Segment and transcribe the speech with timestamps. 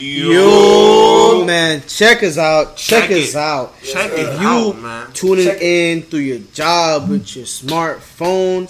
[0.00, 2.76] Yo, man, check us out.
[2.76, 3.36] Check, Check us it.
[3.36, 3.80] out.
[3.80, 5.12] Check if it you out, man.
[5.12, 8.66] tuning Check in through your job with your smartphone,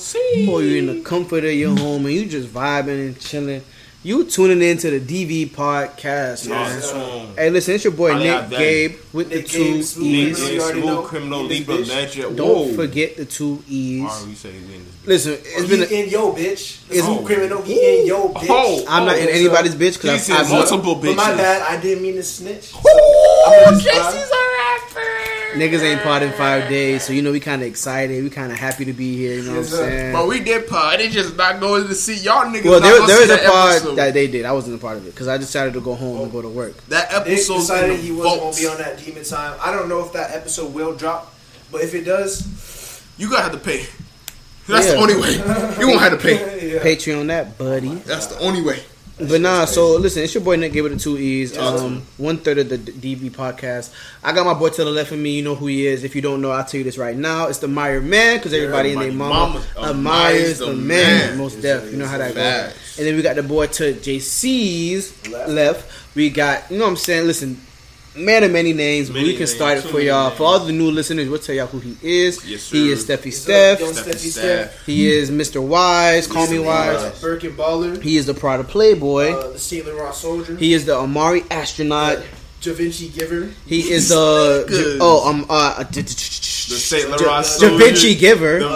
[0.46, 3.62] or you're in the comfort of your home and you just vibing and chilling,
[4.04, 7.34] you tuning in to the DV podcast, man.
[7.36, 8.50] Hey, listen, it's your boy How Nick?
[8.50, 10.38] Gabe with Nick the two Gabe, E's.
[10.38, 10.82] Criminal, you.
[10.82, 11.88] Smooth criminal, Libra, bitch.
[11.88, 12.36] legend.
[12.36, 12.74] Don't Whoa.
[12.74, 14.02] forget the two E's.
[14.02, 15.06] Alright, we say we in this.
[15.06, 15.82] Listen, it's It's been.
[15.82, 16.38] A, in yo bitch.
[16.42, 17.62] It's- It's oh, criminal.
[17.62, 18.46] He in yo bitch.
[18.50, 21.80] Oh, I'm not in so- anybody's bitch because I've, I've multiple But my bad, I
[21.80, 22.64] didn't mean to snitch.
[22.64, 22.78] So
[23.46, 25.20] I'm gonna just lie.
[25.54, 28.22] Niggas ain't part in five days, so you know we kind of excited.
[28.22, 29.36] We kind of happy to be here.
[29.36, 30.12] You know Yes, what I'm saying?
[30.12, 31.00] But we did part.
[31.00, 32.64] It just not going to see y'all niggas.
[32.64, 33.94] Well, there, gonna there see is a part episode.
[33.96, 34.44] that they did.
[34.44, 36.48] I wasn't a part of it because I decided to go home and go to
[36.48, 36.76] work.
[36.88, 39.58] that Nick episode decided he wasn't gonna be on that demon time.
[39.60, 41.32] I don't know if that episode will drop,
[41.72, 43.86] but if it does, You gotta have to pay.
[44.66, 44.92] That's Yeah.
[44.94, 45.34] the only way.
[45.78, 46.34] You won't have to pay.
[46.74, 46.80] yeah.
[46.82, 47.94] Patreon that, buddy.
[47.96, 48.80] That's the only way.
[49.16, 51.56] But nah, so listen, it's your boy Nick Give it the two E's.
[51.56, 53.94] Um, one third of the DB podcast.
[54.24, 55.36] I got my boy to the left of me.
[55.36, 56.02] You know who he is.
[56.02, 57.46] If you don't know, I'll tell you this right now.
[57.46, 61.28] It's the Meyer man because everybody in their mama, mama admires the, the man.
[61.28, 61.38] man.
[61.38, 61.92] Most deaf.
[61.92, 62.98] You know how that goes.
[62.98, 65.48] And then we got the boy to JC's Left.
[65.48, 66.16] left.
[66.16, 67.26] We got you know what I'm saying.
[67.26, 67.60] Listen.
[68.16, 70.28] Man of many names, but we can names, start it for y'all.
[70.28, 70.38] names.
[70.38, 72.44] For all the new listeners, we'll tell y'all who he is.
[72.48, 72.76] Yes, sir.
[72.76, 73.76] He is Steffi Yes, sir.
[73.76, 73.80] Steph.
[73.80, 74.70] Yo, Steffi Steffi Steph.
[74.72, 74.86] Steph.
[74.86, 75.60] He is Mr.
[75.60, 76.26] Wise.
[76.28, 77.20] Call me Uh, Wise.
[77.20, 78.00] Birkin Baller.
[78.00, 79.32] He is the Prada Playboy.
[79.32, 79.84] Uh, the St.
[79.86, 80.56] Laurent Soldier.
[80.56, 82.18] He is the Amiri astronaut.
[82.64, 83.48] Da Vinci Giver.
[83.66, 84.98] He is the Good.
[85.00, 87.76] oh um uh the The Saint Saint Da- Laurent Da soldier.
[87.78, 88.58] Vinci Giver.
[88.60, 88.68] The-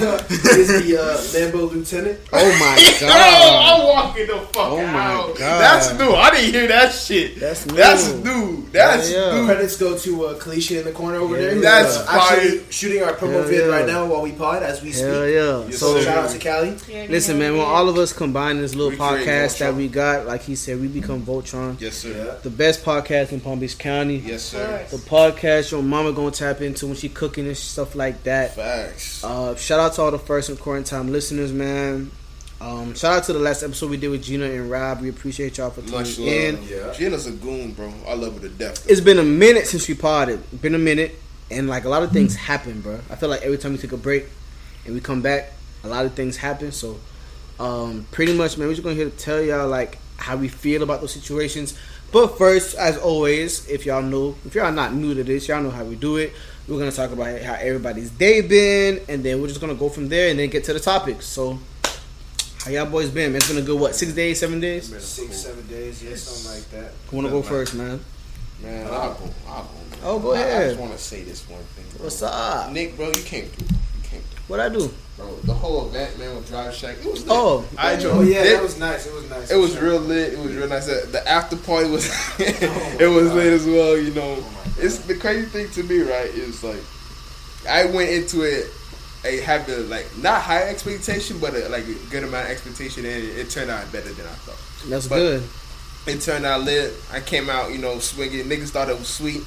[0.00, 2.18] Uh, is the uh, Lambo Lieutenant.
[2.32, 5.26] Oh my Oh, god, I'm walking the fuck Oh my out.
[5.38, 5.60] God.
[5.60, 6.12] That's new.
[6.12, 7.40] I didn't hear that shit.
[7.40, 7.76] That's new.
[7.76, 8.66] That's new.
[8.72, 9.40] That's Yeah, yeah.
[9.40, 9.46] new.
[9.46, 11.54] Credits go to uh, Kalisha in the corner over Yeah, there.
[11.54, 13.66] who's, That's uh, actually shooting our promo Hell vid yeah.
[13.74, 15.06] right now while we pod as we speak.
[15.06, 15.64] hell yeah.
[15.66, 16.04] Yes, So So sir.
[16.04, 16.70] shout out to Cali.
[17.08, 19.76] listen, man, when all of us combine this little We create podcast that Voltron.
[19.76, 22.38] we got, like he said, we become Voltron, Yes, sir.
[22.42, 24.16] The best podcast in Palm Beach County.
[24.16, 24.86] Yes, sir.
[24.90, 28.54] The podcast your mama gonna tap into when she cooking and stuff like that.
[28.54, 29.24] Facts.
[29.24, 32.10] Uh, shout out to all the first and quarantine time listeners, man.
[32.60, 35.00] Um, shout out to the last episode we did with Gina and Rob.
[35.00, 36.62] We appreciate y'all for tuning Much in.
[36.68, 36.92] Yeah.
[36.92, 37.90] Gina's a goon, bro.
[38.06, 38.84] I love her to death.
[38.84, 38.92] though.
[38.92, 40.42] It's been a minute since we potted.
[40.60, 41.14] Been a minute,
[41.50, 43.00] and like a lot of things happen, bro.
[43.08, 44.26] I feel like every time we take a break
[44.84, 45.52] and we come back,
[45.84, 46.70] a lot of things happen.
[46.70, 47.00] So,
[47.58, 50.82] um, pretty much, man, we're just gonna here to tell y'all like how we feel
[50.82, 51.78] about those situations.
[52.12, 55.70] But first, as always, if y'all know, if y'all not new to this, y'all know
[55.70, 56.32] how we do it.
[56.66, 60.08] We're gonna talk about how everybody's day been, and then we're just gonna go from
[60.08, 61.26] there and then get to the topics.
[61.26, 61.58] So,
[62.64, 63.32] how y'all boys been?
[63.32, 63.94] Man, it's been a good what?
[63.94, 64.86] Six days, seven days.
[65.02, 66.92] Six, seven days, yeah, something like that.
[67.10, 68.00] Who wanna go first, man?
[68.62, 69.30] Man, I'll go.
[69.48, 69.72] I'll go.
[69.90, 69.98] Man.
[70.02, 71.84] Oh, go I- I, just want to say this one thing.
[71.96, 72.04] Bro.
[72.04, 72.72] What's up?
[72.72, 73.68] Nick, bro, you came through.
[74.50, 74.68] You came.
[74.68, 74.90] What I do?
[75.16, 77.28] Bro, the whole event, man, with Drive Shack, it was lit.
[77.30, 78.52] Oh, I oh, enjoyed Oh yeah, it.
[78.54, 79.06] that was nice.
[79.06, 79.50] It was nice.
[79.50, 80.32] It was real lit.
[80.32, 80.86] It was real nice.
[80.86, 82.08] The after party was
[82.40, 83.96] oh it was lit as well.
[83.98, 86.26] You know, oh it's the crazy thing to me, right?
[86.30, 86.82] Is like
[87.68, 88.66] I went into it
[89.24, 93.14] a having like not high expectation, but a, like a good amount of expectation, and
[93.22, 94.88] it, it turned out better than I thought.
[94.90, 95.42] that's But- good.
[96.06, 96.94] It turned out lit.
[97.12, 98.46] I came out, you know, swinging.
[98.46, 99.42] Niggas thought it was sweet.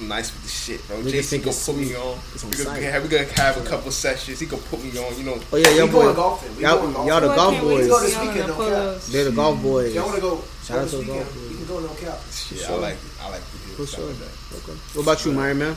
[0.00, 0.96] I'm nice with the shit, bro.
[0.98, 1.96] Niggas JC think gonna put me sweet.
[1.96, 2.18] on.
[2.34, 4.40] It's We gonna, have, we gonna have a couple sessions.
[4.40, 5.16] He gonna put me on.
[5.16, 6.56] You know, Oh yeah, y'all going boy, golfing.
[6.56, 7.08] We y'all, going golfing.
[7.08, 7.88] y'all the Well, golf can't wait to boys.
[7.88, 9.12] Go this see all weekend, no photos.
[9.12, 9.94] They're the golf If boys.
[9.94, 11.48] y'all wanna go, Shout out to the golf boys.
[11.50, 12.18] we can go no cap.
[12.32, 12.70] shit, sure.
[12.74, 14.08] I like, I like to For do stuff sure.
[14.10, 14.32] like that.
[14.68, 14.78] Okay.
[14.94, 15.76] What about you, Myron man?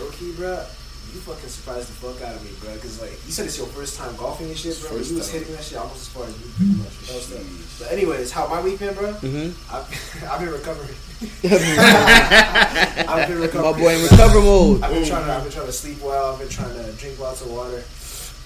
[0.00, 0.64] Low key, bro,
[1.14, 2.76] you fucking surprised the fuck out of me, bro.
[2.78, 4.90] Cause like you said, it's your first time golfing and shit, bro.
[4.98, 6.94] First you was hitting that shit almost as far as me, pretty much.
[7.06, 9.12] That was the- But anyways, how my week been, bro?
[9.14, 9.54] Mm-hmm.
[9.74, 9.86] I've,
[10.30, 10.94] I've been recovering.
[13.08, 13.72] I've been recovering.
[13.72, 14.82] My boy in recover mode.
[14.82, 15.32] I've been trying to.
[15.32, 16.32] I've been trying to sleep well.
[16.34, 17.82] I've been trying to drink lots of water.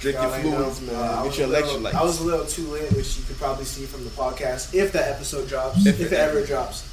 [0.01, 0.53] Drink your what I mean?
[0.55, 0.95] fluids, man.
[0.95, 1.95] Uh, I Get was your a little- electrolytes.
[1.95, 4.93] I was a little too lit, which you could probably see from the podcast if
[4.93, 6.47] that episode drops, If if, it it ever ever.
[6.47, 6.85] drops.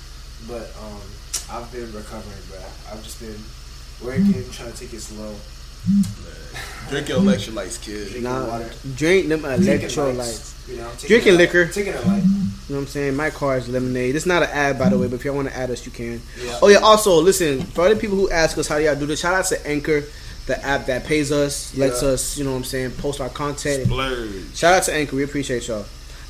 [0.47, 1.01] But um,
[1.51, 2.59] I've been recovering, bro.
[2.91, 3.37] I've just been
[4.01, 5.35] working, trying to take it slow.
[6.89, 8.21] Drink your electrolytes, kid.
[8.21, 8.69] Nah, water.
[8.95, 10.51] drink them electrolytes.
[10.69, 11.67] You know, Drinking liquor.
[11.67, 12.23] Taking it light.
[12.23, 13.15] You know what I'm saying?
[13.15, 14.15] My car is lemonade.
[14.15, 15.91] It's not an ad, by the way, but if y'all want to add us, you
[15.91, 16.21] can.
[16.43, 16.59] Yeah.
[16.61, 16.77] Oh yeah.
[16.77, 19.19] Also, listen for other people who ask us how do y'all do this.
[19.19, 20.03] Shout out to Anchor,
[20.47, 22.09] the app that pays us, lets Yeah.
[22.09, 23.85] us, you know what I'm saying, post our content.
[23.85, 24.55] Splurge.
[24.55, 25.15] Shout out to Anchor.
[25.15, 25.85] We appreciate y'all.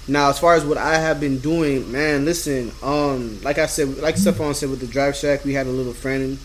[0.08, 2.72] Now, as far as what I have been doing, man, listen.
[2.84, 5.94] Um, like I said, like Stephon said with the Drive Shack, we had a little
[5.94, 6.38] friend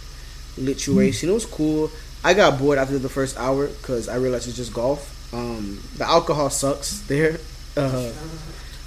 [0.57, 1.29] situation.
[1.29, 1.91] It was cool.
[2.25, 5.17] I got bored after the first hour because I realized it's just golf.
[5.33, 7.39] Um, the alcohol sucks there.
[7.77, 8.11] Uh,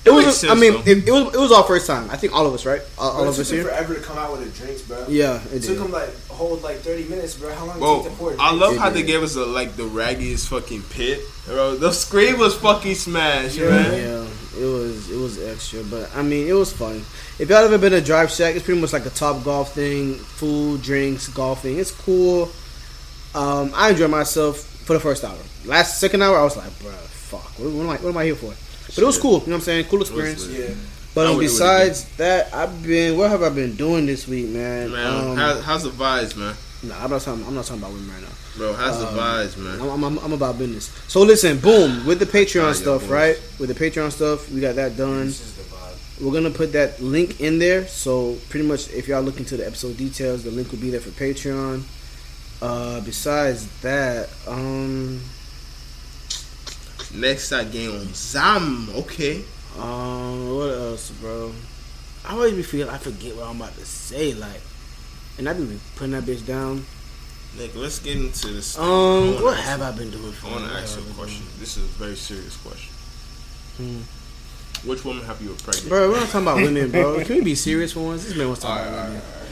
[0.06, 0.46] it makes was.
[0.46, 1.34] I mean, it, it was.
[1.34, 2.12] It was our first time.
[2.12, 2.82] I think all of us, right?
[2.98, 3.72] All, all Bro, of it us took him here.
[3.74, 5.06] forever to come out with the drinks, bro.
[5.08, 7.54] Yeah, it It took them like a whole like thirty minutes, bro.
[7.56, 8.34] How long did it take to pour?
[8.34, 8.62] a I drink?
[8.62, 9.08] love It how they did.
[9.08, 11.78] gave us a, like the raggiest fucking pit, bro.
[11.78, 13.70] The screen was fucking smashed, Yeah.
[13.70, 13.94] man.
[13.94, 16.98] Yeah, It was it was extra, but I mean it was fun.
[17.40, 20.82] If y'all ever been to Drive Shack, it's pretty much like a Topgolf thing, food,
[20.82, 21.80] drinks, golfing.
[21.80, 22.52] It's cool.
[23.36, 25.38] Um, I enjoyed myself for the first hour.
[25.66, 28.26] Last second hour, I was like, bruh, fuck, what, what am I what am I
[28.26, 28.54] here for?
[28.88, 29.34] But it was cool.
[29.34, 29.86] You know what I'm saying?
[29.86, 30.48] Cool experience.
[30.48, 30.70] Yeah.
[31.16, 33.18] But um, would- it would've besides that, I've been.
[33.18, 34.92] What have I been doing this week, man?
[34.92, 36.56] Man, um, how, how's the vibes, man?
[36.84, 37.46] nah, I'm not talking.
[37.48, 38.28] I'm not talking about women right now.
[38.58, 39.82] Bro, how's Um, the vibes, man?
[39.90, 40.92] I'm, I'm, I'm about business.
[41.08, 43.10] So listen, boom, with the Patreon stuff, boys.
[43.10, 43.42] right?
[43.60, 45.26] With the Patreon stuff, we got that done.
[45.26, 46.22] This is the vibe.
[46.26, 47.88] We're gonna put that link in there.
[47.88, 51.00] So pretty much, if y'all look into the episode details, the link will be there
[51.00, 51.82] for Patreon.
[52.64, 55.20] Uh, besides that, um,
[57.14, 58.88] Next I game on Zam.
[58.96, 59.44] Okay.
[59.78, 61.52] um, what else, bro?
[62.26, 64.62] I always be feeling I forget what I'm about to say, like,
[65.38, 66.86] and I be putting that bitch down.
[67.58, 68.80] Nick, let's get into this.
[68.80, 70.32] Um, what have you- I been doing?
[70.32, 71.46] For I want to ask you a question.
[71.60, 72.94] This is a very serious question.
[73.78, 74.88] Hmm.
[74.88, 75.90] Which woman have you pregnant?
[75.90, 77.24] Bro, we're not talking about women, bro.
[77.26, 78.24] Can we be serious for once?
[78.24, 79.43] This man was talking Alright, about women.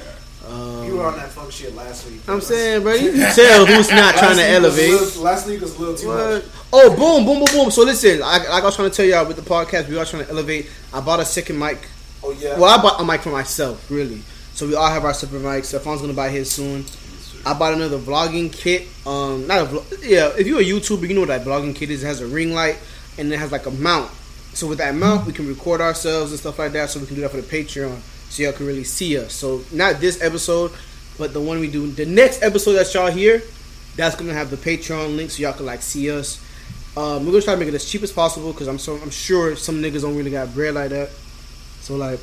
[0.48, 2.22] Um, You were on that fuck shit last week.
[2.28, 4.92] I'm saying, bro, you can tell who's not trying to Last week was a elevate.
[5.02, 6.18] little- Last week was a little too What?
[6.18, 6.44] much.
[6.74, 7.72] Oh, boom, boom, boom, boom.
[7.72, 10.06] So listen, like, like I was trying to tell y'all with the podcast, we are
[10.06, 10.70] trying to elevate.
[10.94, 11.78] I bought a second mic.
[12.24, 12.58] Oh yeah.
[12.60, 14.22] Well, I bought a mic for myself, really.
[14.54, 15.66] So we all have our separate mics.
[15.66, 16.86] Stefan's gonna buy his soon.
[17.46, 18.88] I bought another vlogging kit.
[19.08, 20.04] Um, not a vlog.
[20.08, 22.04] Yeah, if you're a YouTuber, you know what that vlogging kit is.
[22.04, 22.78] It has a ring light
[23.18, 24.12] and it has like a mount.
[24.54, 26.90] So with that mount, we can record ourselves and stuff like that.
[26.92, 27.98] So we can do that for the Patreon,
[28.32, 29.34] so y'all can really see us.
[29.34, 30.72] So not this episode,
[31.18, 31.92] but the one we do.
[31.92, 33.42] The next episode that y'all hear,
[33.98, 36.40] that's gonna have the Patreon link, so y'all can like see us.
[36.96, 39.10] Um, we're gonna try to make it as cheap as possible because I'm so I'm
[39.12, 41.10] sure some niggas don't really got bread like that.
[41.82, 42.20] So like,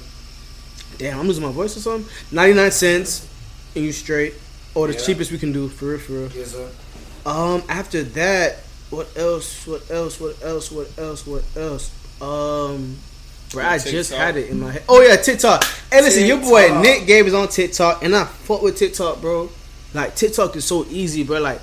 [0.98, 2.10] damn, I'm losing my voice or something.
[2.32, 3.28] Ninety nine cents,
[3.74, 4.34] and you straight,
[4.74, 5.00] or the Yeah.
[5.00, 6.30] cheapest we can do for real, for real.
[6.34, 6.68] Yes, sir.
[7.26, 8.60] Um, after that,
[8.90, 9.66] what else?
[9.66, 10.18] What else?
[10.20, 10.70] What else?
[10.72, 11.26] What else?
[11.26, 11.90] What else?
[12.20, 12.96] Um,
[13.50, 14.84] bro, I just had it in my head.
[14.88, 15.64] Oh yeah, TikTok.
[15.90, 19.50] Hey, listen, your boy Nick Gabe is on TikTok, and I fuck with TikTok, bro.
[19.94, 21.40] Like TikTok is so easy, bro.
[21.40, 21.60] Like,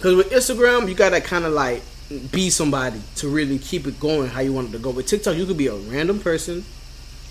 [0.00, 1.82] cause with Instagram, you gotta kind of like
[2.30, 4.90] be somebody to really keep it going how you want it to go.
[4.90, 6.64] With TikTok, you could be a random person,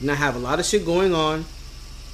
[0.02, 1.46] not have a lot of shit going on.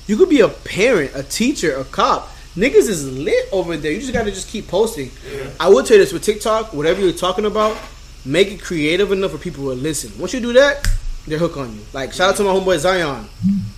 [0.07, 2.29] You could be a parent, a teacher, a cop.
[2.55, 3.91] Niggas is lit over there.
[3.91, 5.11] You just gotta just keep posting.
[5.59, 7.77] I will tell you this with TikTok, whatever you're talking about,
[8.25, 10.11] make it creative enough for people to listen.
[10.19, 10.85] Once you do that,
[11.29, 11.81] they're hook on you.
[11.93, 13.27] Like shout out to my homeboy Zion.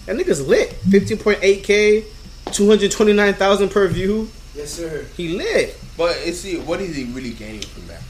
[0.05, 0.71] That nigga's lit.
[0.89, 2.05] 15.8k,
[2.53, 4.29] 229,000 per view.
[4.55, 5.05] Yes, sir.
[5.15, 5.79] He lit.
[5.97, 6.57] But is he?
[6.57, 8.01] What is he really gaining from that?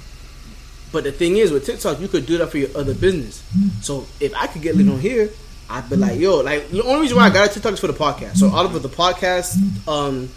[0.91, 3.43] But the thing is, with TikTok, you could do that for your other business.
[3.81, 5.29] So if I could get lit on here,
[5.69, 7.87] I'd be like, yo, like the only reason why I got a TikTok is for
[7.87, 8.37] the podcast.
[8.37, 9.55] So all of the podcast,
[9.87, 10.29] um,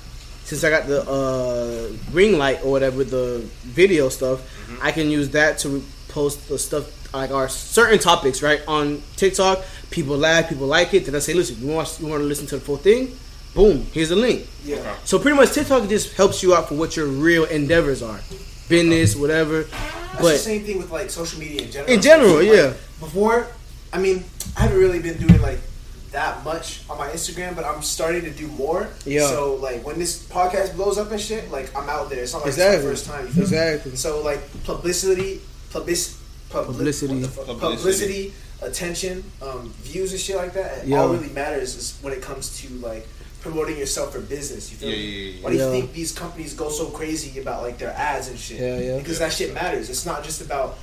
[0.44, 4.40] since I got the uh, ring light or whatever, the video stuff,
[4.80, 5.82] I can use that to
[6.14, 9.62] post the stuff like our certain topics right on TikTok.
[9.90, 11.04] People laugh, people like it.
[11.06, 13.16] Then I say, listen, you want you want to listen to the full thing?
[13.54, 14.46] Boom, here's a link.
[14.64, 14.76] Yeah.
[14.76, 14.94] Okay.
[15.04, 18.20] So pretty much TikTok just helps you out for what your real endeavors are,
[18.68, 19.62] business, whatever.
[19.62, 21.92] That's the But same thing with like social media in general.
[21.94, 22.72] in general, Like, yeah.
[23.00, 23.46] Before,
[23.92, 24.24] I mean,
[24.56, 25.60] I haven't really been doing like
[26.10, 28.88] that much on my Instagram, but I'm starting to do more.
[29.04, 29.26] Yeah.
[29.28, 32.22] So like when this podcast blows up and shit, like I'm out there.
[32.22, 32.76] It's not like Exactly.
[32.76, 33.26] it's my first time.
[33.26, 33.90] You feel Exactly.
[33.92, 33.96] Me?
[33.96, 35.40] So like publicity,
[35.74, 35.98] public,
[36.50, 37.14] Publicity.
[37.14, 37.46] what the fuck?
[37.46, 37.76] Publicity.
[37.76, 38.32] publicity,
[38.62, 40.86] attention, um, views and shit like that.
[40.86, 41.00] Yeah.
[41.00, 43.06] All really matters is when it comes to like
[43.40, 44.70] promoting yourself for business.
[44.70, 45.02] You feel Yeah, me?
[45.02, 45.70] yeah, yeah, Why do you Yeah.
[45.70, 48.60] think these companies go so crazy about like their ads and shit?
[48.60, 48.98] Yeah, yeah.
[48.98, 49.90] Because that shit matters.
[49.90, 50.78] It's not just about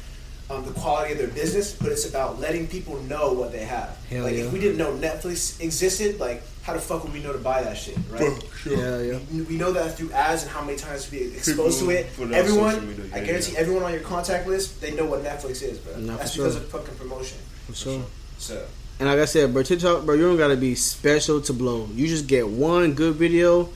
[0.49, 3.97] um, the quality of their business, but it's about letting people know what they have.
[4.09, 4.43] Hell like yeah.
[4.43, 7.63] if we didn't know Netflix existed, like how the fuck would we know to buy
[7.63, 8.43] that shit, right?
[8.65, 9.19] Yeah, yeah.
[9.31, 12.15] We, we know that through ads and how many times we exposed People to it.
[12.15, 13.59] put it on Everyone, social media, I guarantee yeah.
[13.59, 15.97] everyone on your contact list, they know what Netflix is, bro.
[15.97, 16.45] Nah, for That's sure.
[16.45, 17.37] because of fucking promotion.
[17.67, 18.03] For sure.
[18.37, 18.65] So
[18.99, 21.87] And like I said, bro, TikTok, bro, you don't gotta be special to blow.
[21.93, 23.69] You just get one good video,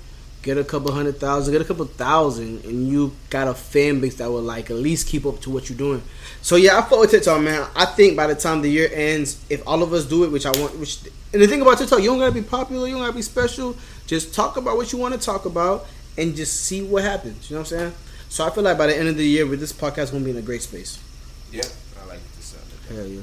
[0.44, 4.16] get a couple hundred thousand, get a couple thousand, and you got a fan base
[4.18, 6.04] that will like at least keep up to what you're doing.
[6.46, 7.68] So yeah, I fuck with TikTok, man.
[7.76, 10.46] I think by the time the year ends, if all of us do it, which
[10.46, 11.00] I want, which
[11.34, 13.76] and the thing about TikTok, you don't gotta be popular, you don't gotta be special.
[14.06, 15.88] Just talk about what you want to talk about,
[16.20, 17.50] and just see what happens.
[17.50, 17.94] You know what I'm saying?
[18.30, 20.30] So I feel like by the end of the year, with this podcast, gonna be
[20.30, 21.00] in a great space.
[21.52, 21.64] yeah,
[22.00, 22.96] I like the sound of that.
[22.96, 23.22] Hell yeah.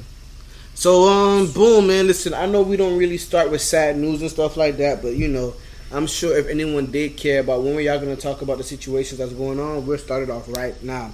[0.75, 2.09] So um, boom, man.
[2.09, 5.15] Listen, I know we don't really start with sad news and stuff like that, but
[5.15, 5.55] you know,
[5.93, 9.19] I'm sure if anyone did care about when we y'all gonna talk about the situations
[9.19, 11.13] that's going on, we'll start it off right now.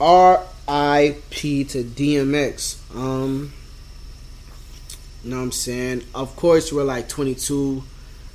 [0.00, 1.64] R.I.P.
[1.64, 2.94] to DMX.
[2.94, 3.52] Um,
[5.24, 6.04] you know what I'm saying?
[6.14, 7.82] Of course, we're like 22,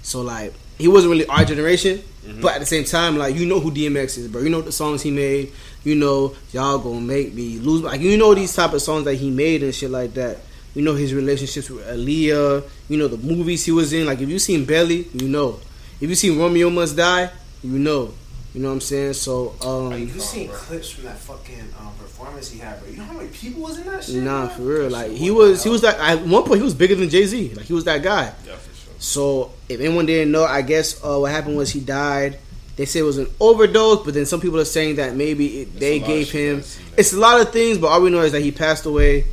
[0.02, 2.04] so like he wasn't really our generation,
[2.42, 4.42] but at the same time, like you know who DMX is, bro.
[4.42, 5.52] You know the songs he made.
[5.84, 7.82] You know y'all gonna make me lose.
[7.82, 10.40] Like you know these type of songs that he made and shit like that.
[10.74, 12.68] You know his relationships with Aaliyah.
[12.90, 14.06] You know the movies he was in.
[14.06, 15.60] Like if you seen Belly, you know.
[16.02, 17.30] If you seen Romeo Must Die,
[17.64, 18.14] you know.
[18.54, 19.14] You know what I'm saying?
[19.14, 22.90] So um, You seen clips from that fucking um, performance he had, bro.
[22.90, 24.16] You know how many people was in that shit?
[24.24, 24.56] Nah, bro?
[24.56, 24.90] for real.
[24.90, 26.00] Like he was, he was that.
[26.00, 27.54] At one point, he was bigger than Jay Z.
[27.56, 28.26] Like he was that guy.
[28.46, 28.94] Yeah, for sure.
[29.00, 32.38] So if anyone didn't know, I guess uh, what happened was he died.
[32.76, 35.80] They say it was an overdose, but then some people are saying that maybe it,
[35.80, 36.58] they a lot of gave him.
[36.58, 37.00] I've seen that.
[37.00, 39.26] It's a lot of things, but all we know is that he passed away.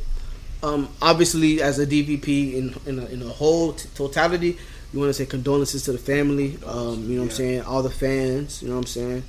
[0.63, 4.57] Um, obviously, as a DVP in in a, in a whole t- totality,
[4.93, 6.57] you want to say condolences to the family.
[6.65, 7.61] Um, you know what I'm saying?
[7.61, 8.61] All the fans.
[8.61, 9.23] You know what I'm saying?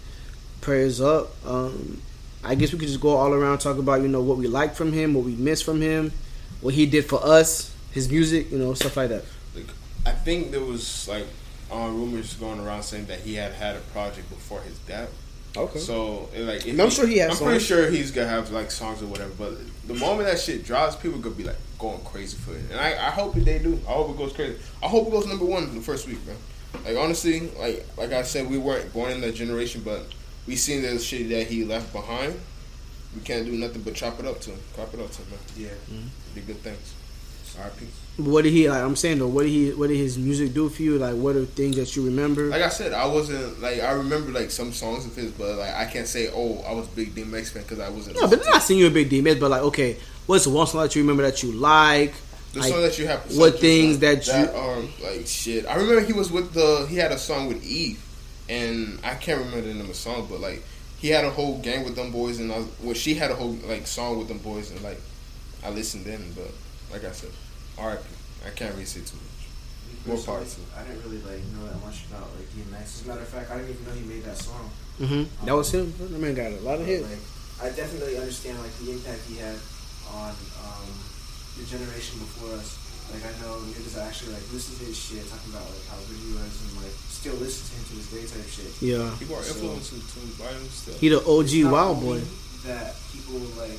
[0.60, 1.30] Prayers up.
[1.46, 2.02] Um,
[2.44, 4.74] I guess we could just go all around talk about you know what we like
[4.74, 6.12] from him, what we miss from him,
[6.60, 9.24] what he did for us, his music, you know, stuff like that.
[9.54, 9.66] Like,
[10.04, 11.26] I think there was like
[11.70, 15.10] uh, rumors going around saying that he had had a project before his death.
[15.56, 15.78] Okay.
[15.78, 18.50] So it, like, if And I'm sure he has I'm pretty sure he's gonna have
[18.50, 19.32] like songs or whatever.
[19.38, 22.62] But the moment that shit drops, people gonna be like going crazy for it.
[22.70, 23.80] And I, I hope that they do.
[23.86, 24.58] I hope it goes crazy.
[24.82, 26.36] I hope it goes number one in the first week, man.
[26.84, 30.06] Like honestly, like like I said, we weren't born in that generation, but
[30.46, 32.40] we seen the shit that he left behind.
[33.14, 34.60] We can't do nothing but chop it up to him.
[34.74, 35.38] Chop it up to him, man.
[35.54, 35.98] Yeah.
[36.34, 36.94] Be good things.
[37.58, 37.86] R.I.P.
[38.18, 38.82] What did he like?
[38.82, 39.70] I'm saying though, what did he?
[39.72, 40.98] What did his music do for you?
[40.98, 42.48] Like, what are things that you remember?
[42.48, 45.74] Like I said, I wasn't like I remember like some songs of his, but like
[45.74, 48.20] I can't say oh I was a big DMX fan because I wasn't.
[48.20, 50.94] no, but not saying you're a big DMX, but like, okay, what's one song that
[50.94, 52.12] you remember that you like?
[52.52, 53.36] The Like, song that you have.
[53.38, 55.64] what things song that you- um like shit.
[55.66, 57.98] I remember he was with the he had a song with Eve,
[58.50, 60.62] and I can't remember the name of the song, but like
[60.98, 63.34] he had a whole gang with them boys, and I was, well she had a
[63.34, 65.00] whole like song with them boys, and like
[65.64, 66.50] I listened in, but
[66.92, 67.30] like I said,
[67.78, 68.02] R.I.P.
[68.46, 69.28] I can't really say too much.
[70.06, 70.58] More Personally, parts.
[70.76, 72.82] I didn't really like know that much about like DMX.
[72.82, 74.66] As a matter of fact, I didn't even know he made that song.
[74.98, 75.94] hmm That was him.
[75.98, 77.06] That man got a lot of hits.
[77.06, 77.22] Like,
[77.62, 79.54] I definitely understand like the impact he had
[80.10, 80.34] on
[80.66, 80.90] um,
[81.54, 82.74] the generation before us.
[83.14, 86.18] Like I know niggas actually like listen to his shit, talking about like how good
[86.18, 88.72] he was, and like still listen to him to this day type shit.
[88.82, 90.98] Yeah, People are So- influenced to by him still.
[90.98, 92.18] he the OG not Wild Boy.
[92.66, 93.78] That people like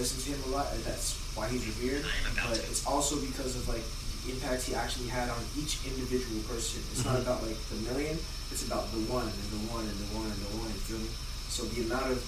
[0.00, 2.04] listen to him a lot, and that's why he's revered.
[2.34, 3.84] But it's also because of like
[4.24, 6.82] the impact he actually had on each individual person.
[6.90, 7.28] It's not Mm-hmm.
[7.28, 8.16] about like the million;
[8.50, 10.68] it's about the one and the one and the one and the one.
[10.72, 11.10] You feel me?
[11.52, 12.20] So the amount of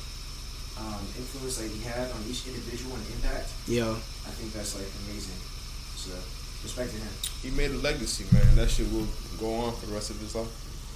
[0.79, 4.87] um, influence that he had on each individual and impact, Yeah, I think that's like
[5.09, 5.35] amazing.
[5.99, 6.15] So
[6.63, 7.13] respect to him.
[7.43, 8.47] He made a legacy, man.
[8.57, 9.07] That shit will
[9.41, 10.49] go on for the rest of his life,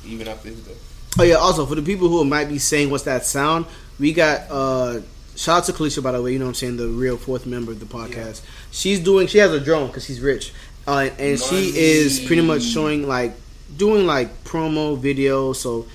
[0.07, 0.79] even after his death.
[1.19, 1.35] Oh yeah.
[1.43, 3.67] Also, for the people who might be saying, "What's that sound?"
[3.99, 5.01] We got uh
[5.37, 6.33] shout out to Kalisha by the way.
[6.33, 6.77] You know what I'm saying?
[6.77, 8.43] The real fourth member of the podcast.
[8.71, 9.27] She's doing.
[9.27, 10.53] She has a drone because she's rich,
[10.87, 13.35] uh, and she is pretty much showing like
[13.77, 15.57] doing like promo videos.
[15.57, 15.87] So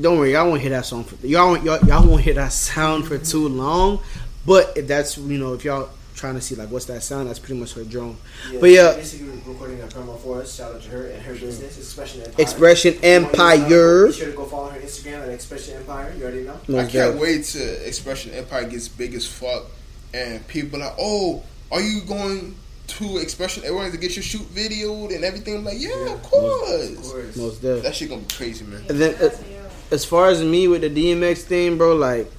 [0.00, 1.04] don't worry, y'all won't hear that song.
[1.04, 4.00] For, y'all won't y'all, y'all won't hear that sound for too long.
[4.44, 7.38] But if that's you know if y'all trying to see like what's that sound, that's
[7.38, 8.16] pretty much her drone.
[8.60, 8.94] But yeah.
[8.96, 10.56] basically recording a promo for us.
[10.56, 12.42] Shout out to her and her business, Expression Empire.
[12.42, 14.06] Expression If to Empire.
[14.06, 16.12] Be sure to go follow her Instagram at Expression Empire.
[16.16, 16.58] You already know.
[16.68, 17.20] No I can't doubt.
[17.20, 19.66] wait to Expression Empire gets big as fuck,
[20.14, 22.56] and people are like, "Oh, are you going
[22.88, 26.14] to Expression Empire to get your shoot videoed and everything?" I'm like, "Yeah, Yeah.
[26.14, 27.36] of course." Of course.
[27.36, 27.82] Most deaf.
[27.82, 28.84] That shit gonna be crazy, man.
[28.88, 29.30] And then uh,
[29.90, 32.30] as far as me with the DMX thing, bro, like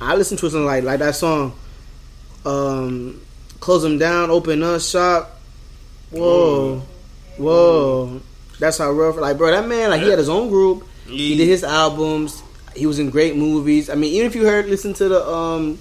[0.00, 1.54] I listen to something like like that song,
[2.44, 3.20] um,
[3.60, 5.38] close them down, open up shop.
[6.10, 6.82] Whoa,
[7.38, 8.20] whoa,
[8.58, 9.16] that's how rough.
[9.16, 10.86] Like, bro, that man, like he had his own group.
[11.06, 12.42] He did his albums.
[12.74, 13.90] He was in great movies.
[13.90, 15.78] I mean, even if you heard, listen to the um,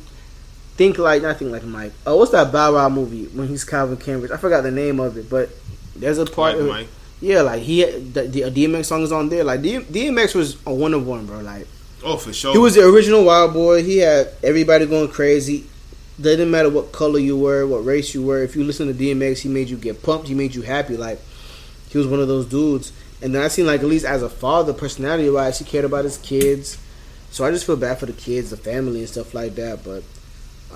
[0.75, 1.93] think like not think like Mike.
[2.05, 4.31] Oh, what's that Bow Wow movie when he's Calvin Cambridge?
[4.31, 5.49] I forgot the name of it, but
[5.95, 6.53] there's a part.
[6.55, 6.87] Like of, Mike.
[7.21, 9.43] yeah, like he had, the, the DMX song is on there.
[9.43, 11.39] Like DMX was a one of one, bro.
[11.39, 11.67] Like
[12.03, 12.51] Oh, for sure.
[12.51, 13.81] he was the original Wild Boy.
[13.83, 15.65] He had everybody going crazy.
[16.21, 18.43] Didn't matter what color you were, what race you were.
[18.43, 20.27] If you listen to DMX, he made you get pumped.
[20.27, 20.95] He made you happy.
[20.95, 21.19] Like
[21.89, 22.91] he was one of those dudes.
[23.21, 26.03] And then I seen like at least as a father, personality wise, he cared about
[26.03, 26.77] his kids.
[27.31, 29.83] So I just feel bad for the kids, the family, and stuff like that.
[29.83, 30.03] But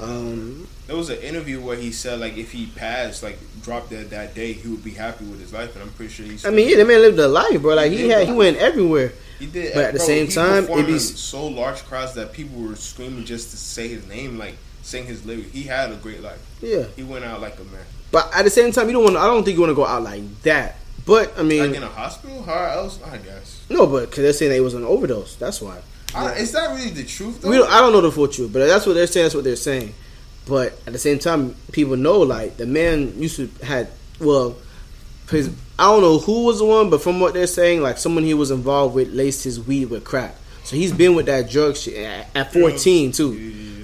[0.02, 4.10] um, There was an interview where he said like if he passed, like dropped dead
[4.10, 6.46] that day, he would be happy with his life, and I'm pretty sure he's.
[6.46, 7.76] I mean, yeah, the man lived a life, bro.
[7.76, 9.12] Like he had, he went everywhere.
[9.38, 12.60] He did, But at the same he time, it be- so large crowds that people
[12.60, 14.56] were screaming just to say his name, like
[14.88, 15.52] sing his lyrics.
[15.52, 16.40] He had a great life.
[16.62, 17.82] Yeah, He went out like a man.
[18.12, 19.18] but at the same time, you don't want.
[19.18, 20.78] I don't think you want to go out like that.
[21.06, 23.00] But I mean, Like in a hospital, how else?
[23.04, 23.64] I guess.
[23.70, 25.36] no, but because they're saying that it was an overdose.
[25.36, 25.80] That's why.
[26.16, 27.50] I, is that really the truth though?
[27.50, 29.26] We don't, I don't know the full truth, but that's what they're saying.
[29.26, 29.94] That's what they're saying.
[30.48, 33.90] But at the same time, people know like the man used to had
[34.20, 34.56] well,
[35.30, 38.24] his I don't know who was the one, but from what they're saying, like someone
[38.24, 40.36] he was involved with laced his weed with crack.
[40.64, 43.34] So he's been with that drug shit at, at 14 too.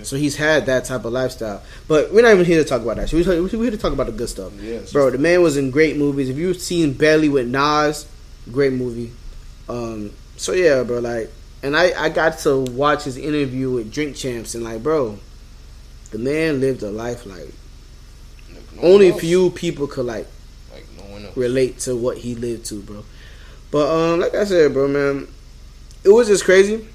[0.04, 1.62] So he's had that type of lifestyle.
[1.88, 3.10] But we're not even here to talk about that.
[3.10, 4.54] So we're, here to talk about the good stuff.
[4.60, 4.92] Yes.
[4.92, 6.30] Bro, the man was in great movies.
[6.30, 8.06] If you've seen Belly with Nas,
[8.52, 9.12] great movie.
[9.70, 11.32] Um, so yeah, bro, like,
[11.62, 15.18] and I I got to watch his interview with Drink Champs, and like, bro,
[16.12, 17.54] the man lived a life like
[18.76, 19.22] No only else.
[19.22, 20.28] few people could like
[20.74, 21.38] Like no one else.
[21.38, 23.06] relate to what he lived to, bro.
[23.72, 25.28] But um, like I said, bro, man,
[26.04, 26.86] it was just crazy.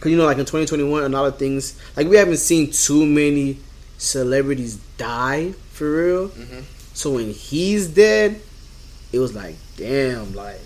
[0.00, 3.06] Cause you know, like in 2021, a lot of things like we haven't seen too
[3.06, 3.58] many
[3.98, 6.28] celebrities die for real.
[6.28, 6.62] Mhm.
[6.94, 8.40] So when he's dead,
[9.12, 10.60] it was like, damn, like,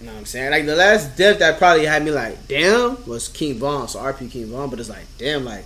[0.00, 0.50] you know what I'm saying?
[0.50, 3.88] Like the last death that probably had me like, damn, was King Von.
[3.88, 5.64] So RP King Von, but it's like, damn, like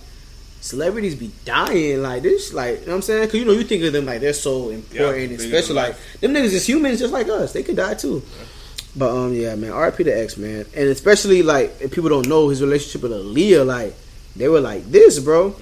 [0.61, 3.27] celebrities be dying like this, like, you know what I'm saying?
[3.27, 6.33] Cause you know, you think of them like they're so important, bigger especially like them
[6.33, 7.53] niggas is humans just like us.
[7.53, 8.21] They could die too.
[8.97, 12.47] But um, yeah, man, RP to X, man, and especially like if people don't know
[12.49, 13.93] his relationship with Aaliyah, like
[14.35, 15.55] they were like this, bro.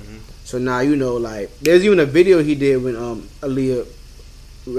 [0.44, 3.88] So now you know, like there's even a video he did when um Aaliyah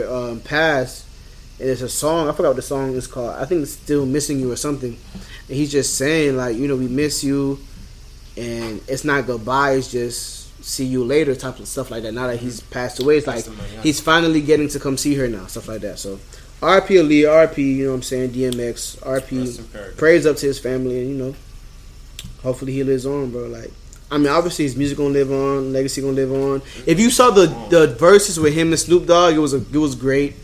[0.09, 1.07] um, passed.
[1.61, 2.29] And it's a song.
[2.29, 3.31] I forgot what the song is called.
[3.37, 4.97] I think it's still missing you or something.
[5.49, 7.61] And he's just saying like, you know, we miss you,
[8.37, 9.73] and it's not goodbye.
[9.73, 12.13] It's just see you later type of stuff like that.
[12.13, 13.83] Now that he's passed away, it's like Passed away, yeah.
[13.83, 15.99] he's finally getting to come see her now, stuff like that.
[15.99, 16.19] So,
[16.61, 21.01] RP Aaliyah, RP, you know what I'm saying, DMX, RP, praise up to his family,
[21.01, 21.35] and you know,
[22.43, 23.47] hopefully he lives on, bro.
[23.47, 23.71] Like,
[24.11, 26.63] I mean, obviously his music gonna live on, legacy gonna live on.
[26.87, 29.77] If you saw the the verses with him and Snoop Dogg, it was a, it
[29.79, 30.37] was great.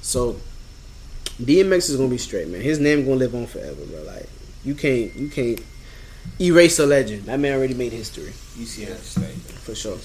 [0.00, 0.36] So,
[1.40, 2.60] DMX is gonna be straight, man.
[2.60, 4.02] His name gonna live on forever, bro.
[4.02, 4.28] Like,
[4.64, 5.60] you can't you can't
[6.40, 7.24] erase a legend.
[7.24, 9.32] That man already made history UCF stay.
[9.62, 9.98] for sure.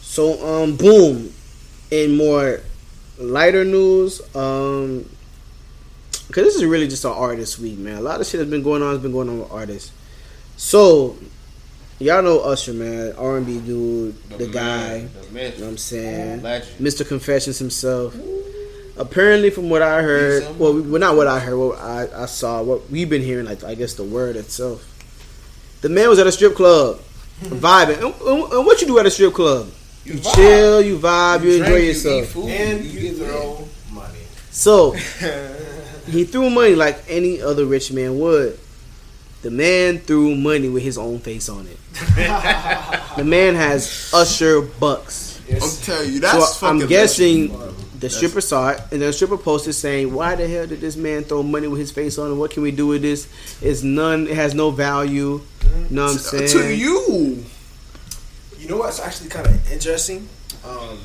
[0.00, 1.32] So, um, boom.
[1.90, 2.60] and more
[3.18, 5.08] lighter news, um,
[6.28, 7.98] because this is really just an artist week, man.
[7.98, 8.92] A lot of shit has been going on.
[8.94, 9.92] Has been going on with artists.
[10.56, 11.16] So,
[11.98, 15.00] y'all know Usher, man, R and B dude, the, guy.
[15.00, 16.42] man, the You know what I'm saying?
[16.42, 16.78] legend.
[16.80, 17.06] Mr.
[17.06, 18.14] Confessions himself.
[18.96, 22.62] Apparently, from what I heard, well, well, not what I heard, what I, I saw,
[22.62, 24.88] what we've been hearing, like I guess the word itself.
[25.82, 27.00] The man was at a strip club,
[27.42, 27.96] vibing.
[27.96, 29.68] And, and- and what you do at a strip club?
[30.04, 30.34] You, You vibe.
[30.34, 32.22] chill, you vibe, you, enjoy drink, you yourself.
[32.24, 34.18] eat food, And you you throw money.
[34.50, 34.92] So
[36.06, 38.58] he threw money like any other rich man would.
[39.42, 41.78] The man threw money with his own face on it.
[43.16, 45.40] the man has Usher bucks.
[45.50, 47.76] I'm telling you, that's so I'm guessing legend.
[48.00, 51.24] the stripper saw it, and the stripper posted saying, "Why the hell did this man
[51.24, 52.34] throw money with his face on it?
[52.34, 53.28] What can we do with this?
[53.60, 54.26] It's none.
[54.26, 55.42] It has no value.
[55.42, 56.48] You know what I'm saying?
[56.48, 57.44] to you.
[58.64, 60.26] You know what's actually kind of interesting?
[60.64, 60.96] Um,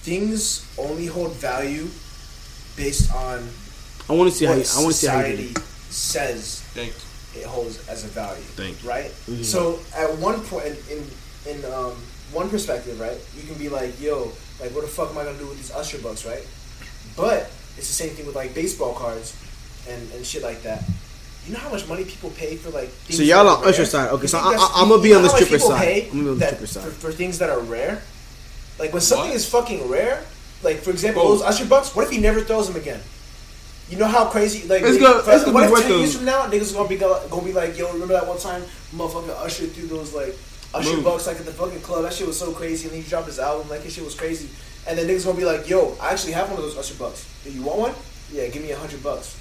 [0.00, 1.88] things only hold value
[2.74, 3.46] based on
[4.08, 4.52] I want to see how.
[4.54, 5.58] You, what I want to see how you do society it.
[5.92, 6.94] says Thank
[7.36, 8.40] it holds as a value.
[8.56, 8.88] Thank you.
[8.88, 9.10] Right.
[9.28, 9.44] Mhm.
[9.44, 11.92] So at one point, in in, in um,
[12.32, 15.36] one perspective, right, you can be like, "Yo, like, what the fuck am I gonna
[15.36, 16.46] do with these Usher bucks?" Right.
[17.14, 19.36] But it's the same thing with like baseball cards
[19.86, 20.82] and, and shit like that.
[21.46, 22.88] You know how much money people pay for like.
[22.88, 24.10] Things So y'all that on Usher side.
[24.10, 26.04] Okay, You so I, I, I'm gonna be on the how stripper side.
[26.04, 26.84] I'm gonna be on the that- stripper side.
[26.84, 28.00] For, for things that are rare,
[28.78, 29.36] like when something What?
[29.36, 30.22] is fucking rare,
[30.62, 31.32] like for example, Bro.
[31.32, 31.96] those Usher bucks.
[31.96, 33.00] What if he never throws them again?
[33.90, 35.90] You know how crazy like It's niggas- gonna- it's gonna what be if worth ten
[35.92, 38.62] the- years from now niggas gonna be gonna be like, yo, remember that one time
[38.94, 40.36] motherfucker Usher threw those like
[40.72, 41.04] Usher Move.
[41.04, 42.04] bucks like at the fucking club?
[42.04, 44.48] That shit was so crazy, and he dropped his album like his shit was crazy,
[44.86, 47.26] and then niggas gonna be like, yo, I actually have one of those Usher bucks.
[47.44, 47.94] Do you want one?
[48.32, 49.36] Yeah, give me a hundred bucks.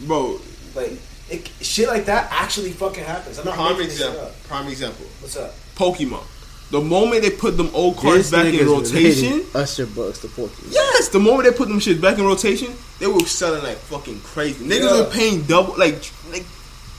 [0.00, 0.40] Bro,
[0.74, 0.92] Like
[1.30, 3.38] it, shit like that actually fucking happens.
[3.38, 4.26] I'm not prime making this shit example.
[4.28, 4.42] up.
[4.44, 5.06] Prime example.
[5.20, 5.54] What's up?
[5.76, 6.22] Pokemon.
[6.70, 10.28] The moment they put them old cards This back in rotation, relating Usher bucks the
[10.28, 10.72] Pokemon.
[10.72, 14.20] yes, the moment they put them shit back in rotation, they were selling like fucking
[14.20, 14.64] crazy.
[14.64, 14.98] Niggas Yeah.
[15.04, 16.44] were paying double, like like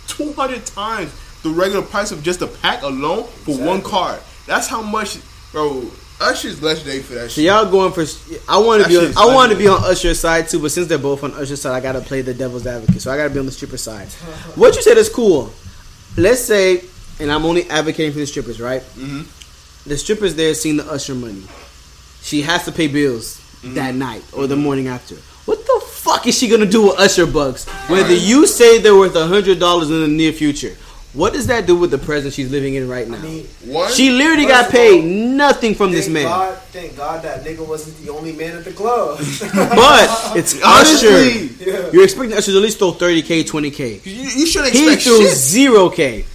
[0.07, 1.11] two hundred times
[1.43, 4.19] the regular price of just a pack alone for one card.
[4.47, 5.17] That's how much,
[5.51, 5.89] bro.
[6.19, 7.45] Usher's legendary for that So shit.
[7.45, 8.03] y'all going for?
[8.49, 9.13] I want to be on.
[9.17, 9.83] I want to be on.
[9.83, 12.65] Usher's side too, but since they're both on Usher's side, I gotta play the devil's
[12.65, 13.01] advocate.
[13.01, 14.07] So I gotta be on the stripper side.
[14.55, 15.51] what you said is cool.
[16.17, 16.83] Let's say,
[17.19, 18.81] and I'm only advocating for the strippers, right?
[18.81, 19.23] hmm
[19.85, 21.43] The strippers there seeing the Usher money.
[22.21, 25.15] She has to pay bills that night or the morning after.
[25.45, 27.65] What the fuck is she gonna do with Usher bucks?
[27.89, 30.75] Whether you say they're worth a hundred dollars in the near future,
[31.15, 33.17] what does that do with the present she's living in right now?
[33.17, 36.25] I mean, One, she literally First got paid all, nothing from this man.
[36.25, 39.17] God, thank God that nigga wasn't the only man at the club.
[39.53, 41.63] But it's Honestly, Usher.
[41.65, 41.89] Yeah.
[41.91, 44.05] You're expecting Usher to at least throw 30k, 20k.
[44.05, 45.33] you, you shouldn't He threw shit.
[45.35, 46.25] zero k.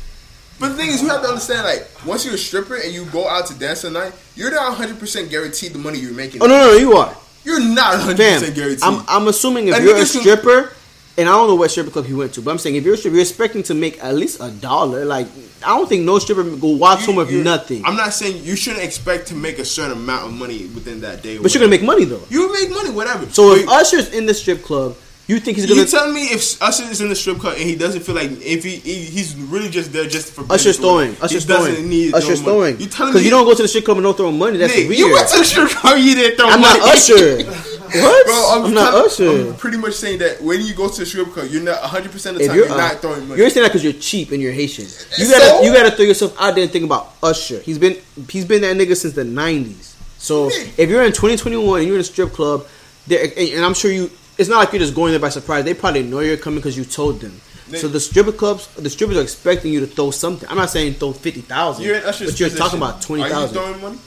[0.59, 3.07] But the thing is, you have to understand, like, once you're a stripper and you
[3.07, 6.43] go out to dance at night, you're not 100% guaranteed the money you're making.
[6.43, 7.17] Oh no, no, no, you are.
[7.45, 8.83] You're not 100% Fam, guaranteed.
[8.83, 10.73] I'm, I'm assuming if And you're a niggas can- stripper,
[11.19, 12.95] and I don't know what stripper club he went to, but I'm saying if you're
[12.95, 15.05] a stripper, you're expecting to make at least a dollar.
[15.05, 15.27] Like
[15.65, 17.85] I don't think no stripper go watch home with nothing.
[17.85, 21.23] I'm not saying you shouldn't expect to make a certain amount of money within that
[21.23, 21.37] day.
[21.37, 22.23] or but you're gonna make money though.
[22.31, 23.27] You make money, whatever.
[23.31, 24.97] So But if Usher's in the strip club,
[25.27, 25.83] you think he's gonna?
[25.83, 28.31] You telling me if Usher is in the strip club and he doesn't feel like
[28.43, 31.11] if he, he he's really just there just for Usher's throwing.
[31.11, 31.25] whatever.
[31.27, 31.89] Usher's he throwing.
[31.89, 32.45] need Usher's money.
[32.45, 32.81] throwing.
[32.81, 34.59] You telling me Because you don't go to the strip club and don't throw money.
[34.59, 34.99] That's Nick, weird.
[34.99, 36.81] You went to the strip club, you didn't throw I'm money.
[36.81, 37.43] not Usher.
[37.93, 38.27] what?
[38.27, 39.49] Bro, I'm, I'm not trying- Usher.
[39.51, 42.13] I'm pretty much saying that when you go to a strip club, you're not 100
[42.13, 43.41] percent of the if time you're, you're, uh, not throwing money.
[43.41, 44.85] you're saying that because you're cheap and you're Haitian.
[44.85, 45.39] You So?
[45.39, 47.61] gotta you gotta throw yourself out there and think about Usher.
[47.61, 47.97] He's been
[48.29, 49.95] he's been that nigga since the '90s.
[50.19, 50.79] So Nick.
[50.79, 52.67] if you're in 2021 and you're in a strip club,
[53.07, 54.11] there and, and I'm sure you.
[54.39, 55.65] It's not like you're just going there by surprise.
[55.65, 57.39] They probably know you're coming because you told them.
[57.77, 60.49] So the stripper clubs, the strippers are expecting you to throw something.
[60.49, 62.65] I'm not saying throw fifty thousand, You're in Usher's but you're position.
[62.67, 63.99] talking about twenty Are you throwing money?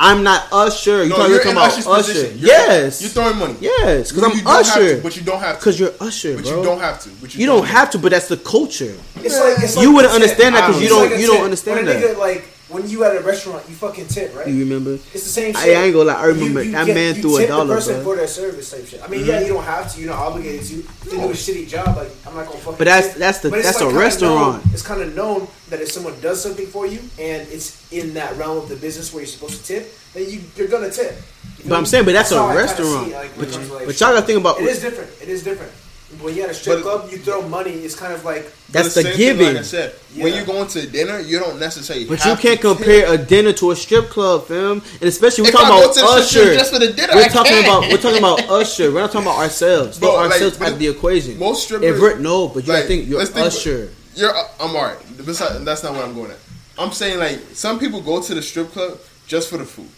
[0.00, 1.04] I'm not Usher.
[1.04, 2.12] You No, talking, you're you're talking about Usher's Usher?
[2.12, 2.38] position.
[2.38, 3.54] You're- yes, You're throwing money.
[3.60, 4.96] yes, because I'm don't Usher.
[4.96, 5.58] to, but you don't have to.
[5.60, 6.58] Because you're Usher, But bro.
[6.58, 7.08] you don't have to.
[7.20, 8.94] But you, You don't have to, but that's the culture.
[9.22, 10.22] It's like it's You wouldn't a tip.
[10.22, 12.16] understand that 'cause you don't- a you don't understand when a that.
[12.16, 14.46] nigga, like when you at a restaurant, you fucking tip, right?
[14.48, 14.94] You remember?
[14.94, 15.76] It's the same shit.
[15.76, 17.74] I ain't gonna lie, I remember that get- man you threw a tip dollar, the
[17.74, 18.04] person bro.
[18.04, 19.02] for their service type shit.
[19.02, 19.46] I mean, yeah, mm-hmm.
[19.46, 20.00] you don't have to.
[20.00, 21.08] You're not obligated to.
[21.08, 22.78] They do a shitty job, like I'm not gonna fucking.
[22.78, 24.64] But that's- that's the- that's a restaurant.
[24.64, 28.14] known- it's kind of known that if someone does something for you and it's in
[28.14, 31.20] that realm of the business where you're supposed to tip, then you you're gonna tip.
[31.58, 33.06] You But I'm saying, but that's a I kinda restaurant.
[33.08, 35.10] see like, But, it comes to, like, but y'all gotta think about It is different.
[35.22, 35.72] It is different.
[36.20, 37.70] When you're at a strip But- club, you throw money.
[37.72, 39.46] It's kind of like that's But the same thing, giving.
[39.46, 42.04] Like I said, when you're going to dinner, you don't necessarily.
[42.04, 42.60] But you can't to tip.
[42.60, 44.82] compare a dinner to a strip club, fam.
[45.00, 46.54] And especially we're If talking I go about to the Usher.
[46.54, 47.64] just for the dinner, we're I talking can.
[47.64, 48.92] about we're talking about Usher.
[48.92, 49.98] We're not talking about ourselves.
[49.98, 51.38] Throw Bro, like, ourselves but out of the equation.
[51.38, 53.90] most strippers- no, but you like, think you're let's think- Usher.
[54.14, 54.36] You're.
[54.36, 54.98] Uh, I'm alright.
[55.18, 56.38] That's not what I'm going at.
[56.78, 59.88] I'm saying like some people go to the strip club just for the food,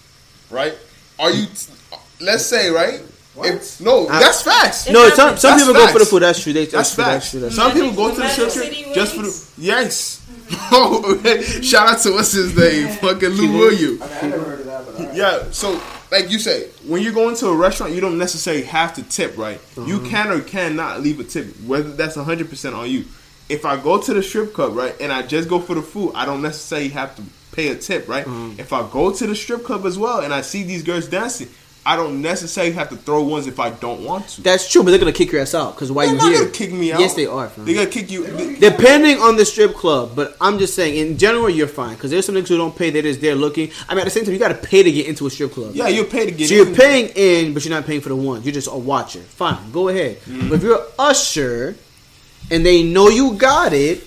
[0.50, 0.74] right?
[1.18, 1.46] Are you?
[2.20, 3.00] Let's say right.
[3.34, 3.48] What?
[3.48, 4.88] If, no, I- that's facts.
[4.88, 6.22] No, some some That's people go for the food.
[6.22, 6.52] That's true.
[6.52, 7.04] They, That's that's, true.
[7.04, 7.40] That's true.
[7.40, 9.52] That's Some people go to the Magic strip club just for the Wings?
[9.58, 10.20] yes.
[11.64, 14.02] Shout out to what's his name, fucking Lou Williams.
[14.02, 15.16] I, mean, I never heard of that, but alright.
[15.16, 15.80] Yeah, so
[16.12, 19.36] like you say, when you're going to a restaurant, you don't necessarily have to tip,
[19.38, 19.60] right?
[19.76, 20.08] You Uh-huh.
[20.08, 23.04] can or cannot leave a tip, whether that's 100% on you.
[23.48, 26.12] If I go to the strip club, right, and I just go for the food,
[26.14, 28.26] I don't necessarily have to pay a tip, right?
[28.26, 28.50] Uh-huh.
[28.58, 31.48] If I go to the strip club as well and I see these girls dancing,
[31.86, 34.40] I don't necessarily have to throw ones if I don't want to.
[34.42, 36.38] That's true, but they're gonna kick your ass out because why They're you not here?
[36.40, 37.00] gonna kick me out.
[37.00, 37.46] Yes, they are.
[37.48, 37.66] Fam.
[37.66, 38.24] They're gonna kick you.
[38.58, 42.24] Depending on the strip club, but I'm just saying in general you're fine because there's
[42.24, 42.88] some niggas who don't pay.
[42.88, 43.70] That is they're just there looking.
[43.86, 45.52] I mean, at the same time, you got to pay to get into a strip
[45.52, 45.74] club.
[45.74, 46.66] Yeah, you're paid to get So in.
[46.68, 48.46] you're paying in, but you're not paying for the ones.
[48.46, 49.20] You're just a watcher.
[49.20, 50.20] Fine, go ahead.
[50.22, 50.48] Mm-hmm.
[50.48, 51.76] But if you're an usher
[52.50, 54.02] and they know you got it,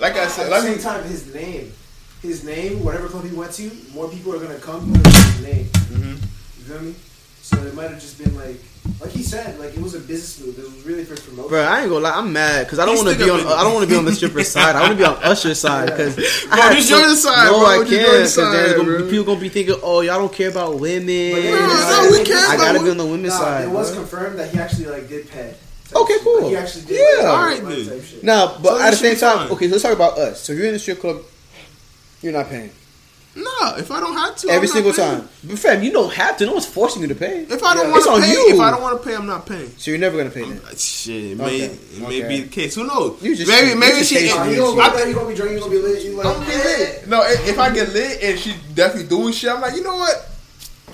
[0.00, 1.72] Like I At said, the like same time, his name,
[2.28, 5.42] his name, whatever club he went to, more people are gonna come because of his
[5.44, 5.64] name.
[5.92, 6.16] Mhm.
[6.58, 6.94] You feel me?
[7.42, 8.60] So it might have just been like,
[9.00, 10.58] like he said, like it was a business move.
[10.58, 11.48] It was really for promotion.
[11.48, 12.10] bro, I ain't gonna lie.
[12.12, 13.38] I'm mad because I don't want to be on.
[13.42, 14.76] gonna I don't want to be on the stripper side.
[14.76, 16.24] I want to be on usher side because Bro,
[16.74, 17.66] just join the side, No, bro.
[17.68, 17.88] I can't.
[17.88, 19.04] join the 'cause side, there's gonna bro.
[19.04, 21.32] be, people gonna be thinking, oh, y'all don't care about women.
[21.32, 23.64] But then- No, no, we care I about gotta be on the women's Nah, side.
[23.64, 24.00] it was bro.
[24.00, 25.54] confirmed that he actually like did pay.
[25.94, 26.48] Okay, Like, cool.
[26.50, 27.00] he actually did.
[27.00, 27.24] Yeah.
[27.30, 28.02] like, Alright, like, then.
[28.22, 29.50] Now, but So at the same time, fine.
[29.52, 30.42] okay, so let's talk about us.
[30.42, 31.22] So if you're in the strip club,
[32.22, 32.70] you're not paying
[33.36, 35.20] no, if I don't have to, every I'm single paying.
[35.20, 35.28] time.
[35.44, 36.46] But fam, you don't have to.
[36.46, 37.42] No one's forcing you to pay.
[37.48, 37.92] If I don't Yeah.
[37.92, 38.54] want to pay, you.
[38.54, 39.70] if I don't want to pay, I'm not paying.
[39.78, 40.76] So you're never gonna pay that.
[40.80, 41.58] Shit, it Okay.
[41.58, 42.74] may it may be the case.
[42.74, 43.22] Who knows?
[43.22, 44.16] You just- maybe maybe she.
[44.16, 44.50] chasing Nah, it.
[44.50, 46.02] you gonna I- there, you gonna be drunk, you gonna be lit.
[46.02, 47.06] You like, I'm be lit.
[47.06, 49.96] No, if, if I get lit and she definitely doing shit, I'm like, you know
[49.98, 50.30] what?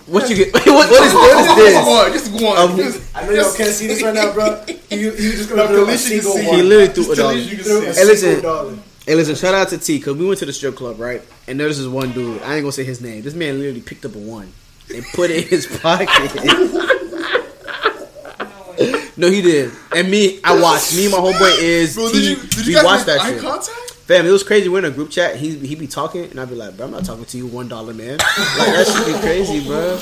[0.07, 0.53] What you get?
[0.53, 1.87] what, what is what is Just this?
[1.87, 2.59] one, just one.
[2.59, 4.63] Um, Just- I know y'all can't see this right now, bro.
[4.91, 6.45] You you just gonna throw a single one.
[6.45, 7.33] He literally threw a dollar.
[7.33, 7.97] you You can threw see a it.
[7.97, 8.83] Hey, listen.
[9.07, 11.21] Hey, listen, shout out to T because we went to the strip club, right?
[11.47, 12.41] And there was this one dude.
[12.43, 13.23] I ain't gonna say his name.
[13.23, 14.51] This man literally picked up a one
[14.95, 16.09] and put it in his pocket.
[19.19, 19.73] no, he did.
[19.95, 20.97] And me, I watched.
[20.97, 22.35] Me and my homeboy is Bro, T.
[22.35, 23.43] did you, we watched that shit.
[23.43, 23.69] contact?
[24.07, 24.71] Fam, it was crazy.
[24.71, 25.37] We're in a group chat.
[25.37, 27.69] He he be talking, and I'd be like, "Bro, I'm not talking to you, one
[27.69, 29.99] dollar man." Like that should be crazy, bro.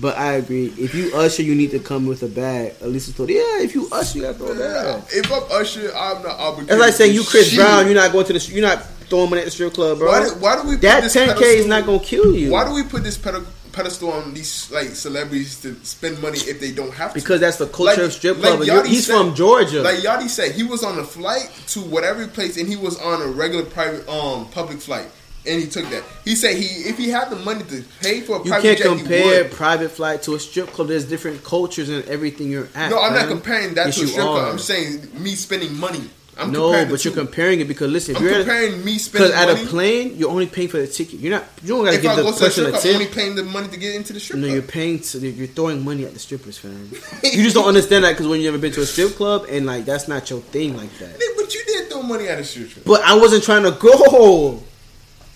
[0.00, 0.66] But I agree.
[0.78, 2.74] If you usher, you need to come with a bag.
[2.80, 3.60] At least it's told, yeah.
[3.60, 5.02] If you usher, you gotta throw a bag.
[5.10, 6.70] If I'm Usher, I'm not obligated.
[6.74, 7.58] It's like saying you Chris Shit.
[7.58, 10.08] Brown, you're not going to the, you're not throwing money at the strip club, bro.
[10.08, 12.50] Why do, why do we put that this 10k is not gonna kill you.
[12.52, 16.60] Why do we put this ped- pedestal on these like celebrities to spend money if
[16.60, 17.20] they don't have to?
[17.20, 18.60] Because that's the culture Like- of strip club.
[18.60, 19.82] and he's said- from Georgia.
[19.82, 23.20] Like Yachty said, he was on a flight to whatever place, and he was on
[23.22, 25.06] a regular private, um, public flight,
[25.46, 26.02] and he took that.
[26.24, 28.78] He said he, if he had the money to pay for a you private can't
[28.78, 30.88] jet, compare private flight to a strip club.
[30.88, 32.90] There's different cultures and everything you're at.
[32.90, 34.52] No, I'm not comparing that Yes, to a strip club.
[34.52, 36.02] I'm saying me spending money.
[36.40, 37.18] I'm no, but you're two.
[37.20, 39.64] comparing it because listen, if I'm you're at, comparing me because at money.
[39.64, 41.18] a plane, you're only paying for the ticket.
[41.18, 41.44] You're not.
[41.62, 43.06] You don't gotta if give I the go to a strip a club, I'm only
[43.06, 43.14] tip.
[43.16, 44.54] paying the money to get into the strip No, club.
[44.54, 45.00] you're paying.
[45.00, 46.90] To, you're throwing money at the strippers, fam.
[47.24, 49.66] you just don't understand that because when you ever been to a strip club and
[49.66, 51.18] like that's not your thing like that.
[51.36, 52.84] But you did throw money at a strip club.
[52.86, 54.62] But I wasn't trying to go.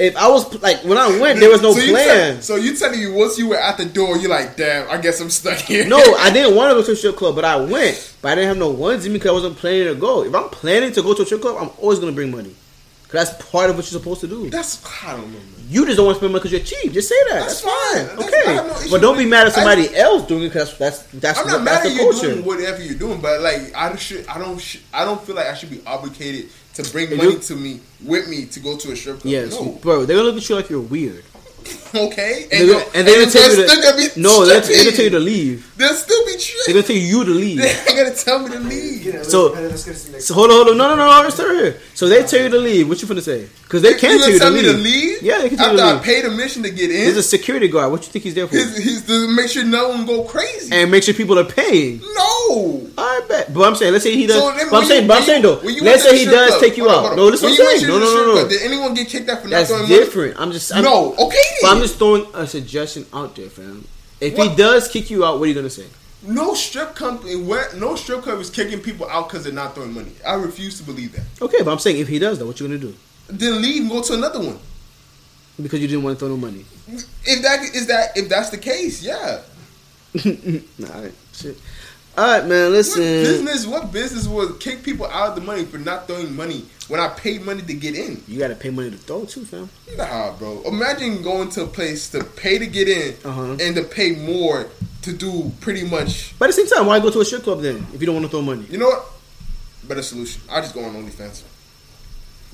[0.02, 2.34] If I was like when I went, there was no so plan.
[2.34, 4.96] tell- so you telling me once you were at the door, you're like, damn, I
[5.00, 5.86] guess I'm stuck here.
[5.86, 8.14] No, I didn't want to go to a strip club, but I went.
[8.20, 10.24] But I didn't have no ones in me because I wasn't planning to go.
[10.24, 12.54] If I'm planning to go to a strip club, I'm always gonna bring money.
[13.08, 14.48] Cause that's part of what you're supposed to do.
[14.48, 15.42] That's I don't know, man.
[15.68, 16.92] You just don't want to spend money because you're cheap.
[16.94, 17.40] Just say that.
[17.40, 18.06] That's That's, fine.
[18.06, 18.16] fine.
[18.16, 18.50] That's- okay.
[18.58, 21.38] I no but don't be mad at I- somebody else doing it because that's that's
[21.38, 22.32] I'm what- not mad that's at you culture.
[22.32, 25.46] doing whatever you're doing, but like I should, I don't, sh- I don't feel like
[25.46, 28.92] I should be obligated to bring And money to me with me to go to
[28.92, 29.32] a strip club.
[29.32, 29.72] Yes, no.
[29.82, 30.04] bro.
[30.04, 31.24] They're gonna look at you like you're weird.
[31.94, 34.44] okay, And, they're, you- and they're gonna tell you they're gonna no.
[34.44, 35.72] They're, they're gonna tell you to leave.
[35.76, 36.32] They'll still be
[36.66, 37.58] They're gonna tell you to leave.
[37.62, 39.04] They ain't gonna tell me to leave.
[39.04, 40.76] Yeah, So- let's, let's get to the next So hold on, hold on.
[40.78, 41.22] No, no, no, no.
[41.22, 41.80] Let's start here.
[41.94, 42.88] So they tell you to leave.
[42.88, 43.48] What you finna say?
[43.72, 45.22] Because they can gonna tell you tell me to leave?
[45.22, 47.68] Yeah, they can tell you After I paid admission to get in, There's a security
[47.68, 47.90] guard.
[47.90, 48.54] What you think he's there for?
[48.54, 50.74] he's, he's to make sure no one go crazy.
[50.74, 52.02] And make sure people are paying.
[52.14, 52.86] no.
[52.98, 53.54] I bet.
[53.54, 54.36] But I'm saying, let's say he does.
[54.42, 55.58] So then but I'm saying, you- but I'm saying though.
[55.80, 57.04] Let's say he does club- take you hold out.
[57.06, 57.16] hold.
[57.16, 57.90] No, listen When what I'm saying.
[57.90, 58.48] No, no, no, no.
[58.50, 59.94] Did anyone get kicked out for not That's throwing money?
[59.94, 60.36] That's different.
[60.38, 60.74] I'm just.
[60.76, 61.38] I'm, No, okay.
[61.62, 63.86] But I'm just throwing a suggestion out there, fam.
[64.20, 65.86] If he does kick you out, what are you gonna say?
[66.24, 70.12] No strip company, no strip club is kicking people out because they're not throwing money.
[70.26, 71.24] I refuse to believe that.
[71.40, 72.94] Okay, but I'm saying if he does, though, what you gonna do?
[73.28, 74.58] Then leave and go to another one.
[75.60, 76.64] Because you didn't want to throw no money.
[76.88, 79.42] If that is that, if that's the case, yeah.
[80.78, 81.58] nah, all right, shit.
[82.18, 82.64] All right, man.
[82.64, 83.02] What Listen.
[83.02, 83.66] business?
[83.66, 87.08] What business would kick people out of the money for not throwing money when I
[87.08, 88.22] paid money to get in?
[88.28, 89.70] You gotta pay money to throw too, fam.
[89.96, 90.62] Nah, bro.
[90.66, 93.56] Imagine going to a place to pay to get in Uh-huh.
[93.60, 94.68] and to pay more
[95.02, 96.38] to do pretty much.
[96.38, 98.16] But at the same time, why go to a strip club then if you don't
[98.16, 98.66] want to throw money?
[98.70, 99.04] You know what?
[99.84, 100.42] Better solution.
[100.50, 101.42] I just go on OnlyFans.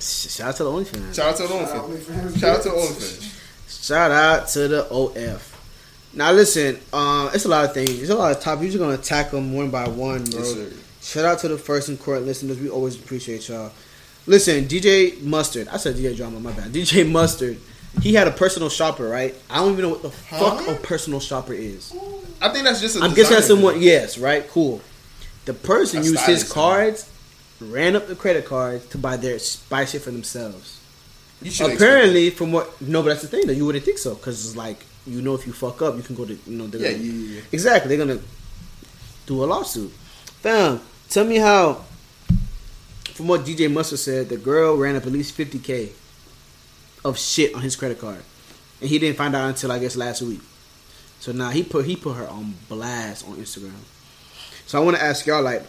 [0.01, 1.15] Sh- Shout out to the OnlyFans.
[1.15, 1.99] Shout out to the Shout OnlyFans.
[2.05, 2.39] OnlyFans.
[2.41, 3.85] Shout out to the OnlyFans.
[3.87, 5.55] Shout out to the OF.
[6.15, 7.91] Now listen, uh, it's a lot of things.
[8.01, 8.61] It's a lot of topics.
[8.61, 10.41] We're just gonna attack them one by one, bro.
[10.41, 10.73] Yes.
[11.03, 12.59] Shout out to the first in court listeners.
[12.59, 13.73] We always appreciate y'all.
[14.27, 15.69] Listen, DJ Mustard.
[15.69, 16.41] I said DJ Drama.
[16.41, 16.73] My bad.
[16.73, 17.59] DJ Mustard.
[18.03, 19.35] He had a personal shopper, right?
[19.49, 21.93] I don't even know what the fuck a personal shopper is.
[22.41, 23.81] I think that's just a I'm guessing that's someone.
[23.81, 24.47] Yes, right.
[24.49, 24.81] Cool.
[25.47, 26.53] The person A used his stylist.
[26.53, 27.11] cards,
[27.61, 30.81] ran up the credit cards to buy their buy shit for themselves.
[31.43, 33.53] You should Apparently, from what no, but that's the thing though.
[33.53, 36.17] You wouldn't think so because it's like you know if you fuck up, you can
[36.17, 36.65] go to you know.
[36.65, 37.41] Yeah, gonna- yeah, yeah, yeah.
[37.53, 38.21] Exactly, they're gonna
[39.27, 39.91] do a lawsuit.
[40.43, 41.85] Fam, tell me how.
[43.15, 45.91] From what DJ Mustard said, the girl ran up at least fifty k
[47.05, 48.23] of shit on his credit card,
[48.81, 50.41] and he didn't find out until I guess last week.
[51.21, 53.73] So now he put he put her on blast on Instagram.
[54.67, 55.63] So I want to ask y'all like,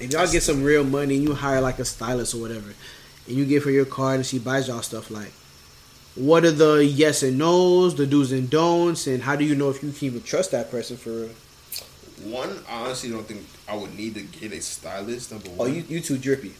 [0.00, 2.72] if y'all get some real money and you hire like a stylist or whatever,
[3.26, 5.32] and you give her your card and she buys y'all stuff like,
[6.14, 9.70] what are the yes and nos, the do's and don'ts, and how do you know
[9.70, 11.30] if you can even trust that person for real?
[12.24, 15.30] One, I honestly don't think I would need to get a stylist.
[15.30, 16.54] Number Oh, one, you you too drippy.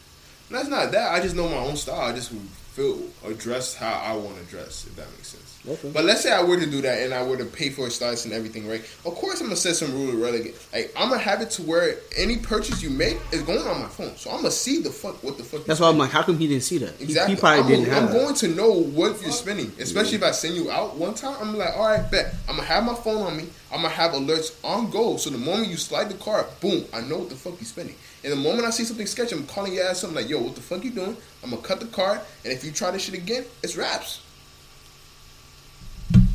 [0.51, 1.13] that's not that.
[1.13, 2.01] I just know my own style.
[2.01, 4.87] I just feel or dress how I want to dress.
[4.87, 5.48] If that makes sense.
[5.67, 5.91] Okay.
[5.93, 7.91] But let's say I were to do that and I were to pay for a
[7.91, 8.81] stylist and everything, right?
[9.05, 10.55] Of course, I'm gonna set some rule of relegate.
[10.73, 13.89] Like I'm gonna have it to where any purchase you make is going on my
[13.89, 15.65] phone, so I'm gonna see the fuck what the fuck.
[15.67, 16.95] That's why I'm like, how come he didn't see that?
[16.97, 17.35] He- Exactly.
[17.35, 18.23] He, probably I'm, didn't have I'm that.
[18.23, 21.37] going to know what you're spending, especially if I send you out one time.
[21.41, 22.35] I'm like, all right, bet.
[22.49, 23.49] I'm gonna have my phone on me.
[23.73, 25.17] I'm gonna have alerts on go.
[25.19, 27.97] So the moment you slide the card, boom, I know what the fuck you're spending.
[28.25, 30.03] And the moment I see something sketchy, I'm calling your ass.
[30.05, 31.17] I'm like, yo, what the fuck you doing?
[31.45, 34.23] I'm gonna cut the card, and if you try this shit again, it's raps.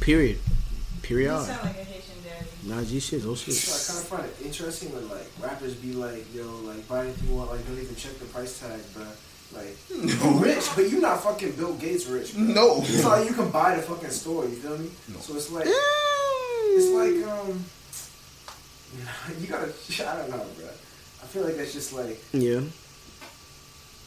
[0.04, 0.38] Period.
[1.02, 1.32] Period.
[1.32, 2.48] You sound like a Haitian daddy.
[2.68, 3.54] Nah, G shit, oh shit.
[3.56, 7.06] So I kind of find it interesting when like rappers be like, yo, like buy
[7.06, 9.04] anything you want, like don't even check the price tag, bro.
[9.54, 12.34] Like you rich, but you not fucking Bill Gates rich.
[12.36, 12.44] Bro.
[12.44, 12.78] No.
[12.82, 14.44] it's like you can buy the fucking store.
[14.46, 14.89] You feel me?
[15.10, 15.20] No.
[15.20, 17.63] So it's like it's like um,
[19.39, 19.72] you gotta.
[20.10, 20.68] I don't know, bro.
[20.68, 22.60] I feel like that's just like Yeah.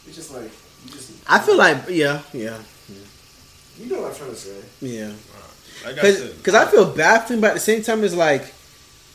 [0.05, 0.51] it's just like
[0.85, 1.11] you just.
[1.27, 2.57] I feel like, yeah, yeah,
[3.79, 4.61] you know what I'm trying to say.
[4.81, 5.07] yeah.
[5.07, 8.13] Like I said, Because I feel bad for him, but at the same time, it's
[8.15, 8.53] like,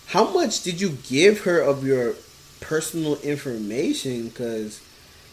[0.07, 2.15] how much did you give her of your
[2.61, 4.29] personal information?
[4.29, 4.81] Because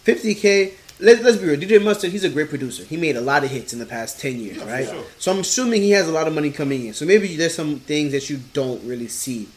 [0.06, 2.84] 50K, let, let's be real, DJ Mustard, he's a great producer.
[2.84, 4.88] He made a lot of hits in the past 10 years, Yeah, right?
[4.88, 5.04] sure.
[5.18, 6.94] So I'm assuming he has a lot of money coming in.
[6.94, 9.48] So maybe there's some things that you don't really see.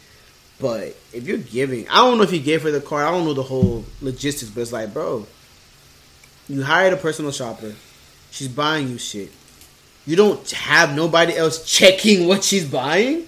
[0.60, 3.04] But if you're giving, I don't know if he gave her the car.
[3.04, 5.26] I don't know the whole logistics, but it's like, bro,
[6.48, 7.74] you hired a personal shopper.
[8.30, 9.30] She's buying you shit.
[10.06, 13.26] You don't have nobody else checking what she's buying.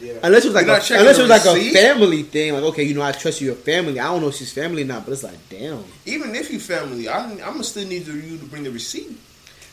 [0.00, 0.14] Yeah.
[0.22, 2.94] Unless it was like a, unless it was like a family thing, like okay, you
[2.94, 4.00] know, I trust you, your family.
[4.00, 5.84] I don't know if she's family or not, but it's like damn.
[6.04, 9.16] Even if you family, I, I'm gonna still need you to bring the receipt.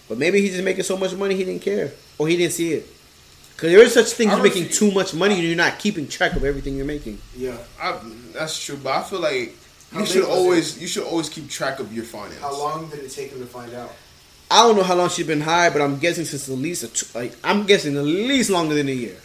[0.07, 2.73] But maybe he's just making so much money he didn't care or he didn't see
[2.73, 2.87] it.
[3.55, 6.07] Because there is such thing as making refuse- too much money and you're not keeping
[6.07, 7.17] track of everything you're making.
[7.35, 7.57] Yeah.
[7.79, 7.99] I,
[8.33, 9.55] that's true, but I feel like
[9.91, 12.39] How you should was always you should always keep track of your finance.
[12.41, 13.91] How long did it take him to find out?
[14.51, 17.17] I don't know how long she's been hired, but I'm guessing since at least a
[17.17, 19.17] like I'm guessing at least longer than a year.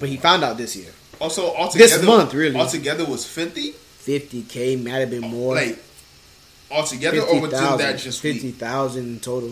[0.00, 0.90] But he found out this year.
[1.20, 2.58] Also, altogether, month, really.
[2.58, 3.72] Altogether was fifty.
[3.72, 5.54] 50k might have been more.
[5.54, 5.78] Like
[6.70, 8.34] altogether, or within 50,000 that just week?
[8.34, 9.50] 50,000 in total.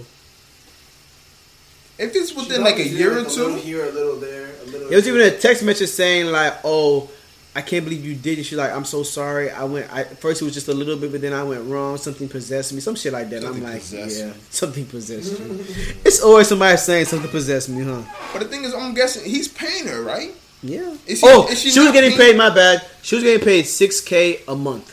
[1.98, 4.50] If it's within like a year or like, A little two, here, a little there,
[4.62, 4.88] a little.
[4.90, 7.08] It was even a text message saying like, "Oh,
[7.54, 9.50] I can't believe you did it." She's like, "I'm so sorry.
[9.50, 9.92] I went.
[9.92, 11.96] I first it was just a little bit, but then I went wrong.
[11.98, 12.80] Something possessed me.
[12.80, 15.64] Some shit like that." Something I'm like, "Yeah, you." something possessed you."
[16.04, 18.02] it's always somebody saying something possessed me, huh?
[18.32, 20.32] but the thing is, I'm guessing he's paying her, right?
[20.62, 20.94] Yeah.
[21.06, 22.36] She- oh, she, she was getting paid.
[22.36, 22.86] My bad.
[23.02, 24.88] She was getting paid six k a month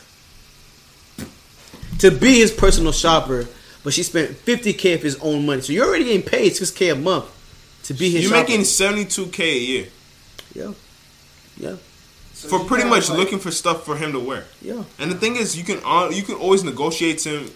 [2.00, 3.46] to be his personal shopper,
[3.84, 5.60] but she spent fifty k of his own money.
[5.62, 7.26] So you're already getting paid six k a month
[7.84, 8.22] to be his.
[8.24, 8.48] You're shopper.
[8.50, 9.86] making seventy two k a year
[10.54, 10.72] yeah,
[11.56, 11.76] yeah,
[12.40, 14.44] So for pretty much like- looking for stuff for him to wear.
[14.62, 14.82] yeah.
[14.98, 17.50] And the thing is, you can al- you can always negotiate him,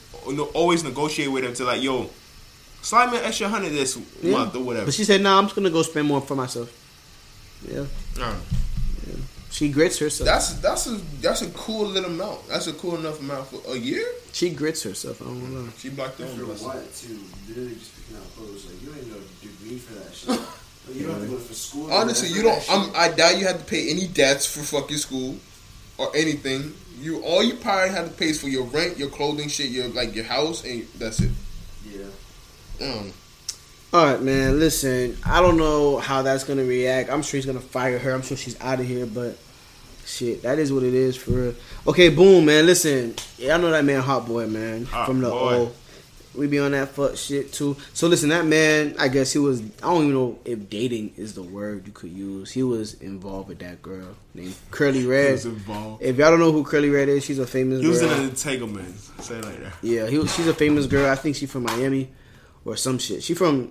[0.55, 2.11] always negotiate with him to like, yo,
[2.83, 4.33] slide me an extra hundred this Yeah.
[4.33, 4.87] month or whatever.
[4.87, 6.69] But she said, "Nah, I'm just gonna go spend more for myself."
[7.67, 7.87] Yeah,
[8.21, 8.35] Uh,
[9.51, 10.27] she grits herself.
[10.27, 12.47] That's that's a that's a cool little amount.
[12.49, 14.05] That's a cool enough amount for a year.
[14.33, 15.23] she grits herself.
[15.23, 15.73] I don't know.
[15.79, 17.09] She blocked I that for what to
[17.49, 18.67] literally just picking out clothes.
[18.67, 20.41] Like you don't even know a degree for that shit.
[20.87, 21.93] Like, you don't have to go for school.
[21.93, 22.63] Honestly, you don't.
[22.71, 25.37] I'm, I doubt you have to pay any debts for fucking school
[25.99, 26.75] or anything.
[27.01, 29.89] You all you probably have to pay is for your rent, your clothing, shit, your
[29.89, 31.31] like your house, and that's it.
[31.91, 32.05] Yeah.
[32.87, 33.13] Um,
[33.93, 34.59] All right, man.
[34.59, 37.11] Listen, I don't know how that's gonna react.
[37.11, 38.13] I'm sure he's gonna fire her.
[38.13, 39.39] I'm sure she's out of here, but
[40.05, 41.55] shit, that is what it is for real.
[41.87, 42.67] Okay, boom, man.
[42.67, 45.55] Listen, yeah, I know that man, Hot Boy, man, Hot from the Boy.
[45.55, 45.73] O.
[46.35, 47.77] We be on that fuck shit too.
[47.93, 49.61] So listen, that man, I guess he was.
[49.61, 52.51] I don't even know if dating is the word you could use.
[52.51, 55.33] He was involved with that girl named Curly he Red.
[55.33, 56.03] was involved.
[56.03, 57.81] If y'all don't know who Curly Red is, she's a famous.
[57.81, 58.11] He was girl.
[58.13, 58.99] in an entanglement.
[59.21, 59.73] Say it like that.
[59.83, 61.09] Yeah, he was, she's a famous girl.
[61.11, 62.11] I think she's from Miami
[62.65, 63.23] or some shit.
[63.23, 63.71] She from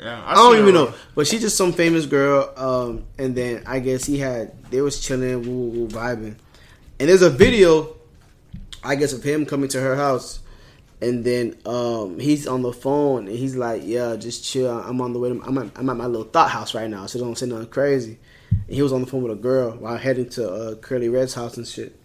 [0.00, 2.52] Yeah, I, don't even know, but she's just some famous girl.
[2.56, 6.34] Um, and then I guess he had they was chilling, woo, woo, woo, vibing,
[6.98, 7.96] and there's a video,
[8.82, 10.40] I guess, of him coming to her house,
[11.02, 14.70] and then um, he's on the phone and he's like, "Yeah, just chill.
[14.70, 15.30] I'm on the way.
[15.30, 17.68] To, I'm at, I'm at my little thought house right now, so don't say nothing
[17.68, 18.18] crazy."
[18.50, 21.34] And he was on the phone with a girl while heading to uh, Curly Red's
[21.34, 21.98] house and shit.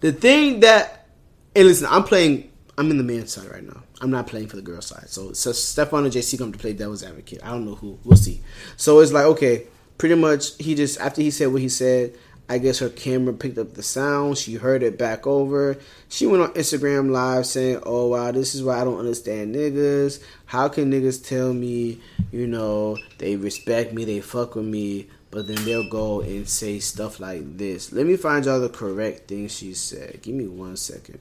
[0.00, 1.08] The thing that,
[1.54, 2.50] and listen, I'm playing.
[2.76, 3.82] I'm in the man's side right now.
[4.00, 5.08] I'm not playing for the girl side.
[5.08, 7.40] So, so Stefan and JC come to play devil's advocate.
[7.44, 7.98] I don't know who.
[8.04, 8.42] We'll see.
[8.76, 9.66] So it's like okay,
[9.98, 12.16] pretty much he just after he said what he said.
[12.48, 14.36] I guess her camera picked up the sound.
[14.36, 15.78] She heard it back over.
[16.08, 20.22] She went on Instagram live saying, "Oh wow, this is why I don't understand niggas.
[20.46, 25.46] How can niggas tell me, you know, they respect me, they fuck with me, but
[25.46, 29.48] then they'll go and say stuff like this." Let me find y'all the correct thing
[29.48, 30.20] she said.
[30.20, 31.20] Give me one second.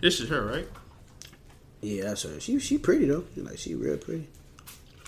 [0.00, 0.68] This is her, right?
[1.80, 2.40] Yeah, that's her.
[2.40, 3.24] She she pretty though.
[3.36, 4.28] Like she real pretty.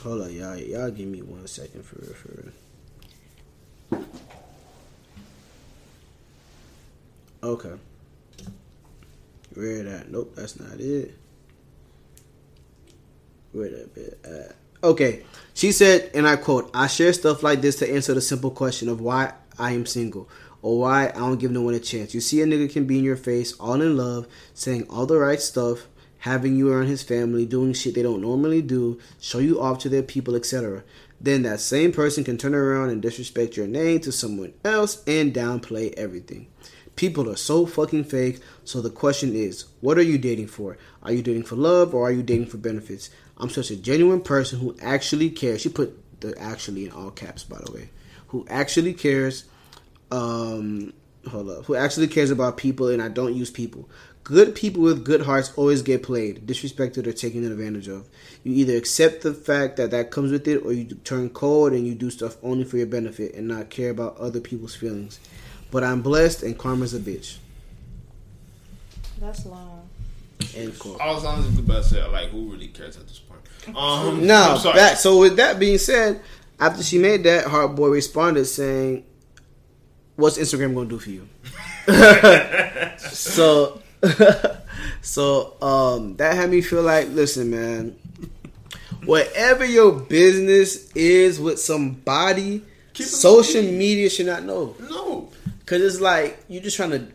[0.04, 0.56] Hold on, y'all.
[0.56, 2.52] Y'all give me one second for real, for real.
[7.42, 7.72] Okay.
[9.54, 10.10] Where that?
[10.10, 11.16] Nope, that's not it.
[13.52, 14.56] Where that bit at?
[14.82, 15.24] Okay.
[15.54, 18.88] She said, and I quote, I share stuff like this to answer the simple question
[18.88, 20.28] of why I am single
[20.62, 22.14] or why I don't give no one a chance.
[22.14, 25.18] You see, a nigga can be in your face, all in love, saying all the
[25.18, 25.86] right stuff,
[26.18, 29.88] having you around his family, doing shit they don't normally do, show you off to
[29.88, 30.82] their people, etc.
[31.20, 35.34] Then that same person can turn around and disrespect your name to someone else and
[35.34, 36.48] downplay everything.
[36.96, 38.40] People are so fucking fake.
[38.64, 40.78] So the question is, what are you dating for?
[41.02, 43.10] Are you dating for love or are you dating for benefits?
[43.36, 45.60] I'm such a genuine person who actually cares.
[45.60, 47.90] She put the actually in all caps, by the way.
[48.28, 49.44] Who actually cares.
[50.10, 50.92] Um,
[51.28, 51.64] hold up.
[51.66, 53.88] Who actually cares about people and I don't use people.
[54.30, 58.06] Good people with good hearts always get played, disrespected, or taken advantage of.
[58.44, 61.84] You either accept the fact that that comes with it, or you turn cold and
[61.84, 65.18] you do stuff only for your benefit and not care about other people's feelings.
[65.72, 67.38] But I'm blessed and karma's a bitch.
[69.18, 69.88] That's long.
[70.54, 71.00] End quote.
[71.00, 73.76] I was honestly about to say, like, who really cares at this point?
[73.76, 76.20] Um, Now, that so with that being said,
[76.60, 79.04] after she made that, Hot Boy responded saying,
[80.14, 81.28] "What's Instagram gonna do for you?"
[82.98, 83.82] so,
[85.02, 87.96] so um, that had me feel like, listen, man,
[89.04, 94.74] whatever your business is with somebody, Keep social media should not know.
[94.88, 95.30] No.
[95.66, 97.06] Cause it's like you're just trying to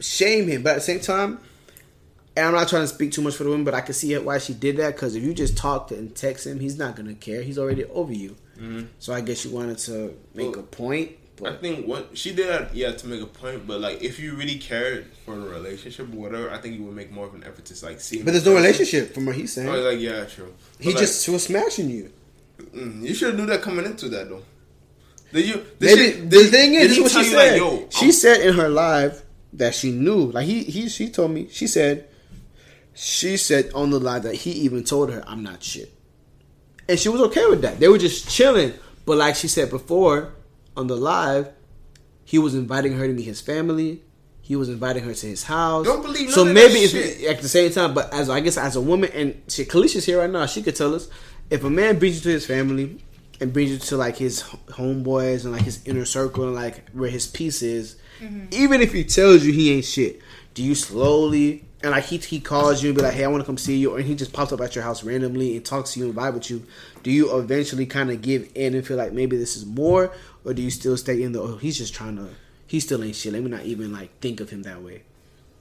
[0.00, 1.38] shame him, but at the same time,
[2.36, 4.14] and I'm not trying to speak too much for the woman, but I can see
[4.18, 4.94] why she did that.
[4.98, 7.40] Cause if you just talk to and text him, he's not gonna care.
[7.42, 8.36] He's already over you.
[8.98, 11.12] So I guess you wanted to make Well, a point,
[11.44, 13.66] I think what she did that, yeah, to make a point.
[13.66, 16.94] But like, if you really cared for the relationship or whatever, I think you would
[16.96, 18.22] make more of an effort to like see.
[18.22, 18.62] but there's no person.
[18.64, 19.68] relationship from what he's saying.
[19.68, 20.54] Oh, like yeah, true.
[20.80, 22.10] he But, just was smashing you.
[22.58, 24.42] mm, you should knew that coming into that though.
[25.32, 25.54] Did you?
[25.54, 27.60] Did Maybe she- the did- thing is, this is what she said.
[27.60, 29.22] Like, she I'm- said in her live
[29.54, 30.30] that she knew.
[30.32, 31.48] Like he, he, she told me.
[31.50, 32.08] She said,
[32.94, 35.92] she said on the live that he even told her, "I'm not shit,"
[36.88, 37.78] and she was okay with that.
[37.78, 38.72] They were just chilling.
[39.04, 40.32] But like she said before
[40.76, 41.50] on the live,
[42.24, 44.02] he was inviting her to meet his family.
[44.40, 45.86] He was inviting her to his house.
[45.86, 47.24] Don't believe So maybe that it's shit.
[47.24, 47.94] at the same time.
[47.94, 50.76] But as I guess as a woman, and she, Kalisha's here right now, she could
[50.76, 51.08] tell us
[51.50, 53.00] if a man brings you to his family
[53.40, 57.10] and brings you to like his homeboys and like his inner circle and like where
[57.10, 58.46] his peace is, mm-hmm.
[58.52, 60.20] even if he tells you he ain't shit,
[60.54, 63.42] do you slowly and like he he calls you and be like, hey, I want
[63.42, 65.92] to come see you, or he just pops up at your house randomly and talks
[65.92, 66.66] to you and vibe with you?
[67.02, 70.12] Do you eventually kind of give in and feel like maybe this is more,
[70.46, 71.42] or do you still stay in the?
[71.42, 72.28] Oh, he's just trying to.
[72.66, 73.32] He still ain't shit.
[73.32, 75.02] Let me not even like think of him that way.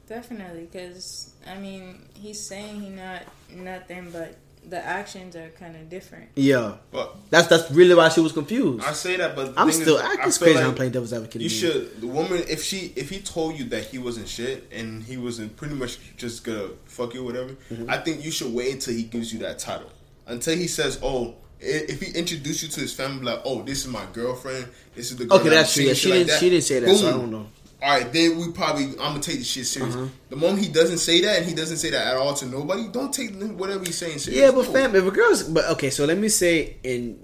[0.07, 4.35] Definitely, because I mean, he's saying he not nothing, but
[4.69, 6.29] the actions are kind of different.
[6.35, 8.83] Yeah, But that's that's really why she was confused.
[8.85, 9.97] I say that, but I'm still.
[9.97, 10.55] is, I, I it's crazy.
[10.55, 11.41] like I'm playing devil's advocate.
[11.41, 11.59] You again.
[11.59, 15.17] should the woman if she if he told you that he wasn't shit and he
[15.17, 17.55] wasn't pretty much just gonna fuck you or whatever.
[17.71, 17.89] Mm-hmm.
[17.89, 19.89] I think you should wait until he gives you that title.
[20.27, 23.87] Until he says, "Oh." If he introduced you to his family, like, "Oh, this is
[23.87, 24.67] my girlfriend.
[24.95, 25.83] This is the girl Okay, that that's true.
[25.83, 26.39] seeing," Yeah, she didn't.
[26.39, 27.21] She didn't say that, so I boom.
[27.21, 27.47] don't know.
[27.81, 29.93] All right, then we probably I'm gonna take this shit serious.
[29.95, 30.07] Uh-huh.
[30.29, 32.87] The moment he doesn't say that and he doesn't say that at all to nobody,
[32.87, 34.41] don't take whatever he's saying serious.
[34.41, 34.71] Yeah, but No.
[34.73, 37.19] fam, if a girl's but okay, so let me say in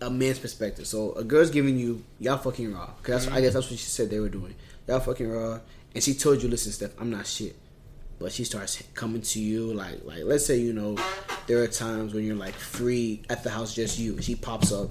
[0.00, 0.86] a man's perspective.
[0.86, 2.90] So a girl's giving you y'all fucking raw.
[3.02, 4.54] because I guess that's what she said they were doing.
[4.88, 5.60] Y'all fucking raw,
[5.94, 7.54] and she told you, listen, Steph, I'm not shit.
[8.20, 10.96] But she starts coming to you like like let's say you know
[11.46, 14.90] there are times when you're like free at the house just you she pops up.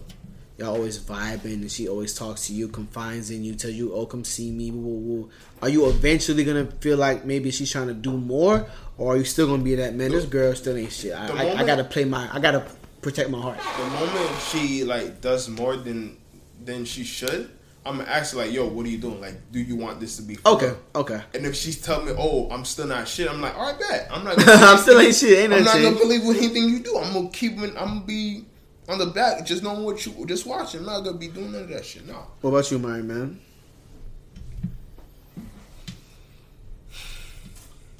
[0.57, 4.05] Y'all always vibing and she always talks to you confides in you tells you oh
[4.05, 5.29] come see me woo, woo, woo.
[5.61, 8.67] are you eventually gonna feel like maybe she's trying to do more
[8.97, 11.13] or are you still gonna be that man this girl still ain't shit.
[11.13, 12.65] I, The I, I gotta play my I gotta
[13.01, 13.59] protect my heart.
[13.77, 16.17] The moment she like does more than
[16.65, 17.49] than she should,
[17.89, 19.19] I'm gonna ask her like, "Yo, what are you doing?
[19.19, 22.13] Like, do you want this to be?" for okay okay And if she's telling me,
[22.17, 24.07] "Oh, I'm still not shit," I'm like, "All right, bet.
[24.11, 24.35] I'm not.
[24.47, 26.23] I'm still ain't shit ain't I'm nothing not gonna changed.
[26.23, 26.97] believe anything you do.
[26.97, 27.53] I'm gonna keep.
[27.59, 28.45] it- I'm gonna be
[28.87, 30.81] on the back, just knowing what you just watching.
[30.81, 32.05] I'm not gonna be doing none of that shit.
[32.07, 32.27] No.
[32.41, 33.39] what about you my man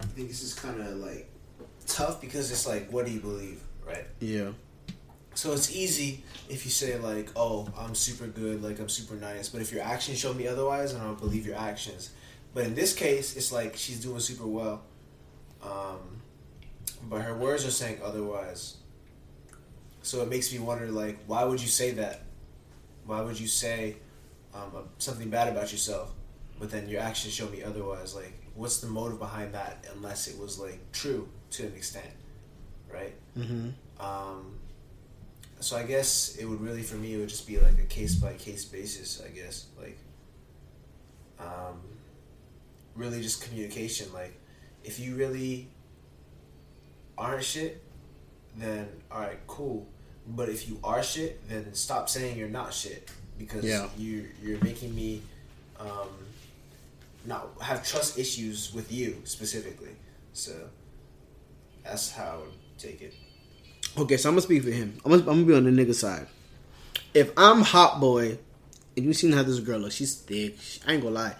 [0.01, 1.29] I think this is kind of like
[1.87, 4.05] tough because it's like, what do you believe, right?
[4.19, 4.49] yeah
[5.39, 9.47] So it's easy if you say like, "Oh, I'm super good, like I'm super nice,"
[9.47, 12.09] but if your actions show me otherwise, I don't believe your actions.
[12.53, 14.83] But in this case, it's like she's doing super well,
[15.63, 16.21] um,
[17.03, 18.75] but her words are saying otherwise.
[20.01, 22.23] So it makes me wonder, like, why would you say that?
[23.05, 23.95] Why would you say
[24.53, 26.11] um, something bad about yourself,
[26.59, 28.13] but then your actions show me otherwise?
[28.13, 29.85] Like, what's the motive behind that?
[29.95, 32.11] Unless it was like true to an extent,
[32.91, 33.13] right?
[33.37, 33.69] mm-hmm.
[34.05, 34.58] Um,
[35.59, 38.15] so I guess it would really, for me, it would just be like a case
[38.15, 39.21] by case basis.
[39.25, 39.97] I guess like,
[41.39, 41.79] um,
[42.95, 44.11] really just communication.
[44.13, 44.33] Like,
[44.83, 45.67] if you really
[47.17, 47.81] aren't shit,
[48.57, 49.87] then all right, cool.
[50.27, 53.87] But if you are shit, then stop saying you're not shit because Yeah.
[53.97, 55.21] you you're making me
[55.79, 56.09] um,
[57.25, 59.95] not have trust issues with you specifically.
[60.33, 60.69] So
[61.83, 63.13] that's how I would take it.
[63.99, 64.97] Okay, so I'm gonna speak for him.
[65.03, 66.25] I'm gonna, I'm gonna be on the nigga side.
[67.13, 68.37] If I'm hot boy,
[68.95, 70.57] and you seen how this girl looks, she's thick.
[70.61, 71.35] She, I ain't gonna lie.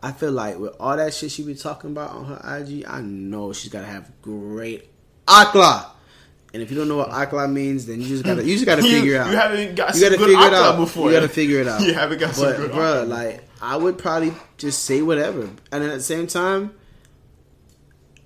[0.00, 3.00] I feel like with all that shit she be talking about on her IG, I
[3.00, 4.88] know she's gotta have great
[5.26, 5.86] akla.
[6.52, 8.82] And if you don't know what akla means, then you just gotta you just gotta
[8.94, 9.30] figure it out.
[9.30, 11.10] You haven't got You some gotta good figure it out before.
[11.10, 11.80] You gotta figure it out.
[11.80, 13.08] You haven't got some but, good bruh, akla.
[13.08, 15.42] like I would probably just say whatever,
[15.72, 16.74] and then at the same time,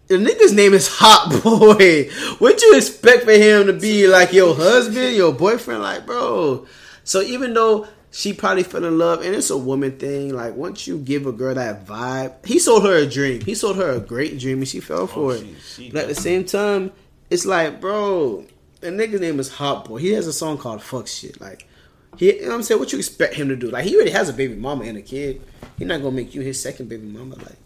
[0.09, 2.11] the nigga's name is Hot Boy.
[2.39, 5.83] What you expect for him to be like your husband, your boyfriend?
[5.83, 6.67] Like, bro.
[7.05, 10.87] So even though she probably fell in love, and it's a woman thing, like once
[10.87, 13.43] you give a girl that vibe, he sold her a dream.
[13.43, 15.43] He sold her a great dream, and she fell oh, for it.
[15.45, 16.91] Oh, she- she but at the same time,
[17.31, 18.47] it's like, bro,
[18.81, 19.99] the nigga's name is Hot Boy.
[19.99, 21.67] He has a song called "Fuck Shit." Like,
[22.17, 22.81] he, you know what I'm saying?
[22.81, 23.69] What you expect him to do?
[23.71, 25.43] Like, he already has a baby mama and a kid.
[25.77, 27.37] He's not gonna make you his second baby mama.
[27.37, 27.57] Like,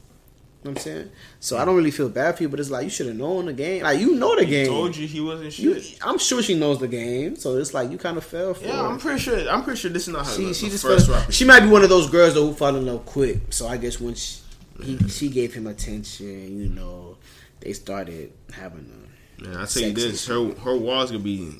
[0.65, 1.11] know what I'm saying?
[1.41, 3.47] So I don't really feel bad for you, but it's like you should have known
[3.47, 3.83] the game.
[3.83, 4.67] Like you know the game.
[4.69, 5.99] Told you he wasn't You- shit.
[6.03, 8.81] I'm sure she knows the game, so it's like you kind of fell for Yeah,
[8.85, 8.89] it.
[8.91, 9.49] I'm pretty sure.
[9.51, 10.33] I'm pretty sure this is not her.
[10.37, 12.75] she she just first fell, she might be one of those girls though who fall
[12.77, 13.53] in love quick.
[13.53, 14.39] So I guess when she
[14.83, 17.17] he, she gave him attention, you know,
[17.61, 19.03] they started having a
[19.43, 21.59] Man, I tell you this, her her walls gonna be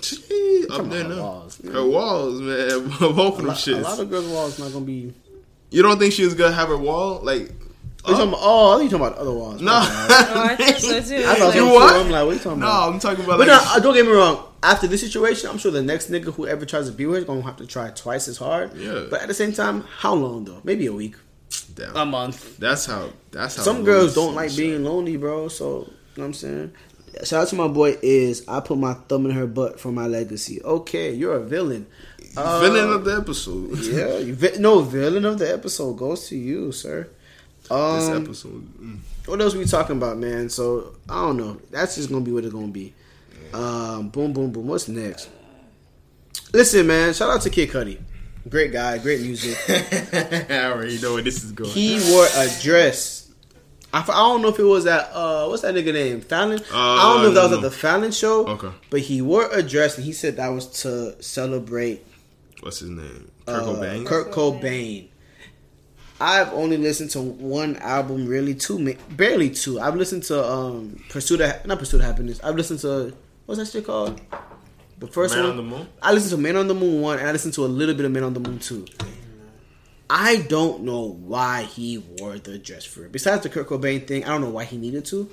[0.00, 1.20] Gee, up there now.
[1.20, 1.74] walls, man.
[1.74, 4.84] Her walls, man, both of a them lot, a lot of girls' walls not gonna
[4.84, 5.12] be.
[5.70, 7.50] You don't think she was gonna have her wall like?
[8.04, 9.60] Oh, you talking about, oh, I thought you talking about other walls.
[9.60, 10.28] No, My bad.
[10.36, 11.16] Oh, I thought so too.
[11.26, 11.74] I thought You so too.
[11.74, 11.96] what?
[11.96, 12.92] I'm like, what are you talking no, about?
[12.94, 13.62] I'm talking about But like.
[13.62, 14.46] no, uh, don't get me wrong.
[14.62, 17.20] After this situation, I'm sure the next nigga who ever tries to be with her
[17.20, 18.74] is gonna have to try twice as hard.
[18.76, 19.04] Yeah.
[19.10, 20.60] But at the same time, how long though?
[20.64, 21.16] Maybe a week,
[21.74, 21.94] Damn.
[21.96, 22.58] a month.
[22.58, 23.10] that's how.
[23.32, 23.62] That's how.
[23.62, 25.48] Some girls don't like being lonely, bro.
[25.48, 26.72] So you know what I'm saying.
[27.24, 27.96] Shout out to my boy.
[28.02, 30.62] Is I put my thumb in her butt for my legacy.
[30.62, 31.86] Okay, you're a villain.
[32.36, 33.76] Uh, villain of the episode.
[33.80, 37.08] yeah, you vi- no villain of the episode goes to you, sir.
[37.70, 38.80] Um, this episode.
[38.80, 38.98] mm.
[39.26, 40.48] what else we talking about, man?
[40.48, 41.60] So I don't know.
[41.70, 42.94] That's just gonna be what it's gonna be.
[43.52, 44.66] Um, boom, boom, boom.
[44.66, 45.28] What's next?
[46.52, 47.14] Listen, man.
[47.14, 47.98] Shout out to Kid Cudi.
[48.48, 49.56] Great guy, great music.
[50.50, 51.70] I already know where this is going.
[51.70, 53.30] he wore a dress.
[53.92, 56.60] I, I don't know if it was at uh what's that nigga name Fallon.
[56.72, 58.46] I don't know if that was no, at the Fallon show.
[58.46, 58.70] Okay.
[58.88, 62.06] But he wore a dress and he said that was to celebrate
[62.60, 63.30] What's his name?
[63.46, 64.06] Kurt uh, Cobain.
[64.06, 65.08] Kurt Cobain.
[66.20, 69.80] I've only listened to one album, really two, barely two.
[69.80, 72.40] I've listened to um Pursuit of not Pursuit of Happiness.
[72.44, 73.14] I've listened to
[73.46, 74.20] what's that shit called?
[74.98, 75.50] The first Man one.
[75.52, 75.88] on the Moon.
[76.02, 78.04] I listened to Man on the Moon one, and I listened to a little bit
[78.04, 78.84] of Man on the Moon two.
[80.10, 83.12] I don't know why he wore the dress for it.
[83.12, 85.30] Besides the Kurt Cobain thing, I don't know why he needed to.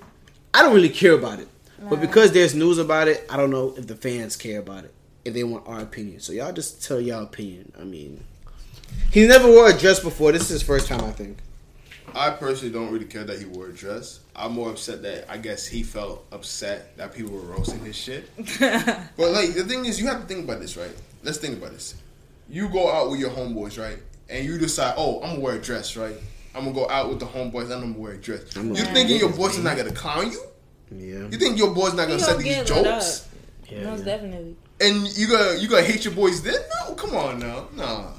[0.54, 1.48] I don't really care about it,
[1.90, 4.94] but because there's news about it, I don't know if the fans care about it.
[5.26, 7.74] If they want our opinion, so y'all just tell y'all opinion.
[7.78, 8.24] I mean,
[9.12, 10.32] he never wore a dress before.
[10.32, 11.38] This is his first time, I think.
[12.16, 14.22] I personally don't really care that he wore a dress.
[14.36, 18.30] I'm more upset that I guess he felt upset that people were roasting his shit.
[18.60, 20.92] but like the thing is, you have to think about this, right?
[21.24, 21.96] Let's think about this.
[22.50, 24.00] You go out with your homeboys, right?
[24.30, 26.16] And you decide, oh, I'm gonna wear a dress, right?
[26.56, 28.56] I'm gonna go out with the homeboys and I'm gonna wear a dress.
[28.56, 30.42] I'm You gonna- thinking your boys is not gonna clown you?
[30.90, 33.02] Yeah, You think your boys not gonna gonna say these get lit up.
[33.02, 33.28] jokes?
[33.70, 34.06] yeah, Most yeah.
[34.06, 34.56] definitely.
[34.80, 36.56] And you gonna you gonna hate your boys then?
[36.88, 38.12] No, come on now, nah.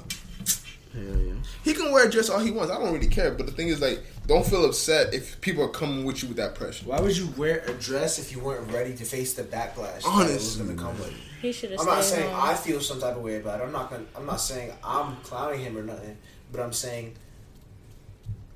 [0.93, 1.33] Hell yeah.
[1.63, 2.71] He can wear a dress all he wants.
[2.71, 3.31] I don't really care.
[3.31, 6.37] But the thing is, like, don't feel upset if people are coming with you with
[6.37, 6.85] that pressure.
[6.85, 10.27] Why would you wear a dress if you weren't ready to face the backlash Honestly,
[10.27, 11.13] that was going to come with?
[11.41, 12.41] He should have I'm not saying home.
[12.41, 13.63] I feel some type of way about it.
[13.63, 16.17] I'm not gonna, I'm not saying I'm clowning him or nothing,
[16.51, 17.15] but I'm saying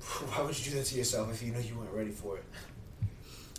[0.00, 2.44] why would you do that to yourself if you know you weren't ready for it?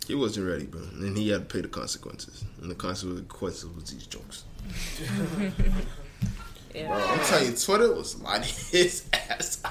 [0.08, 2.44] He wasn't ready, bro, and he had to pay the consequences.
[2.62, 4.44] And the consequences was these jokes.
[6.76, 6.88] yeah.
[6.88, 9.62] Bro, I'm telling you, Twitter was lighting his ass.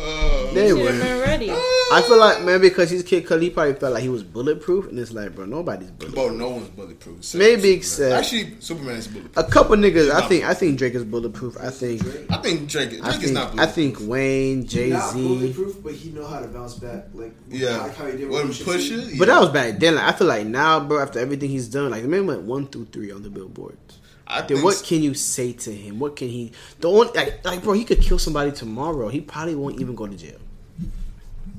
[0.00, 0.50] Oh.
[0.54, 0.92] They Should were.
[0.92, 1.48] been ready.
[1.50, 1.90] Oh.
[1.92, 4.86] I feel like man because he's Kid Cudi, he probably felt like he was bulletproof,
[4.88, 6.14] and it's like, bro, nobody's bulletproof.
[6.14, 7.18] Bro, no one's bulletproof.
[7.18, 7.76] except Maybe Superman.
[7.78, 9.36] except- actually Superman is bulletproof.
[9.44, 11.56] A couple niggas, I think, I think Drake is bulletproof.
[11.60, 12.90] I think, I think Drake.
[12.90, 15.20] Drake I is think, not I think Wayne, Jay Not Z.
[15.20, 17.06] bulletproof, but he know how to bounce back.
[17.12, 19.14] Like Yeah, like how he did what with push Pusha T.
[19.14, 19.18] it?
[19.18, 19.96] But that was back then.
[19.96, 22.68] Like, I feel like now, bro, after everything he's done, like the man went one
[22.68, 23.98] through three on the billboards.
[24.30, 25.98] I Then think what can you say to him?
[25.98, 26.52] What can he?
[26.80, 29.08] The only like, like, bro, he could kill somebody tomorrow.
[29.08, 30.36] He probably won't even go to jail.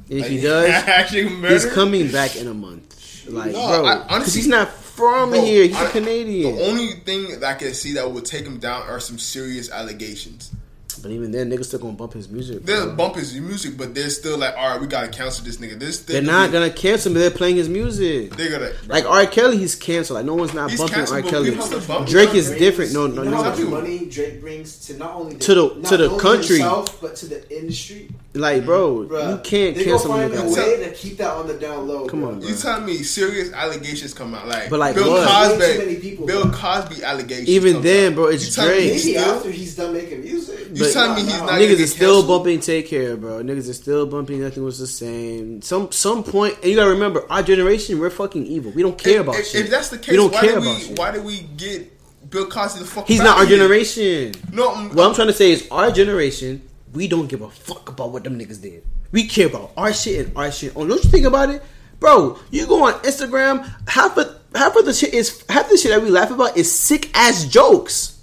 [0.10, 1.54] And if he does, actually murder.
[1.54, 3.26] he's coming back in a month.
[3.28, 5.66] Like, No, bro, I- honestly- he's not from Bro, here.
[5.68, 6.56] He's a I- Canadian.
[6.56, 9.70] The only thing that I can see that would take him down are some serious
[9.72, 10.52] allegations.
[11.00, 12.64] But even then, niggas still gonna bump his music.
[12.66, 12.96] They'll bro.
[12.96, 15.80] bump his music, but they're still like, all right, we gotta cancel this nigga.
[15.80, 17.18] This They're not gonna cancel him.
[17.20, 18.36] They're playing his music.
[18.36, 19.26] They're gonna Like R.
[19.26, 20.16] Kelly, he's canceled.
[20.18, 21.30] Like no one's not He's bumping canceled, R.
[21.30, 21.56] Kelly.
[21.88, 22.08] bump.
[22.08, 22.94] Drake is Drake different.
[22.94, 23.58] No, no, you know how no.
[23.58, 26.58] much money Drake brings to not only the, To the- to the country.
[26.58, 28.10] himself, but to the industry.
[28.36, 30.30] Like, bro, Bruh, you can't they cancel gonna him.
[30.32, 32.06] find a like way to keep that on the down low.
[32.06, 32.30] Come bro.
[32.30, 35.58] on, You tell me serious allegations come out like, But like Bill what?
[35.58, 36.52] Way many Cosby, people, Bill.
[36.52, 37.50] Cosby allegations.
[37.50, 38.16] Even then, out.
[38.16, 38.86] bro, it's You Drake.
[38.86, 40.60] Maybe still- after he's done making music.
[40.74, 42.28] You But- telling me he's not Niggas get is still canceled?
[42.28, 43.42] bumping Take Care, bro.
[43.44, 45.64] Niggas is still bumping Nothing Was the Same.
[45.64, 48.72] Some some point, and you gotta remember, our generation, we're fucking evil.
[48.76, 49.66] We don't care If, about if, shit.
[49.66, 51.00] if that's the case, we don't why care did we about shit.
[51.00, 53.08] why did we get Bill Cosby the fuck?
[53.08, 53.58] He's not our here?
[53.58, 54.34] generation.
[54.54, 56.62] No, What I'm trying to say is, our generation,
[56.94, 58.84] we don't give a fuck about what them niggas did.
[59.12, 60.74] We care about our shit and our shit.
[60.76, 61.64] Oh, don't you think about it,
[62.00, 62.38] bro?
[62.52, 66.02] You go on Instagram, half of half of the shit is half the shit that
[66.02, 68.22] we laugh about is sick ass jokes.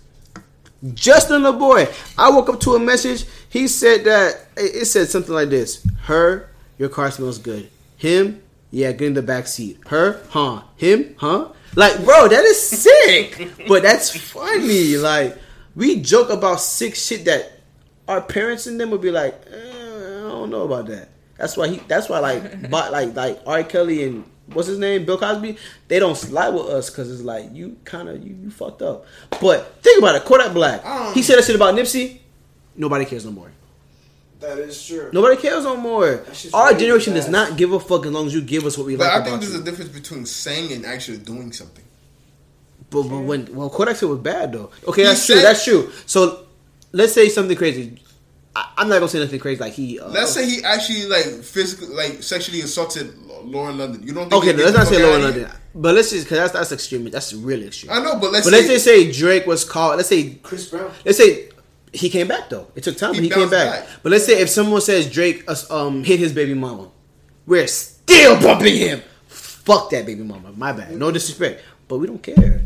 [0.94, 3.24] Justin LeBoy, I woke up to a message.
[3.48, 7.70] He said that it it said something like this: Her, your car smells good.
[7.96, 9.78] Him, yeah, get in the back seat.
[9.88, 10.62] Her, huh?
[10.76, 11.48] Him, huh?
[11.74, 14.96] Like, bro, that is sick, but that's funny.
[14.96, 15.36] Like,
[15.74, 17.55] we joke about sick shit that
[18.09, 19.70] our parents and them would be like, eh,
[20.24, 21.09] I don't know about that.
[21.38, 21.76] That's why he.
[21.88, 23.62] That's why like, but like like R.
[23.64, 25.57] Kelly and what's his name, Bill Cosby.
[25.88, 29.04] They don't slide with us because it's like you kind of you, you fucked up.
[29.40, 30.84] But think about it, Kodak Black.
[30.84, 32.20] Um, he said that shit about Nipsey.
[32.74, 33.50] Nobody cares no more.
[34.40, 35.09] That is true.
[35.12, 36.22] Nobody cares no more.
[36.52, 38.86] Our really generation does not give a fuck as long as you give us what
[38.86, 39.61] we But like I about think there's you.
[39.61, 41.84] a difference between saying and actually doing something.
[42.90, 44.70] But, but when well Kodak said was bad though.
[44.86, 45.40] Okay, He that's true.
[45.40, 45.90] That's true.
[46.07, 46.45] So
[46.93, 47.99] let's say something crazy.
[48.55, 50.01] I, I'm not gonna say nothing crazy like he.
[50.01, 53.14] Uh, Let's say he actually like physically, like sexually assaulted
[53.45, 54.03] Lauren London.
[54.03, 54.43] You don't think?
[54.43, 55.43] Okay, he'd let's not say Lauren Lower here?
[55.43, 55.61] London.
[55.74, 57.05] But let's just because that's that's extreme.
[57.11, 57.93] That's really extreme.
[57.93, 59.97] I know, but let's but say, let's just say Drake was called.
[59.99, 60.91] Let's say Chris Brown.
[61.05, 61.51] let's say
[61.93, 62.66] he came back though.
[62.74, 63.84] It took time, He but he came back.
[63.84, 63.89] back.
[64.03, 66.91] But let's say if someone says Drake uh, um hit his baby mama,
[67.47, 69.03] we're still bumping him.
[69.28, 70.53] Fuck that baby mama.
[70.57, 70.97] My bad.
[70.97, 72.62] No disrespect, but we don't care.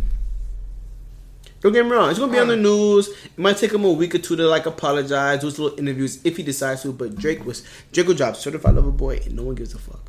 [1.61, 2.08] Don't get me wrong.
[2.11, 3.08] It's gonna be on the news.
[3.08, 6.18] It might take him a week or two to like apologize, do his little interviews
[6.24, 6.92] if he decides to.
[6.92, 10.00] But Drake was Drake will drop certified lover boy, and no one gives a fuck.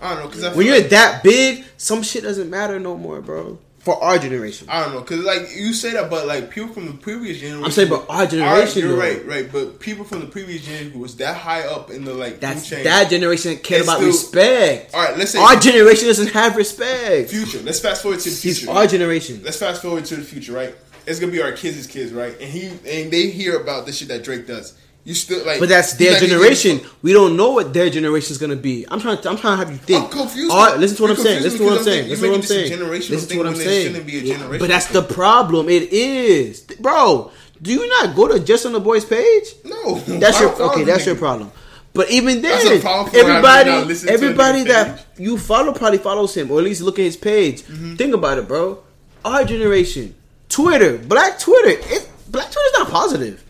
[0.00, 3.58] I don't know because When you're that big, some shit doesn't matter no more, bro.
[3.80, 4.66] For our generation.
[4.70, 7.64] I don't know, cause like you say that, but like people from the previous generation.
[7.64, 8.98] I'm saying, but our generation, you're though.
[8.98, 9.50] right, right.
[9.50, 12.84] But people from the previous generation was that high up in the like That's chain.
[12.84, 14.94] that generation cared about still- respect.
[14.94, 17.30] All right, let's say Our generation doesn't have respect.
[17.30, 17.60] future.
[17.62, 18.70] Let's fast forward to the He's future.
[18.72, 19.40] our generation.
[19.42, 20.74] Let's fast forward to the future, right?
[21.08, 22.34] It's gonna be our kids' kids, right?
[22.40, 24.78] And he and they hear about the shit that Drake does.
[25.04, 26.76] You still like, But that's their generation.
[26.76, 27.02] give a fuck.
[27.02, 28.84] We don't know what their generation is gonna be.
[28.90, 29.18] I'm trying.
[29.22, 30.04] To, I'm trying to have you think.
[30.04, 30.52] I'm confused.
[30.52, 31.42] All right, listen to what I'm saying.
[31.42, 32.08] Listen to what I'm saying.
[32.08, 32.68] Listen to what I'm saying.
[32.68, 33.86] thinking you're making this a generational Listen to what I'm saying.
[33.86, 35.68] shouldn't be a generational But that's the problem.
[35.70, 37.30] It is, bro.
[37.62, 39.46] Do you not go to just on the boys page?
[39.64, 40.84] No, That's your okay.
[40.84, 41.52] That's your problem.
[41.94, 45.38] But even then, problem for having to now everybody, listen to a everybody that you
[45.38, 47.62] follow probably follows him, or at least look at his page.
[47.62, 47.96] Mm-hmm.
[47.96, 48.84] Think about it, bro.
[49.24, 50.14] Our generation,
[50.48, 53.44] Twitter, Black Twitter, it, Black Twitter's not positive.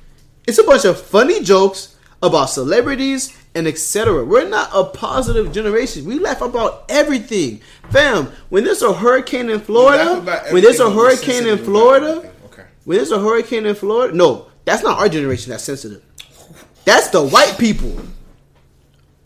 [0.46, 4.24] It's a bunch of funny jokes about celebrities and etc.
[4.24, 6.04] We're not a positive generation.
[6.04, 8.32] We laugh about everything, fam.
[8.48, 10.20] When there's a hurricane in Florida,
[10.50, 12.32] when there's a everything, but we're hurricane in Florida.
[12.46, 12.64] Okay.
[12.84, 16.02] when there's a hurricane in Florida, no, that's not our generation that's sensitive.
[16.84, 17.94] That's the white people.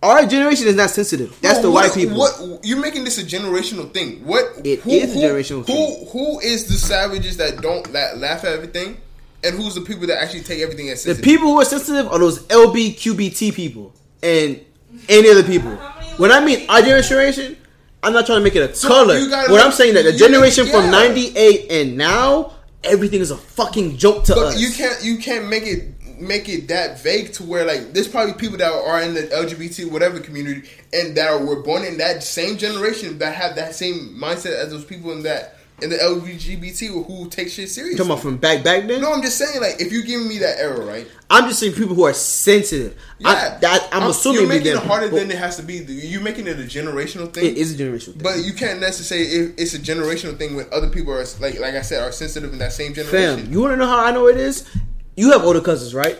[0.03, 1.36] Our generation is not sensitive.
[1.40, 2.18] That's Bro, the what- white people.
[2.18, 4.22] What you're making this a generational thing?
[4.24, 6.09] What It is a generational who, thing.
[6.11, 8.96] Who is the savages that don't la- laugh at everything,
[9.44, 11.24] and who's the people that actually take everything as The sensitive?
[11.24, 13.92] people who are sensitive are those LBQBT people
[14.22, 14.61] and
[15.09, 15.70] any other people.
[16.16, 17.57] When I mean our generation,
[18.03, 19.16] I'm not trying to make it a So color.
[19.18, 20.72] you gotta What look- I'm saying that the generation yeah.
[20.72, 24.59] from '98 and now, everything is a fucking joke to But us.
[24.61, 25.84] you can't you can't make it
[26.22, 29.90] make it that vague to where like there's probably people that are in the LGBT
[29.90, 34.16] whatever community and that are, were born in that same generation that have that same
[34.18, 37.96] mindset as those people in that in the LGBT who take shit serious.
[37.96, 39.00] talking about from back back then.
[39.00, 41.06] No, I'm just saying like if you give me that era, right?
[41.28, 42.96] I'm just saying people who are sensitive.
[43.24, 45.76] I, that, I'm, assuming you're making it harder than it has to be.
[45.76, 47.46] You're making it a generational thing.
[47.46, 48.22] It is a generational thing.
[48.22, 51.58] But you can't necessarily say if it's a generational thing when other people are like
[51.58, 53.44] like I said are sensitive in that same generation.
[53.44, 54.68] Fam, you want to know how I know it is?
[55.16, 56.18] You have older cousins, right?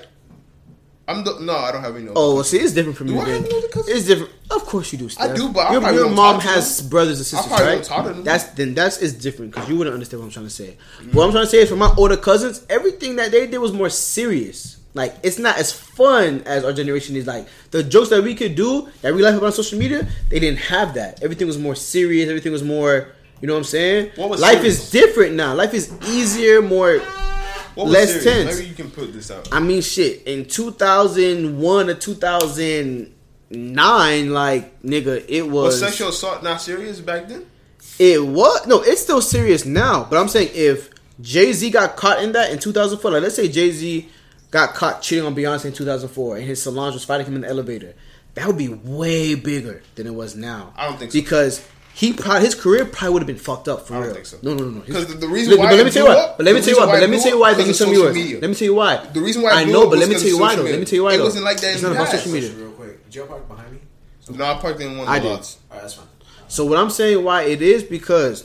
[1.09, 2.09] I'm the, no, I don't have any.
[2.15, 3.21] Oh, well, see, it's different from Do you.
[3.21, 3.89] I have older cousins?
[3.97, 4.33] It's different.
[4.51, 5.09] Of course you do.
[5.09, 5.31] Steph.
[5.31, 7.85] I do, but I your, your mom has brothers and sisters, probably right?
[8.15, 8.25] them.
[8.25, 10.77] That's then that's is different because you wouldn't understand what I'm trying to say.
[11.13, 13.73] What I'm trying to say is for my older cousins, everything that they did was
[13.73, 14.79] more serious.
[14.95, 17.27] Like it's not as fun as our generation is.
[17.27, 20.39] Like the jokes that we could do that we laugh about on social media, they
[20.39, 21.23] didn't have that.
[21.23, 22.29] Everything was more serious.
[22.29, 23.09] Everything was more.
[23.41, 24.13] You know what I'm saying?
[24.15, 24.85] What Life serious?
[24.85, 25.55] is different now.
[25.55, 27.01] Life is easier, more.
[27.77, 28.57] Less tense.
[28.57, 29.49] Maybe you can put this out.
[29.53, 30.23] I mean, shit.
[30.27, 35.81] In 2001 or 2009, like nigga, it Was was.
[35.81, 37.47] sexual assault not serious back then?
[37.99, 38.83] It was no.
[38.83, 40.05] It's still serious now.
[40.09, 43.49] But I'm saying if Jay Z got caught in that in 2004, like let's say
[43.49, 44.09] Jay Z
[44.51, 47.49] got caught cheating on Beyonce in 2004, and his Solange was fighting him in the
[47.49, 47.95] elevator,
[48.35, 50.73] that would be way bigger than it was now.
[50.77, 51.21] I don't think so.
[51.21, 51.67] because.
[51.95, 54.15] He probably his career probably would have been fucked up for I don't real.
[54.15, 54.39] think so.
[54.43, 54.81] No, no, no, no.
[54.81, 56.35] His- 'Cause the- the reason Look, why but let me tell you blew why.
[56.39, 56.87] But let me tell you reason why.
[56.87, 57.49] why But let me tell you why.
[57.51, 58.41] was Then you because tell of me social why.
[58.41, 59.07] Let me tell you why.
[59.13, 60.71] The reason why I know, but let me tell you why social though.
[60.71, 62.19] Let me tell you why It wasn't like that It's in not the about past.
[62.25, 62.51] social media.
[62.51, 63.05] Real quick.
[63.05, 63.79] Did y'all park behind me?
[64.21, 65.35] So, No, I parked in one I of the did.
[65.35, 65.57] lots.
[65.71, 66.07] Alright, that's fine.
[66.49, 68.45] So what I'm saying why it is because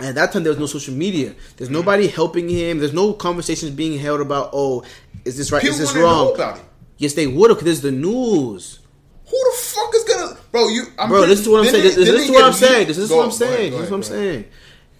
[0.00, 1.34] at that time there was no social media.
[1.56, 1.74] There's Mm-hmm.
[1.74, 2.78] nobody helping him.
[2.78, 4.84] There's no conversations being held about oh,
[5.24, 5.60] is this right?
[5.62, 6.34] People is this wouldn't know wrong?
[6.34, 6.62] about it.
[6.98, 8.78] Yes, they would have because there's the news.
[9.26, 10.68] Who the fuck is gonna, bro?
[10.68, 11.82] You, I'm Bro, pretty- listen to what I'm saying.
[11.82, 12.86] This, this is what I'm saying.
[12.86, 13.72] This is what I'm saying.
[13.72, 14.34] This is what I'm ahead, go ahead.
[14.34, 14.44] saying.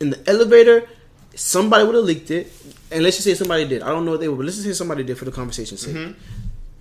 [0.00, 0.88] In the elevator,
[1.36, 2.52] somebody would have leaked it,
[2.90, 3.82] and let's just say somebody did.
[3.82, 5.82] I don't know what they would, but let's just say somebody did for the conversation's
[5.82, 5.94] sake.
[5.94, 6.18] Mm-hmm.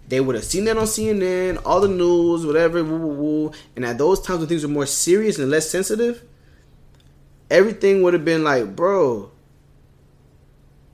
[0.08, 3.52] They would have seen that on CNN, all the news, whatever, woo, woo, woo.
[3.76, 6.24] And at those times when things were more serious and less sensitive,
[7.50, 9.32] everything would have been like, bro,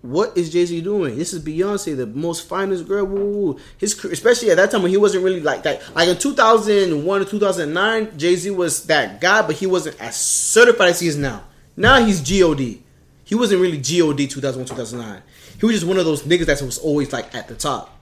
[0.02, 1.18] what is Jay Z doing?
[1.18, 3.06] This is Beyonce, the most finest girl.
[3.06, 3.60] Woo, woo.
[3.78, 5.82] His especially at that time when he wasn't really like that.
[5.96, 9.56] Like in two thousand one or two thousand nine, Jay Z was that guy, but
[9.56, 11.44] he wasn't as certified as he is now.
[11.76, 12.60] Now he's God.
[12.60, 15.22] He wasn't really God 2001 2009.
[15.60, 17.96] He was just one of those niggas that was always like at the top.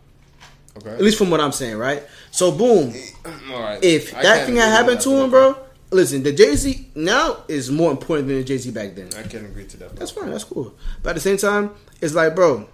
[0.78, 0.92] Okay.
[0.92, 2.04] At least from what I'm saying, right?
[2.32, 2.94] So boom,
[3.52, 3.84] All right.
[3.84, 5.58] if I that thing had happened to him, bro,
[5.92, 9.10] listen, the Jay Z now is more important than the Jay Z back then.
[9.18, 9.96] I can't agree to that.
[9.96, 10.30] That's fine.
[10.30, 10.74] That's cool.
[11.04, 11.72] But at the same time,
[12.02, 12.68] it's like, bro,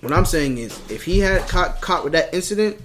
[0.00, 2.80] what I'm saying is, if he had caught caught with that incident,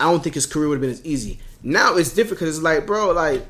[0.00, 1.40] I don't think his career would have been as easy.
[1.62, 3.44] Now it's different because it's like, bro, like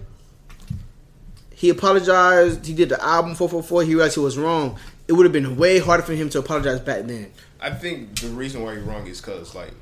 [1.58, 2.64] he apologized.
[2.64, 3.82] He did the album 444.
[3.82, 4.78] He realized he was wrong.
[5.08, 7.32] It would have been way harder for him to apologize back then.
[7.60, 9.72] I think the reason why you're wrong is because, like,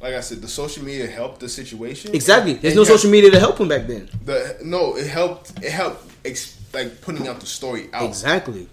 [0.00, 2.14] like I said, the social media helped the situation.
[2.14, 2.54] Exactly.
[2.54, 4.08] There's no social media to help him back then.
[4.24, 5.62] The no, it helped.
[5.62, 6.04] It helped.
[6.24, 8.04] Ex, like putting out the story out.
[8.04, 8.68] Exactly.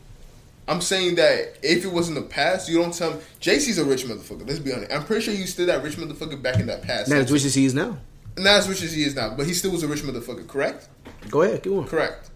[0.67, 3.19] I'm saying that if it was in the past, you don't tell me.
[3.39, 4.47] Jay Z's a rich motherfucker.
[4.47, 4.91] Let's be honest.
[4.91, 7.09] I'm pretty sure you still that rich motherfucker back in that past.
[7.09, 7.97] Not as rich as he is now.
[8.37, 10.47] Not as rich as he is now, but he still was a rich motherfucker.
[10.47, 10.89] Correct.
[11.29, 11.87] Go ahead, keep going.
[11.87, 12.31] Correct.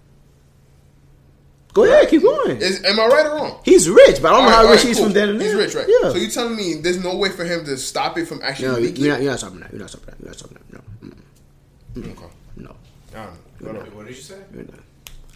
[1.87, 2.57] Go ahead, keep going.
[2.57, 3.59] Is, am I right or wrong?
[3.65, 5.05] He's rich, but I don't know All right, how rich right, he's cool.
[5.05, 5.85] from then and He's rich, right?
[5.87, 6.09] Yeah.
[6.09, 8.73] So you telling me there's no way for him to stop it from actually no,
[8.79, 9.03] leaking?
[9.03, 9.71] you're not, you're not stopping that.
[9.71, 10.19] You're not stopping that.
[10.19, 10.73] You're not stopping that.
[11.03, 12.01] No.
[12.01, 12.33] Mm, Okay.
[12.57, 12.75] No.
[13.15, 13.25] I
[13.63, 13.81] don't know.
[13.81, 13.89] Go.
[13.97, 14.37] What did you say?
[14.53, 14.79] You're not.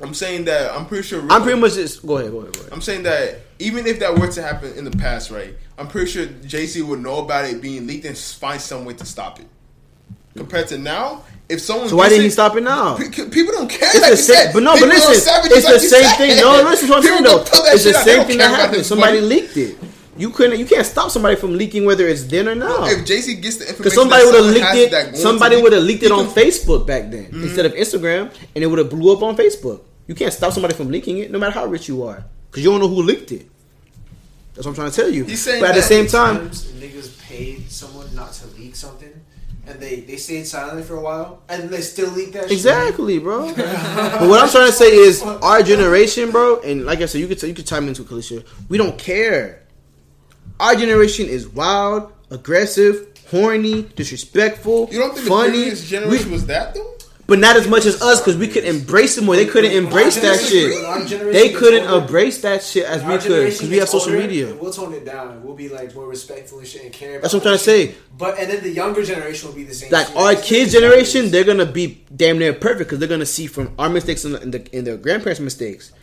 [0.02, 1.22] I'm saying that I'm pretty sure.
[1.30, 2.06] I'm pretty much just.
[2.06, 2.74] Go ahead, go ahead, go ahead.
[2.74, 5.54] I'm saying that even if that were to happen in the past, right?
[5.78, 8.94] I'm pretty sure Jay Z would know about it being leaked and find some way
[8.96, 9.46] to stop it.
[10.36, 12.98] Compared to now, if someone So why didn't he stop it now?
[12.98, 13.90] Pe- pe- People don't care.
[13.94, 14.54] It's like the you same, said.
[14.54, 16.18] but no, but People are listen, savages it's like the same said.
[16.18, 16.38] thing.
[16.42, 17.30] No, listen to what I'm saying though.
[17.38, 18.06] don't put that It's the shit out.
[18.06, 18.86] They same thing that happened.
[18.86, 19.28] Somebody money.
[19.28, 19.78] leaked it.
[20.16, 20.60] You couldn't.
[20.60, 22.86] You can't stop somebody from leaking whether it's then or now.
[22.86, 25.18] If Jay Z gets the information, Because somebody would have leaked it.
[25.18, 27.44] Somebody would have leaked it on Facebook back then mm-hmm.
[27.44, 29.82] instead of Instagram, and it would have blew up on Facebook.
[30.08, 32.70] You can't stop somebody from leaking it, no matter how rich you are, because you
[32.70, 33.50] don't know who leaked it.
[34.54, 35.24] That's what I'm trying to tell you.
[35.24, 39.12] He's saying but at the same time, niggas paid someone not to leak something,
[39.68, 42.44] and they they stayed silent for a while, and they still leak that.
[42.44, 42.52] shit.
[42.52, 43.54] Exactly, bro.
[43.56, 47.28] but what I'm trying to say is, our generation, bro, and like I said, you
[47.28, 48.46] could you could chime into Kalisha.
[48.70, 49.64] We don't care.
[50.60, 56.34] Our generation is wild, aggressive, horny, disrespectful, You don't think the funny, previous generation We-
[56.34, 56.93] was that though?
[57.26, 59.36] But not as much as us because we could embrace it more.
[59.36, 61.32] They couldn't embrace that shit.
[61.32, 64.54] They couldn't embrace that shit as we could because we have social older, media.
[64.56, 65.42] We'll tone it down.
[65.44, 67.12] We'll be like more respectful and shit and care.
[67.12, 67.96] About That's what I'm trying to say.
[68.18, 69.92] But and then the younger generation will be the same.
[69.92, 70.18] Like shit.
[70.18, 73.90] our kids' generation, they're gonna be damn near perfect because they're gonna see from our
[73.90, 75.94] mistakes and, the, and, the, their grandparents' mistakes.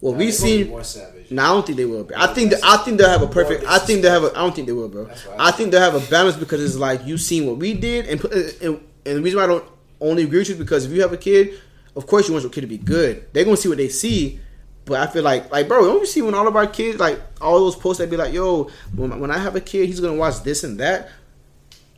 [0.00, 1.30] What Nah, we've it's gonna be seen more savage.
[1.30, 2.04] No, I don't think they will.
[2.04, 2.16] Bro.
[2.18, 3.64] I think that, I think they'll have a perfect.
[3.64, 4.36] I think they'll have a.
[4.36, 5.08] I don't think they will, bro.
[5.38, 8.06] I I think they'll have a balance because it's like you've seen what we did,
[8.06, 9.64] and put- and, and the reason why I don't
[10.00, 11.58] only agree with you because if you have a kid,
[11.94, 13.26] of course you want your kid to be good.
[13.32, 14.40] They're gonna see what they see,
[14.84, 17.20] but I feel like like bro, don't you see when all of our kids like
[17.40, 20.16] all those posts that be like, yo, when, when I have a kid, he's gonna
[20.16, 21.08] watch this and that.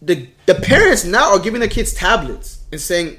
[0.00, 3.18] The the parents now are giving their kids tablets and saying,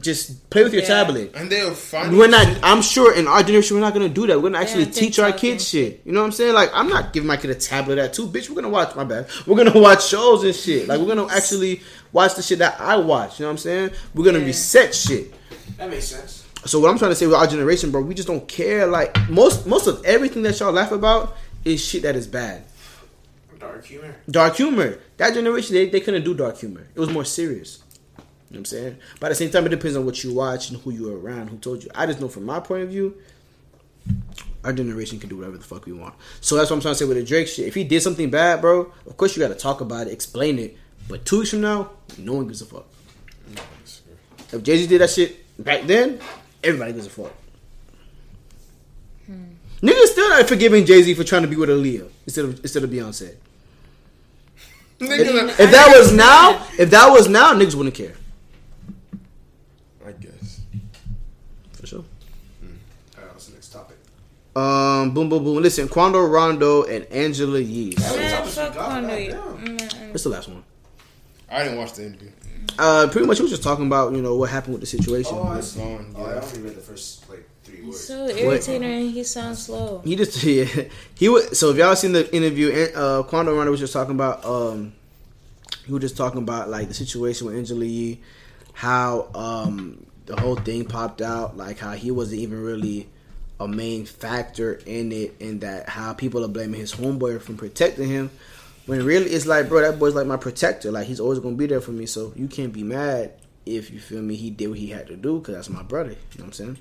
[0.00, 0.88] just play with your Yeah.
[0.88, 1.32] tablet.
[1.36, 2.46] And they're finding We're not.
[2.46, 4.36] shit- I'm sure in our generation we're not gonna do that.
[4.40, 6.00] We're gonna actually Yeah, teach our kids and shit.
[6.04, 6.54] You know what I'm saying?
[6.54, 8.26] Like I'm not giving my kid a tablet at two.
[8.26, 8.94] Bitch, we're gonna watch.
[8.96, 9.26] My bad.
[9.46, 10.88] We're gonna watch shows and shit.
[10.88, 11.80] Like we're gonna actually
[12.12, 13.38] watch the shit that I watch.
[13.38, 13.90] You know what I'm saying?
[14.14, 14.46] We're gonna Yeah.
[14.46, 15.32] reset shit.
[15.78, 16.42] That makes sense.
[16.66, 18.86] So what I'm trying to say with our generation, bro, we just don't care.
[18.86, 22.62] Like most most of everything that y'all laugh about is shit that is bad.
[23.60, 24.16] Dark humor.
[24.30, 24.98] Dark humor.
[25.18, 26.86] That generation they, they couldn't do dark humor.
[26.94, 27.78] It was more serious.
[28.54, 28.96] You know what I'm saying?
[29.18, 31.48] But at the same time, it depends on what you watch and who you're around,
[31.48, 31.90] who told you.
[31.92, 33.16] I just know from my point of view,
[34.62, 36.14] our generation can do whatever the fuck we want.
[36.40, 37.66] So that's what I'm trying to say with the Drake shit.
[37.66, 40.60] If he did something bad, bro, of course you got to talk about it, explain
[40.60, 40.76] it.
[41.08, 42.86] But two weeks from now, no one gives a fuck.
[44.52, 46.20] If Jay Z did that shit back then,
[46.62, 47.32] everybody gives a fuck.
[49.26, 49.42] Hmm.
[49.82, 52.84] Niggas still not forgiving Jay Z for trying to be with Aaliyah instead of instead
[52.84, 53.34] of Beyonce.
[55.00, 58.14] Niggas are- If that was now, if that was now, niggas wouldn't care.
[60.06, 60.60] I guess.
[61.72, 62.04] For sure.
[63.18, 63.96] Alright, what's the next topic?
[64.56, 65.62] Um, boom, boom, boom.
[65.62, 67.94] Listen, Quando Rondo and Angela Yee.
[67.98, 68.72] Man, fuck?
[68.74, 69.08] Quando.
[69.08, 69.64] Goddamn.
[69.64, 69.76] Man.
[70.12, 70.62] That's the last one.
[71.50, 72.30] I didn't watch the interview.
[72.78, 75.32] Uh, pretty much, he was just talking about you know what happened with the situation.
[75.34, 75.80] Oh, I It's see.
[75.80, 78.00] gone, Oh, I only read the first like three He's words.
[78.04, 80.00] so irritating and he sounds slow.
[80.04, 80.64] He just yeah,
[81.14, 84.44] he was so if y'all seen the interview, uh, Quando Rondo was just talking about
[84.44, 84.92] um,
[85.86, 88.20] he was just talking about like the situation with Angela Yee,
[88.72, 93.08] how um the whole thing popped out, like how he wasn't even really
[93.64, 98.08] a main factor in it, and that how people are blaming his homeboy from protecting
[98.08, 98.30] him.
[98.86, 100.92] When really it's like, bro, that boy's like my protector.
[100.92, 102.06] Like he's always gonna be there for me.
[102.06, 103.32] So you can't be mad
[103.64, 104.36] if you feel me.
[104.36, 106.10] He did what he had to do because that's my brother.
[106.10, 106.78] You know what I'm saying?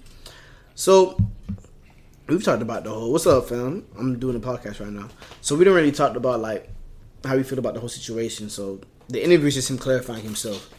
[0.75, 1.17] So
[2.27, 3.11] we've talked about the whole.
[3.11, 3.85] What's up, fam?
[3.97, 5.09] I'm doing a podcast right now,
[5.41, 6.69] so we don't really talked about like
[7.23, 8.49] how we feel about the whole situation.
[8.49, 10.69] So the interview is just him clarifying himself.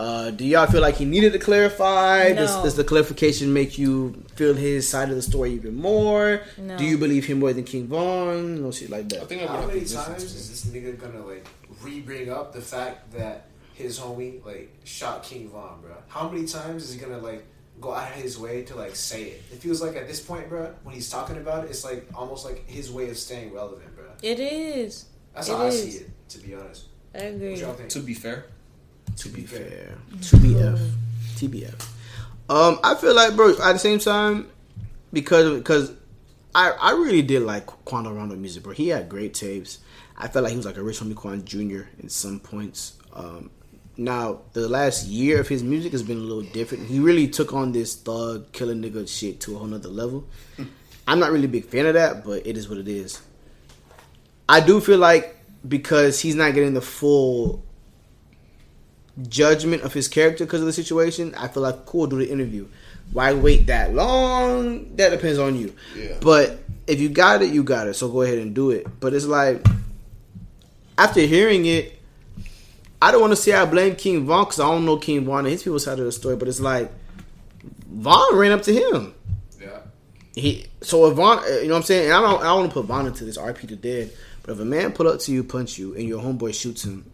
[0.00, 2.32] Uh, do y'all feel like he needed to clarify?
[2.32, 2.62] Does, No.
[2.64, 6.40] does the clarification make you feel his side of the story even more?
[6.56, 6.78] No.
[6.78, 8.62] Do you believe him more than King Von?
[8.62, 9.28] No shit like I that.
[9.28, 11.46] think I'm How gonna many times is this nigga gonna like
[11.82, 13.36] re-bring up the fact that
[13.74, 15.92] his homie like shot King Von, bro?
[16.08, 17.44] How many times is he gonna like
[17.78, 19.42] go out of his way to like say it?
[19.52, 22.46] It feels like at this point, bro, when he's talking about it, it's like almost
[22.46, 24.06] like his way of staying relevant, bro.
[24.22, 25.04] It is.
[25.34, 26.86] That's It how I see it, to be honest.
[27.14, 27.54] I What agree.
[27.60, 27.90] y'all think?
[27.90, 28.46] To be fair,
[29.16, 30.92] To be fair, to BF,
[31.36, 31.88] TBF.
[32.48, 33.50] Um, I feel like, bro.
[33.50, 34.48] At the same time,
[35.12, 35.92] because because
[36.54, 38.72] I I really did like Quando Rondo music, bro.
[38.72, 39.78] He had great tapes.
[40.16, 41.88] I felt like he was like a Rich Homie Quan Jr.
[41.98, 42.94] in some points.
[43.12, 43.50] Um,
[43.96, 46.86] now the last year of his music has been a little different.
[46.86, 50.26] He really took on this thug killing nigga shit to a whole nother level.
[51.06, 53.20] I'm not really a big fan of that, but it is what it is.
[54.48, 55.36] I do feel like
[55.66, 57.62] because he's not getting the full
[59.28, 62.66] judgment of his character because of the situation, I feel like cool, do the interview.
[63.12, 64.94] Why wait that long?
[64.96, 65.74] That depends on you.
[65.96, 66.16] Yeah.
[66.20, 67.94] But if you got it, you got it.
[67.94, 68.86] So go ahead and do it.
[69.00, 69.66] But it's like
[70.96, 71.98] after hearing it,
[73.02, 75.40] I don't want to say I blame King Von because I don't know King Von
[75.40, 76.36] and his people's side of the story.
[76.36, 76.92] But it's like
[77.88, 79.14] Von ran up to him.
[79.60, 79.78] Yeah.
[80.34, 82.04] He so if Von, uh, you know what I'm saying.
[82.06, 84.12] And I don't, I don't want to put Von into this RP to dead.
[84.42, 87.10] But if a man pull up to you, punch you, and your homeboy shoots him,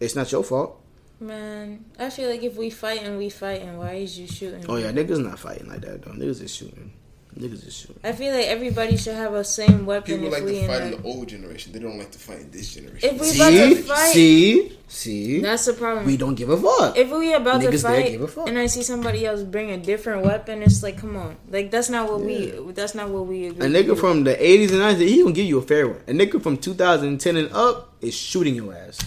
[0.00, 0.80] it's not your fault.
[1.20, 4.64] Man, I feel like if we fight and we fight, and why is you shooting?
[4.68, 6.12] Oh yeah, niggas not fighting like that though.
[6.12, 6.92] Niggas is shooting.
[7.36, 8.00] Niggas is shooting.
[8.04, 10.82] I feel like everybody should have a same weapon people if like we to fight
[10.82, 11.72] in the old generation.
[11.72, 13.10] They don't like to fight in this generation.
[13.14, 15.40] If we about to See, fight, see, see.
[15.40, 16.06] that's the problem.
[16.06, 16.96] We don't give a fuck.
[16.96, 18.48] if we about Niggas to fight give a fuck.
[18.48, 21.90] and I see somebody else bring a different weapon, it's like, come on, like that's
[21.90, 22.60] not what Yeah.
[22.60, 22.72] we.
[22.72, 23.66] That's not what we agree.
[23.66, 23.96] A nigga do.
[23.96, 26.00] from the 80s and 90s, he gonna give you a fair one.
[26.08, 28.98] A nigga from 2010 and up is shooting your ass.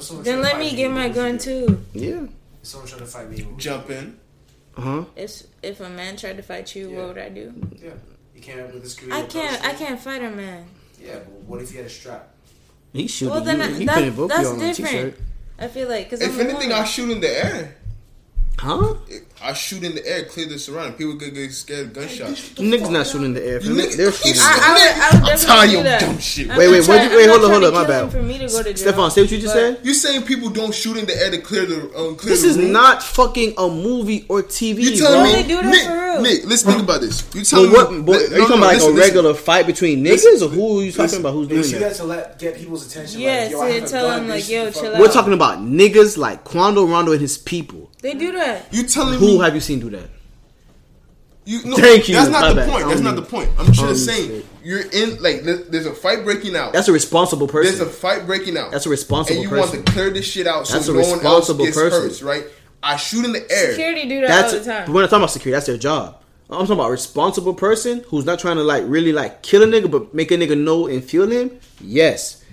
[0.00, 1.84] If someone Then let me get my would you gun too.
[1.92, 2.22] Yeah.
[2.62, 4.18] If someone trying to fight me, what would you Jump in.
[4.76, 5.04] Uh huh.
[5.16, 6.96] If if a man tried to fight you, Yeah.
[6.98, 7.50] what would I do?
[7.50, 7.76] do?
[7.86, 7.90] Yeah.
[8.34, 9.14] You can't with this career.
[9.14, 9.64] I can't.
[9.64, 10.64] I can't fight a man.
[11.02, 12.28] Yeah, but what if you had a strap?
[12.92, 13.64] He shooting Well, then you.
[13.64, 14.90] I- he that- couldn't invoke that's you on a different.
[14.90, 15.20] t-shirt.
[15.58, 17.76] I feel like because If anything, I shoot in the air.
[18.60, 18.92] Huh?
[19.42, 20.92] I shoot in the air, clear the surrounding.
[20.98, 22.50] People could get scared of gunshots.
[22.50, 23.58] Niggas not shooting in the air.
[23.62, 24.32] You They're, niggas- they're shooting.
[24.36, 26.00] I, I would, I would I'm definitely telling do you that.
[26.02, 26.50] dumb shit.
[26.50, 27.88] I'm Wait, wait, trying- what you- I'm wait, hold on, hold to on, my kill
[28.04, 28.12] bad.
[28.12, 28.76] For me to go to jail.
[28.76, 29.80] Stefan, say what you just said.
[29.82, 32.48] You saying people don't shoot in the air to clear the um, clear This the
[32.50, 32.72] is room?
[32.72, 34.76] not fucking a movie or TV.
[34.82, 35.08] You bro.
[35.08, 36.20] telling me, They do that Nick, for real.
[36.22, 37.22] Nick, let's think about this.
[37.34, 37.92] You But telling what?
[37.94, 38.02] me?
[38.02, 39.08] But, are you no, talking no, about like listen, a listen.
[39.14, 41.32] regular fight between niggas, Listen, or who are you talking about?
[41.32, 41.88] Who's You doing see that?
[41.88, 43.20] that to let get people's attention.
[43.22, 44.94] Yes, like, yo, I to tell them, like, yo, chill out.
[44.96, 45.00] out.
[45.00, 47.89] We're talking about niggas like Quando Rondo and his people.
[48.02, 48.72] They do that.
[48.72, 49.32] You telling Who me?
[49.36, 50.08] Who have you seen do that?
[51.46, 52.14] You, no, Thank you.
[52.14, 52.70] That's My not the bad.
[52.70, 52.84] point.
[52.86, 53.50] That's don't not the point.
[53.58, 56.72] I'm just I don't saying mean you're in like there's a fight breaking out.
[56.72, 57.76] That's a responsible person.
[57.76, 58.70] There's a fight breaking out.
[58.70, 59.50] That's a responsible person.
[59.50, 59.76] and you person.
[59.78, 61.14] want to clear this shit out That's so a no one else
[61.48, 62.26] responsible gets person.
[62.26, 62.44] hurt, right?
[62.82, 63.70] I shoot in the air.
[63.72, 64.86] Security do that That's all the time.
[64.86, 65.54] but we're not talking about security.
[65.56, 66.22] That's their job.
[66.50, 69.66] I'm talking about a responsible person who's not trying to like really like kill a
[69.66, 71.58] nigga, but make a nigga know and feel him.
[71.80, 72.44] Yes.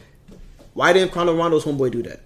[0.73, 2.21] Why didn't Quando Rondo's homeboy do that?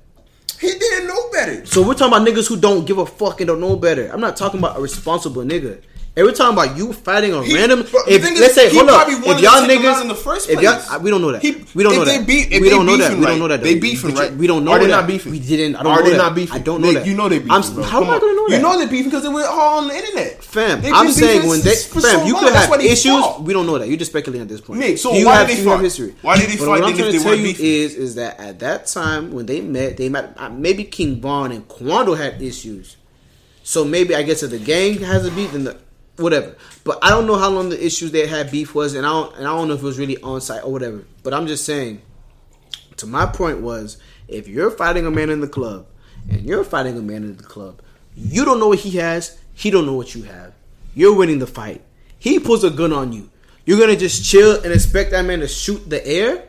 [0.62, 1.66] He didn't know better.
[1.66, 4.10] So we're talking about niggas who don't give a fuck and don't know better.
[4.14, 5.82] I'm not talking about a responsible nigga.
[6.14, 7.80] We're talking about you fighting a He- random.
[7.80, 10.50] If let's is, say, hold up, if y'all to take him niggas in the first
[10.50, 11.42] if y'all, we don't know that.
[11.42, 12.28] He- we don't know that.
[12.28, 13.18] beef- we don't know that.
[13.18, 13.64] We don't know that.
[13.64, 14.34] they beefing right.
[14.36, 15.32] We don't know Are they not beefing?
[15.32, 15.78] We didn't.
[15.78, 16.18] I don't Are know they that.
[16.18, 16.56] not beefing?
[16.56, 17.06] I don't know that.
[17.06, 17.84] You know they beefing, I'm, bro.
[17.84, 18.56] How am I gonna know that?
[18.58, 20.44] You know they beefing because they were all on the internet.
[20.44, 23.24] Fam, I'm saying when they, fam, you could have issues.
[23.40, 23.88] We don't know that.
[23.88, 24.82] You're just speculating at this point.
[24.82, 25.84] Nick, so you why have, did they do you have fight?
[25.86, 26.16] history?
[26.22, 28.60] Why did they fight What I'm if trying to tell you is, is that at
[28.60, 30.34] that time when they met, they met.
[30.38, 32.98] uh, Maybe King Von and Quando had issues.
[33.64, 35.78] So maybe I guess if the gang has a beef, then the
[36.22, 36.56] whatever.
[36.84, 39.36] But I don't know how long the issues they had beef was, and I don't
[39.36, 41.04] and I don't know if it was really on site or whatever.
[41.24, 42.02] But I'm just saying.
[42.98, 43.98] To my point was,
[44.28, 45.88] if you're fighting a man in the club,
[46.30, 47.82] and you're fighting a man in the club,
[48.16, 49.40] you don't know what he has.
[49.56, 50.54] He don't know what you have.
[50.94, 51.82] You're winning the fight.
[52.20, 53.30] He pulls a gun on you.
[53.66, 56.48] You're gonna just chill and expect that man to shoot the air.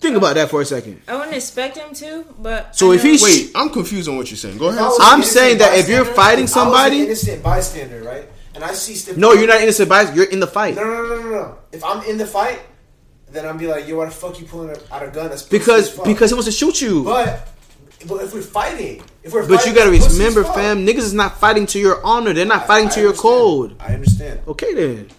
[0.00, 1.02] Think about that for a second.
[1.06, 4.16] I wouldn't expect him to, but So if know- he sh- Wait, I'm confused on
[4.16, 4.56] what you're saying.
[4.58, 4.80] Go ahead.
[4.80, 8.02] I was I'm saying that if you're fighting if I was an somebody- innocent bystander,
[8.02, 9.18] right, and I see Steph.
[9.18, 10.14] No, you're not innocent bias.
[10.16, 10.74] You're in the fight.
[10.74, 11.54] No, no, no, no, no.
[11.72, 12.60] If I'm in the fight,
[13.30, 15.28] then I'm be like, yo, why the fuck you pulling out a gun?
[15.28, 17.04] That's Because because he wants to shoot you.
[17.04, 17.46] But,
[18.00, 20.86] But, but if we're fighting, if we're but you gotta remember, fam.
[20.86, 22.32] Niggas is not fighting to your honor.
[22.32, 23.76] They're not I- fighting I to your code.
[23.78, 24.40] I understand.
[24.48, 25.10] Okay then.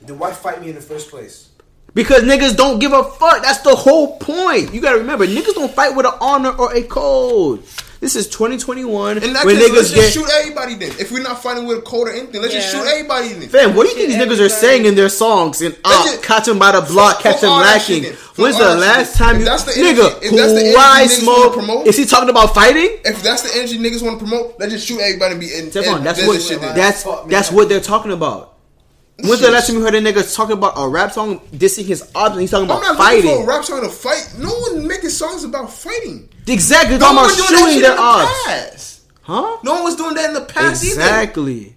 [0.00, 1.49] Then why fight me in the first place?
[1.94, 3.42] Because niggas don't give a fuck.
[3.42, 4.72] That's the whole point.
[4.72, 7.62] You gotta remember, niggas don't fight with an honor or a code.
[8.00, 10.12] This is 2021 And that where case, let's niggas just get.
[10.14, 10.90] shoot everybody then.
[10.98, 13.48] If we're not fighting with a code or anything, let's just shoot everybody then.
[13.50, 15.60] Fam, what do you think these Shit, niggas are saying in their songs?
[15.60, 17.96] And Let's uh, just- catch him by the block, fuck catch him all lacking.
[17.96, 18.12] shit then.
[18.14, 19.26] Fuck When's the last then.
[19.26, 21.52] time If you, that's the nigga, if that's the energy why niggas smoke?
[21.52, 22.88] promote- Is he talking about fighting?
[23.04, 25.70] If that's the energy niggas want to promote, let's just shoot everybody and be in.
[25.70, 26.74] Stefan, and that's what the shit then.
[26.74, 28.54] that's that's what they're talking about.
[29.22, 32.10] When's the last time you heard a nigga talking about a rap song dissing his
[32.14, 32.40] options?
[32.40, 33.46] He's talking about I'm not looking for a fighting.
[33.46, 34.34] rap song to fight.
[34.38, 36.28] No one making songs about fighting.
[36.46, 39.02] Exactly, No talking one about shooting their in the past.
[39.22, 39.58] Huh?
[39.62, 40.94] No one was doing that in the past either.
[41.00, 41.76] Exactly.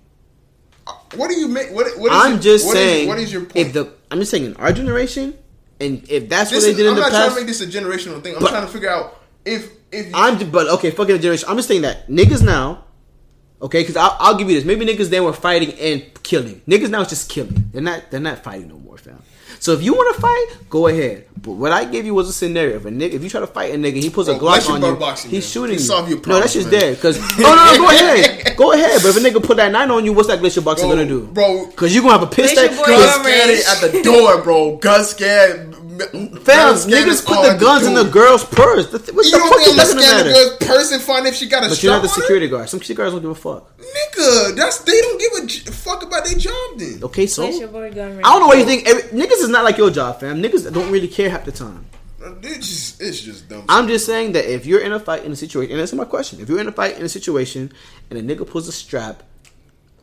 [0.88, 1.70] Uh, what do you make?
[1.72, 3.08] What, what is I'm your- just what is- saying.
[3.08, 3.56] what is your point?
[3.68, 5.34] If the I'm just saying in our generation,
[5.80, 7.42] and if that's This what they is- did in I'm the not trying past, to
[7.42, 8.36] make this a generational thing.
[8.36, 11.48] I'm But- trying to figure out if if I'm but okay, fucking the generation.
[11.50, 12.86] I'm just saying that niggas now,
[13.64, 14.66] okay, because I'll, I'll give you this.
[14.66, 16.62] Maybe niggas then were fighting and killing.
[16.68, 17.70] Niggas now is just killing.
[17.72, 18.12] They're not.
[18.12, 19.22] They're not fighting no more, fam.
[19.60, 21.26] So if you want to fight, go ahead.
[21.42, 22.76] But what I gave you was a scenario.
[22.76, 24.68] If a nigga, if you try to fight a nigga, he pulls a Bro, bless
[24.68, 24.96] Glock on you.
[25.00, 25.52] boxing, he's man.
[25.52, 25.88] shooting Please you.
[25.88, 26.80] solve your no, that's just man.
[26.82, 26.96] dead.
[26.96, 29.02] Because no, no, no, go ahead, go ahead.
[29.02, 31.08] But if a nigga put that nine on you, what's that glacier boxing Bro, gonna
[31.08, 34.04] do, bro, Because you gonna have a piss Glacier that gun Gun scared at the
[34.04, 34.78] door, bro.
[34.78, 35.76] Gun scared.
[36.00, 38.88] Fam, niggas put the guns in the girl's purse.
[38.88, 40.24] The th- What You the don't fuck think is I'm that gonna gonna scan the
[40.32, 40.34] matter?
[40.34, 42.70] girl's purse and find if she got a But you're not strap the security guard.
[42.70, 43.78] Some security guards don't give a fuck.
[43.78, 47.00] Nigga, that's they don't give a j- fuck about their job then.
[47.04, 48.88] Okay, so Place your boy gun I don't know what you think.
[48.88, 50.42] Every, niggas is not like your job, fam.
[50.42, 51.86] Niggas don't really care half the time.
[52.24, 53.66] Uh, it's just it's just dumb.
[53.68, 56.06] I'm just saying that if you're in a fight in a situation, and that's my
[56.06, 56.40] question.
[56.40, 57.72] If you're in a fight in a situation
[58.10, 59.24] and a nigga pulls a strap,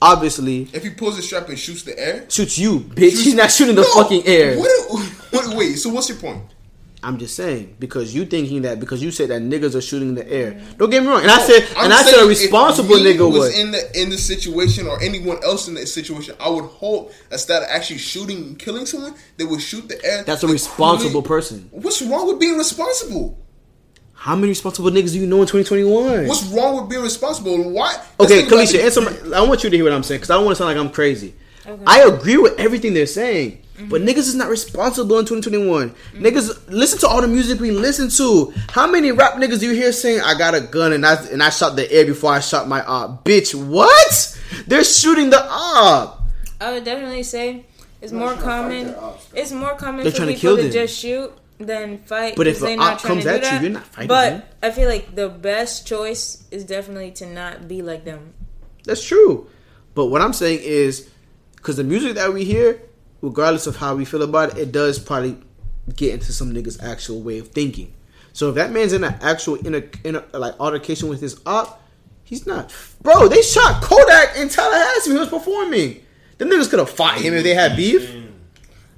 [0.03, 3.23] obviously if he pulls the strap and shoots the air, shoots you, bitch.
[3.23, 4.59] He's not shooting the No, fucking air.
[4.59, 6.43] What, what, wait, so what's your point?
[7.03, 10.31] I'm just saying because you thinking that because you said that niggas are shooting the
[10.31, 10.61] air.
[10.77, 11.23] Don't get me wrong.
[11.23, 14.19] And I said I'm and I said a responsible nigga was in the in the
[14.19, 16.37] situation or anyone else in that situation.
[16.39, 20.25] I would hope instead of actually shooting and killing someone, they would shoot the air.
[20.25, 21.69] That's a responsible person.
[21.73, 23.39] What's wrong with being responsible?
[24.21, 26.27] How many responsible niggas do you know in 2021?
[26.29, 27.71] What's wrong with being responsible?
[27.71, 27.97] Why?
[28.19, 29.01] let's Okay, Kalisha, the- answer.
[29.01, 30.77] My, I want you to hear what I'm saying because I don't want to sound
[30.77, 31.33] like I'm crazy.
[31.87, 33.89] I agree with everything they're saying, mm-hmm.
[33.89, 35.95] but niggas is not responsible in 2021.
[36.17, 38.53] Niggas listen to all the music we listen to.
[38.73, 41.43] How many rap niggas do you hear saying, "I got a gun and I and
[41.43, 43.25] I shot the air before I shot my op"?
[43.25, 44.39] Bitch, what?
[44.67, 46.21] They're shooting the op.
[46.61, 47.65] I would definitely say
[48.03, 49.05] it's Not more trying to fight common.
[49.13, 49.29] ops.
[49.35, 51.33] It's more common They're for trying to people kill to just shoot
[51.67, 52.37] than fight.
[52.37, 53.63] But if they're an not op trying comes to do at you, that.
[53.63, 54.43] you're not fighting But them.
[54.63, 58.35] I feel like the best choice is definitely to not be like them.
[58.85, 59.49] That's true.
[59.95, 61.11] But what I'm saying is,
[61.57, 62.81] because the music that we hear,
[63.21, 65.37] regardless of how we feel about it, it does probably
[65.97, 67.93] get into some niggas' actual way of thinking.
[68.33, 71.41] So if that man's in an actual in a, in a like altercation with his
[71.47, 71.83] op,
[72.25, 72.75] he's not.
[73.03, 75.11] Bro, they shot Kodak in Tallahassee.
[75.11, 76.05] when He was performing.
[76.39, 78.09] Them niggas could have fought him if they had beef.
[78.09, 78.30] Mm.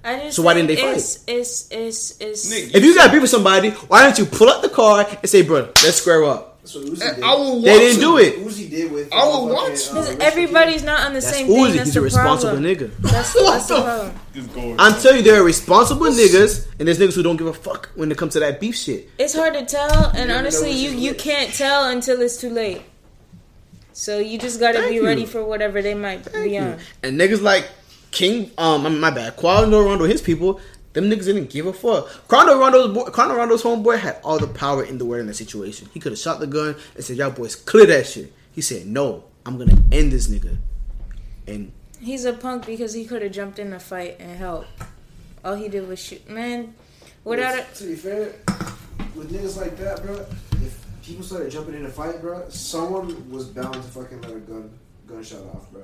[0.05, 3.21] I just So why didn't they it's, It's it's it's Nigga, If you got beef
[3.23, 6.49] with somebody, why don't you pull up the car and say, "Bro, let's square up"?
[6.63, 7.25] That's what Uzi did.
[7.25, 8.39] I will They didn't do it.
[8.39, 9.13] Uzi did with.
[9.13, 9.91] I will uh, watch.
[9.91, 11.55] uh, Because everybody's not on the That's same Uzi.
[11.67, 11.77] thing.
[11.77, 12.75] That's He's the a responsible problem.
[12.77, 12.97] nigga.
[13.01, 14.15] That's, that's the problem.
[14.33, 14.81] Just.
[14.81, 17.91] I'm telling you, there are responsible niggas, and there's niggas who don't give a fuck
[17.97, 19.09] when it comes to that beef shit.
[19.19, 21.21] It's hard to tell, and never honestly, know you which you which.
[21.23, 22.83] can't tell until it's too late.
[23.93, 25.05] So you just gotta Thank be you.
[25.05, 26.61] ready for whatever they might Thank be you.
[26.63, 26.79] on.
[27.03, 27.69] And niggas like
[28.13, 30.61] King, um, my bad, Quando Rondo, his people,
[30.93, 32.07] them niggas didn't give a fuck.
[32.29, 35.35] Quando Rondo's boy, Quando Rondo's homeboy had all the power in the world in that
[35.35, 35.89] situation.
[35.93, 38.87] He could have shot the gun and said, "Y'all boys clear that shit." He said,
[38.87, 40.59] "No, I'm gonna end this nigga."
[41.49, 44.69] And He's a punk because he could have jumped in a fight and helped.
[45.45, 46.29] All he did was shoot.
[46.29, 46.75] Man,
[47.25, 48.35] without it, To be fair,
[49.15, 50.17] with niggas like that, bro,
[50.63, 54.41] if people started jumping in a fight, bro, someone was bound to fucking let a
[54.41, 54.71] gun
[55.07, 55.83] gunshot off, bro.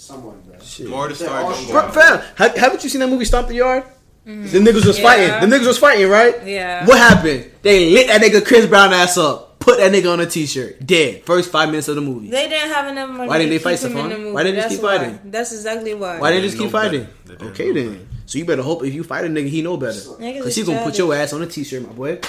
[0.00, 0.56] Someone, bro.
[0.62, 0.86] shit.
[0.88, 1.44] More to They're start.
[1.44, 1.94] all don't go Bro, out.
[1.94, 3.82] fam, have, haven't you seen that movie Stomp the Yard?
[4.26, 4.48] Mm.
[4.50, 5.04] The niggas was Yeah.
[5.04, 5.50] fighting.
[5.50, 6.46] The niggas was fighting, right?
[6.46, 6.86] Yeah.
[6.86, 7.50] What happened?
[7.62, 9.58] They lit that nigga Chris Brown ass up.
[9.58, 10.86] Put that nigga on a t-shirt.
[10.86, 11.24] Dead.
[11.24, 12.30] First five minutes of the movie.
[12.30, 13.28] they didn't have enough money.
[13.28, 14.08] Why didn't they fight, keep in Stephon?
[14.10, 14.30] the movie.
[14.32, 14.98] Why didn't they just keep why.
[14.98, 15.20] fighting?
[15.24, 16.18] That's exactly why.
[16.20, 17.06] Why didn't They they just keep fighting?
[17.42, 18.08] Okay know then.
[18.26, 19.98] So you better hope if you fight a nigga, he know better.
[19.98, 22.20] Niggas Cause is he gonna put your ass on a t-shirt, my boy.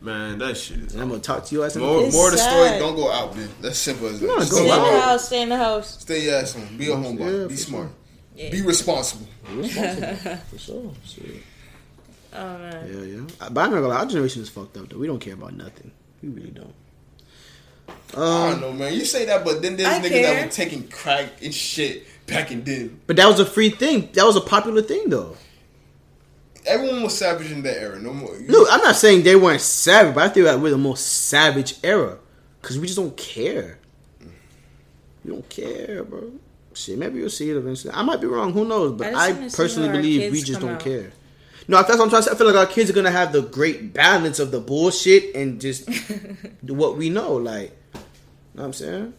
[0.00, 0.92] Man, that shit is.
[0.92, 1.74] And I'm gonna talk to your ass.
[1.76, 2.78] in More, It's more the story.
[2.78, 3.48] Don't go out, man.
[3.62, 4.26] That's simple as that.
[4.26, 5.26] Go Stay in the house.
[5.26, 6.00] Stay in the house.
[6.00, 6.76] Stay your ass home.
[6.76, 7.40] Be a homeboy.
[7.42, 7.88] Yeah, Be for smart.
[8.36, 8.50] Yeah.
[8.50, 9.26] Be responsible.
[9.46, 10.92] For sure.
[11.04, 11.24] Shit.
[12.34, 12.86] Oh man.
[12.92, 13.48] Yeah, yeah.
[13.50, 14.98] But I'm not gonna lie, our generation is fucked up though.
[14.98, 15.90] We don't care about nothing.
[16.22, 16.74] We really don't.
[17.88, 18.92] I don't Um, know, man.
[18.92, 20.34] You say that, but then there's I niggas care.
[20.34, 23.00] that were taking crack and shit back in then.
[23.06, 24.10] but that was a free thing.
[24.12, 25.36] That was a popular thing though.
[26.66, 27.98] Everyone was savage in that era.
[28.00, 28.34] No more.
[28.34, 31.74] Look, I'm not saying they weren't savage, but I think that we're the most savage
[31.82, 32.18] era
[32.60, 33.78] because we just don't care.
[35.24, 36.32] We don't care, bro.
[36.74, 37.94] Shit, maybe you'll see it eventually.
[37.94, 38.52] I might be wrong.
[38.52, 38.92] Who knows?
[38.92, 40.80] But I I, personally believe we just don't out.
[40.80, 41.12] care.
[41.68, 42.34] No, that's what I'm trying to say.
[42.34, 45.60] I feel like our kids are gonna have the great balance of the bullshit and
[45.60, 45.88] just
[46.62, 47.34] what we know.
[47.34, 48.00] Like, you
[48.54, 49.14] know what I'm saying?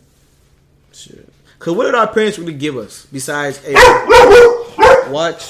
[0.94, 1.34] Shit.
[1.60, 3.74] Cause what did our parents really give us besides hey,
[5.10, 5.50] watch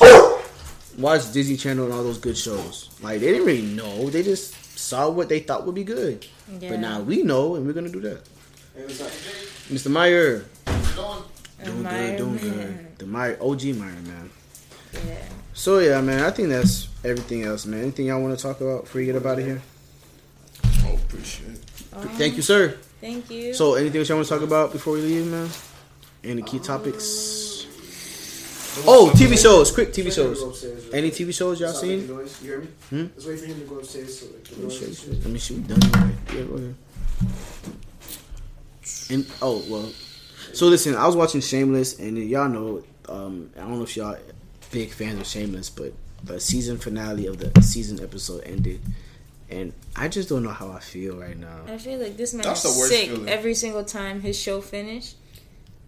[0.98, 2.90] watch Disney Channel and all those good shows?
[3.02, 4.10] Like they didn't really know.
[4.10, 6.26] They just saw what they thought would be good.
[6.60, 6.70] Yeah.
[6.72, 8.22] But now we know and we're gonna do that.
[8.78, 9.12] It was like,
[9.70, 9.90] Mr.
[9.90, 10.46] Meyer.
[10.96, 11.24] Going.
[11.64, 12.68] Doing Meyer, good, doing man.
[12.68, 13.00] good.
[13.00, 14.30] The Meyer OG Meyer man.
[14.94, 15.16] Yeah.
[15.54, 17.82] So yeah, man, I think that's everything else, man.
[17.82, 19.62] Anything y'all want to talk about before you get up out of here?
[20.84, 21.64] Oh, appreciate it.
[21.94, 22.78] Um, Thank you, sir.
[23.02, 23.54] Thank you.
[23.54, 25.50] So anything else y'all want to talk about before we leave, man?
[26.24, 27.47] Any key topics?
[28.86, 30.40] Oh, TV shows, quick TV Wait for him shows.
[30.42, 30.94] go upstairs, right?
[30.96, 32.16] Any TV shows y'all Stop making seen?
[32.18, 32.42] noise.
[32.44, 32.68] You hear me?
[32.90, 33.06] Hmm?
[33.16, 34.20] Let's wait for him to go upstairs.
[34.20, 34.96] So like, Let me noise show and you.
[34.96, 35.24] shit.
[35.24, 35.54] Let me see.
[35.56, 36.18] We done.
[36.34, 36.76] Yeah, go ahead.
[39.10, 39.90] And oh well.
[40.54, 42.84] So listen, I was watching Shameless, and y'all know.
[43.10, 44.18] Um, I don't know if y'all
[44.72, 48.82] big fans of Shameless, but the season finale of the season episode ended,
[49.50, 51.62] and I just don't know how I feel right now.
[51.68, 53.30] I feel like this man That's is the worst sick feeling.
[53.30, 55.16] every single time his show finished.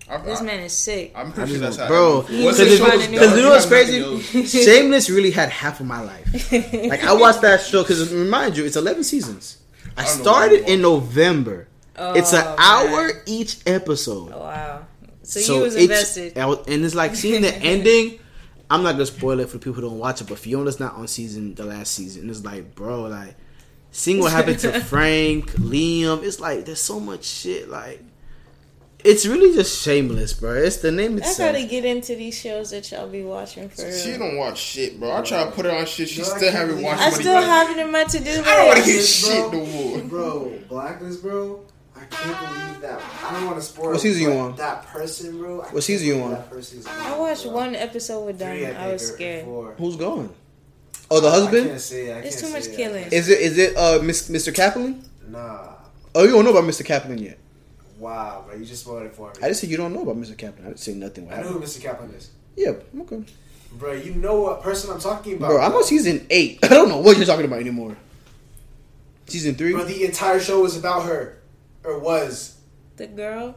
[0.09, 1.11] I, This I, man is sick.
[1.15, 1.87] I'm pretty sure that's how.
[1.87, 4.45] bro, Once because the it's- show was because you know what's crazy?
[4.65, 6.51] Shameless really had half of my life.
[6.89, 9.57] Like I watched that show because remind you, it's eleven seasons.
[9.97, 11.67] I I started in November.
[11.97, 12.55] Oh, it's an oh, man.
[12.59, 14.31] hour each episode.
[14.33, 14.85] Oh, wow.
[15.21, 16.37] So, you was invested.
[16.37, 18.19] I was- and it's like seeing the ending.
[18.71, 21.07] I'm not gonna spoil it for people who don't watch it, but Fiona's not on
[21.07, 22.29] season the last season.
[22.29, 23.35] It's like, bro, like
[23.91, 26.23] seeing what happened to Frank, Liam.
[26.23, 27.67] It's like there's so much shit.
[27.69, 28.03] Like
[29.03, 30.53] it's really just shameless, bro.
[30.53, 34.09] It's the name I gotta get into these shows that y'all be watching for She
[34.11, 34.19] real.
[34.19, 35.11] don't watch shit, bro.
[35.15, 36.09] I try to put her on shit.
[36.09, 37.01] She No, I still haven't watched.
[37.01, 38.47] I Money still have it in my to do list.
[38.47, 39.59] I don't want to hear Blacklist, shit bro.
[39.59, 39.99] no more.
[40.01, 41.65] Bro, Blacklist, bro.
[41.95, 43.01] I can't believe that.
[43.25, 43.91] I don't want to spoil.
[43.91, 44.55] What season you but on?
[44.55, 45.61] That person, bro.
[45.61, 46.31] I What season you can't on?
[46.31, 47.51] That person is I watched bro.
[47.53, 48.75] one episode with Three, them.
[48.77, 49.45] I was scared.
[49.45, 49.75] four.
[49.77, 50.33] Who's going?
[51.11, 51.67] Oh, the I husband.
[51.67, 52.13] can't say it.
[52.17, 52.75] I It's can't too much it.
[52.75, 53.05] killing.
[53.11, 53.39] Is it?
[53.39, 53.75] Is it?
[53.75, 54.53] Uh, Mr.
[54.53, 55.03] Kaplan?
[55.27, 55.73] Nah.
[56.15, 56.85] Oh, you don't know about Mr.
[56.85, 57.37] Kaplan yet.
[57.99, 58.55] Wow, bro.
[58.55, 59.33] You just spoiled it for me.
[59.43, 60.37] I just said you don't know about Mr.
[60.37, 60.65] Kaplan.
[60.65, 61.27] I didn't say nothing.
[61.27, 61.59] What I know who.
[61.59, 61.81] Mr.
[61.81, 62.31] Kaplan is.
[62.55, 63.23] Yeah, okay.
[63.73, 65.49] Bro, you know what person I'm talking about.
[65.49, 66.59] Bro, I'm on season eight.
[66.63, 67.95] I don't know what you're talking about anymore.
[69.27, 69.73] Season three.
[69.73, 71.37] Bro, the entire show was about her.
[71.83, 72.57] Or was.
[72.97, 73.55] The girl.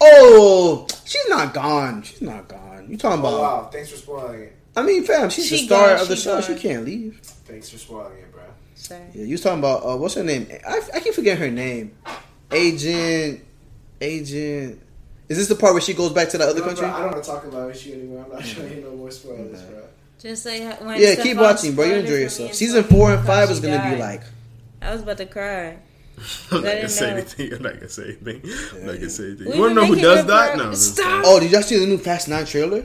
[0.00, 2.02] Oh, she's not gone.
[2.02, 2.86] She's not gone.
[2.90, 3.40] You talking Oh, about?
[3.40, 3.68] wow.
[3.72, 4.56] Thanks for spoiling it.
[4.76, 6.40] I mean, fam, she's the star gone, of the she show.
[6.40, 6.42] gone.
[6.42, 7.20] She can't leave.
[7.22, 8.42] Thanks for spoiling it, bro.
[8.74, 9.02] Sorry.
[9.14, 10.48] Yeah, you was talking about uh, what's her name?
[10.66, 11.92] I, I keep forgetting her name.
[12.52, 13.40] Agent,
[14.00, 14.80] Agent.
[15.28, 16.86] Is this the part where she goes back to the other No, country?
[16.86, 18.24] bro, I don't want to talk about issue anymore.
[18.26, 19.72] I'm not trying to hear no more spoilers, Okay.
[19.72, 19.82] bro.
[20.20, 21.84] Just like when yeah, keep watching, bro.
[21.86, 22.54] You enjoy yourself.
[22.54, 24.22] Season four and five is gonna be like.
[24.80, 25.76] I was about to cry.
[26.52, 27.16] I'm not gonna say know.
[27.16, 27.52] anything.
[27.54, 28.42] I'm not gonna say anything.
[28.80, 29.48] I'm not gonna say anything.
[29.48, 30.56] We You wanna know who does it, that?
[30.56, 30.66] bro.
[30.66, 30.74] No.
[30.74, 31.22] Stop.
[31.26, 32.84] Oh, did y'all see the new Fast Nine trailer?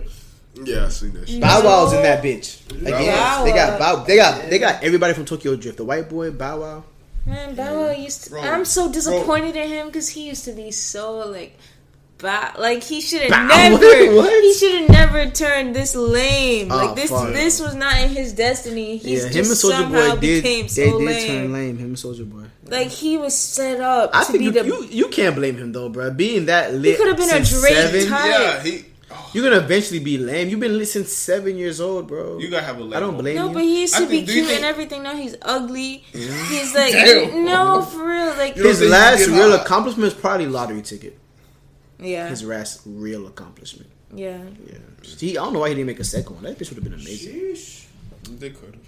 [0.63, 1.39] Yeah, I seen that shit.
[1.39, 2.65] Bow Wow's in that bitch.
[2.71, 3.95] Again, Bow they got Bow.
[4.03, 5.77] They got they got everybody from Tokyo Drift.
[5.77, 6.83] The white boy Bow Wow.
[7.29, 8.29] Man, Bow Wow used to.
[8.31, 11.57] Bro, I'm so disappointed in him because he used to be so like.
[12.17, 13.77] Bow, like he should have never.
[14.15, 14.43] what?
[14.43, 16.69] He should have never turned this lame.
[16.69, 17.09] Oh, like ah, this.
[17.09, 17.31] fuck.
[17.31, 18.97] This was not in his destiny.
[18.97, 20.43] He's yeah, just him and Soulja Boy did.
[20.43, 21.27] became They did lame.
[21.27, 21.77] turn lame.
[21.77, 22.43] Him and Soulja Boy.
[22.65, 24.65] Like he was set up I to think be you, the.
[24.65, 26.11] you you can't blame him though, bro.
[26.11, 28.25] Being that lit, could have been a since Drake seven, type.
[28.25, 28.85] Yeah, he.
[29.33, 30.49] You're gonna eventually be lame.
[30.49, 32.39] You've been listening seven years old, bro.
[32.39, 32.83] You gotta have a.
[32.95, 33.21] I don't label.
[33.21, 33.53] blame no, you.
[33.53, 35.03] but he used I to be think- cute think- and everything.
[35.03, 35.97] Now he's ugly.
[36.11, 37.45] He's like, Damn.
[37.45, 38.33] no, for real.
[38.35, 41.17] Like, You His last real accomplishment is probably lottery ticket.
[41.99, 43.89] yeah, His last real accomplishment.
[44.13, 44.41] yeah.
[44.67, 44.77] Yeah.
[45.17, 46.43] He, I don't know why he didn't make a second one.
[46.43, 47.33] That bitch would have been amazing.
[47.35, 47.85] Sheesh.
[48.39, 48.83] They could have.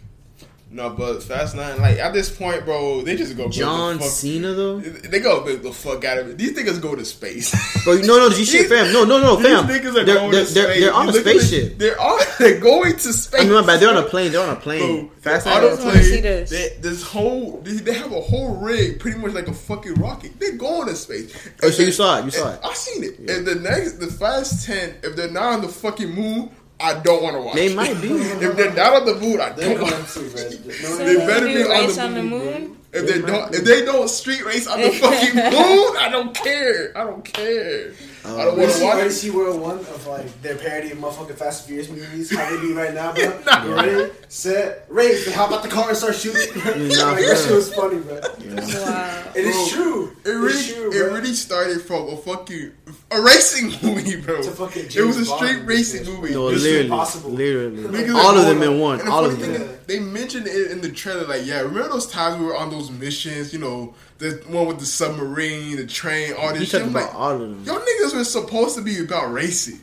[0.74, 4.09] No, but Fast Nine, like at this point, bro, they just go John the fuck,
[4.11, 4.80] Cena though.
[4.80, 6.38] They go build the fuck out of it.
[6.38, 7.51] These niggas go to space.
[7.84, 8.93] Bro, no, no, G shit, fam.
[8.93, 9.67] No, no, no, fam.
[9.67, 9.93] These fam.
[9.93, 10.80] niggas They're, going they're, to they're, space.
[10.82, 11.78] they're on a You look the- spaceship.
[11.78, 12.19] They're on.
[12.39, 13.41] They're going to space.
[13.41, 13.80] I mean, my bad.
[13.82, 14.32] They're on a plane.
[14.32, 15.07] They're on a plane.
[15.07, 16.24] Bro, Fast they're on a just see plane.
[16.24, 16.49] this.
[16.51, 20.39] They, this whole they, they have a whole rig, pretty much like a fucking rocket.
[20.39, 21.36] They're going to space.
[21.63, 22.59] Oh, If so you saw it, you saw it.
[22.63, 23.15] I seen it.
[23.19, 26.49] If the next, the Fast Ten, if they're not on the fucking moon,
[26.82, 27.55] I don't want to watch.
[27.55, 28.09] They might be.
[28.09, 30.07] if they're not on the moon, I They're don't going want.
[30.07, 30.29] to, bro.
[30.71, 32.29] So They they better be on the on the moon,
[32.61, 32.77] moon.
[32.93, 36.33] If They they don't, if they don't street race on the fucking moon, I don't
[36.36, 36.91] care.
[36.97, 37.93] I don't care.
[38.24, 39.12] Oh, I don't want to see, watch wait it.
[39.12, 42.36] see World One of like their parody of motherfucking Fast and Furious movies.
[42.37, 43.39] How they be right now, bro?
[43.45, 43.63] Nah.
[43.66, 45.25] You ready, set, race.
[45.25, 46.53] They hop out the car and start shooting.
[46.55, 48.20] Nah, like, for that shit was funny, bro.
[48.20, 49.32] Wow.
[49.36, 50.16] It is true.
[50.25, 52.74] It really, it's true, it really started from a fucking
[53.12, 54.38] a racing movie, bro.
[54.38, 56.33] It's a fucking it was a straight Bond racing movie.
[56.33, 57.29] No, Mission literally, Impossible.
[57.32, 57.83] literally.
[57.83, 59.08] Niggas All of them in one.
[59.08, 59.51] All of them.
[59.51, 61.25] is, they mentioned it in the trailer.
[61.28, 63.51] Like, yeah, remember those times we were on those missions?
[63.54, 66.82] You know, the one with the submarine, the train, all He this shit.
[66.82, 67.63] talking about like, all of them.
[67.66, 69.79] y'all niggas were supposed to be about racing,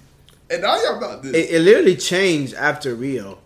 [0.51, 1.35] and now y'all about this.
[1.35, 3.39] It, it literally changed after Rio.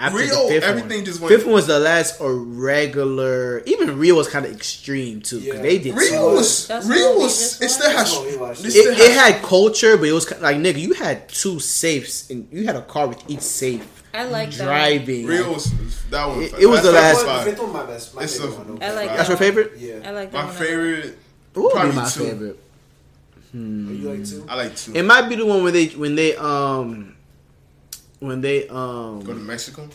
[0.00, 1.04] After Rio, the fifth everything one.
[1.04, 3.62] just went- Fifth one was the last or regular.
[3.66, 5.36] Even Rio was kind of extreme too.
[5.38, 5.62] 'cause Yeah.
[5.62, 5.94] they did.
[5.96, 8.64] Rio so- was That's Rio was it still has That's what we watched.
[8.64, 10.80] it It, it had culture, but it was like nigga.
[10.80, 13.82] You had two safes, and you had a car with each safe
[14.12, 15.26] I like driving.
[15.26, 15.70] Rio was
[16.10, 16.42] that one.
[16.42, 17.44] It- it was the last- five.
[17.44, 18.14] Fifth one, my best.
[18.14, 18.78] My It's favorite a- one.
[18.82, 19.72] I like That's your favorite?
[19.78, 19.94] Yeah.
[20.04, 20.54] I like that My one.
[20.56, 21.18] favorite.
[21.54, 22.20] What Probably my two.
[22.24, 22.58] favorite?
[23.52, 24.44] You like two?
[24.48, 24.92] I like two.
[24.94, 27.14] It might be the one where they when they um
[28.20, 29.88] when they um Go to Mexico.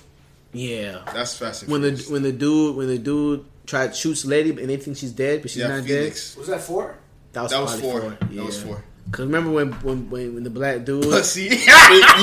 [0.54, 1.72] yeah That's fascinating.
[1.72, 4.98] When the when the dude when the dude tried to shoots lady and they think
[4.98, 6.36] she's dead but she's yeah, not Phoenix.
[6.36, 6.96] Was that four?
[7.34, 8.02] That was, That was probably four.
[8.02, 8.28] four.
[8.30, 8.84] That was four.
[9.12, 11.50] Cause remember when when when, when the black dude Pussy.
[11.50, 11.56] no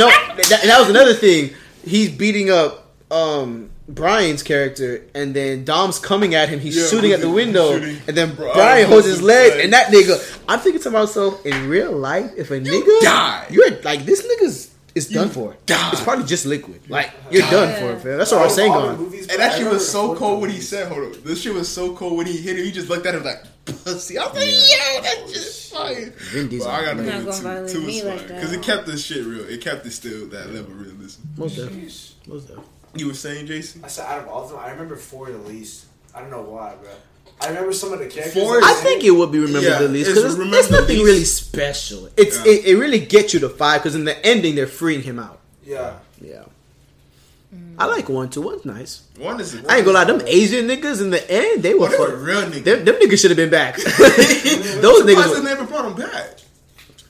[0.09, 1.51] that, that was another thing.
[1.85, 6.61] He's beating up um Brian's character, and then Dom's coming at him.
[6.61, 7.99] He's Yeah, shooting at the window, shooting.
[8.07, 9.65] and then Brian Brian holds his leg, leg.
[9.65, 10.41] and that nigga.
[10.49, 13.47] I'm thinking to myself, in real life, if a nigga die.
[13.51, 15.57] you're like this nigga's is done for.
[15.67, 15.91] die.
[15.93, 16.89] It's probably just liquid.
[16.89, 18.19] Like you're done for, fam.
[18.19, 18.73] That's what I'm oh, saying.
[18.73, 21.23] On movies, And bro, that shit was so fourth cold when he said, "Hold on."
[21.23, 22.65] This shit was so cold when he hit it.
[22.65, 26.49] He just looked at him like, "Pussy." I was like, "Yo, that shit's fire." Vin
[26.49, 26.67] Diesel.
[26.67, 27.83] But I gotta You're not gonna with two.
[27.83, 29.49] Two is like because it kept the shit real.
[29.49, 31.23] It kept it still that level of realism.
[31.37, 31.83] most definitely,
[32.27, 32.65] most definitely.
[32.95, 33.83] You were saying, Jason?
[33.85, 35.87] I said out of all of them, I remember four the least.
[36.15, 36.91] I don't know why, bro.
[37.41, 38.35] I remember some of the characters.
[38.35, 41.05] Four I think it would be remembered Yeah, the least because it's, it's nothing least.
[41.05, 42.09] really special.
[42.17, 42.53] It's Yeah.
[42.53, 45.41] it, it really gets you to five because in the ending they're freeing him out.
[45.65, 45.95] Yeah.
[46.21, 46.45] Yeah,
[47.79, 48.43] I like one too.
[48.43, 49.03] One's nice.
[49.19, 49.55] One is.
[49.69, 52.43] I ain't gonna lie, them Asian niggas in the end they were, they were real
[52.43, 52.65] niggas.
[52.65, 53.77] Them, them niggas should have been back.
[53.83, 55.35] Those Surprised niggas.
[55.35, 56.39] they Were, never brought him back.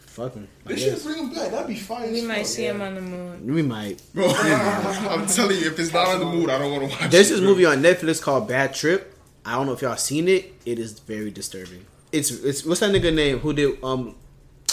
[0.07, 0.49] Fuck them.
[0.65, 1.05] They should guess.
[1.05, 1.51] bring him back.
[1.51, 2.13] That'd be fine.
[2.13, 2.47] We as might fuck.
[2.47, 3.55] see him on the moon.
[3.55, 4.03] We might.
[4.15, 7.11] Bro, I'm telling you, if it's not on the mood, I don't want to watch.
[7.11, 7.49] There's it, this bro.
[7.51, 9.12] movie on Netflix called Bad Trip.
[9.45, 10.53] I don't know if y'all seen it.
[10.65, 11.85] It is very disturbing.
[12.13, 14.15] It's it's what's that nigga name who did um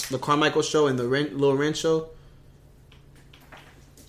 [0.09, 2.09] the Carmichael show and the Ren, Little Ren show.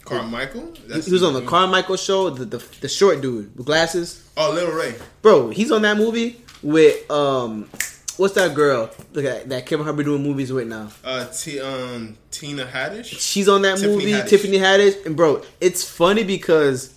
[0.04, 0.74] Carmichael.
[0.74, 2.30] He, he was on the Carmichael show.
[2.30, 4.28] The, the the short dude with glasses.
[4.36, 4.94] Oh, Little Ray.
[5.22, 7.68] Bro, he's on that movie with um
[8.16, 10.90] what's that girl Look at that Kevin Hart be doing movies with now.
[11.02, 13.06] Uh, T, um, Tina Haddish.
[13.06, 14.28] She's on that Tiffany movie, Haddish.
[14.28, 16.94] Tiffany Haddish, and bro, it's funny because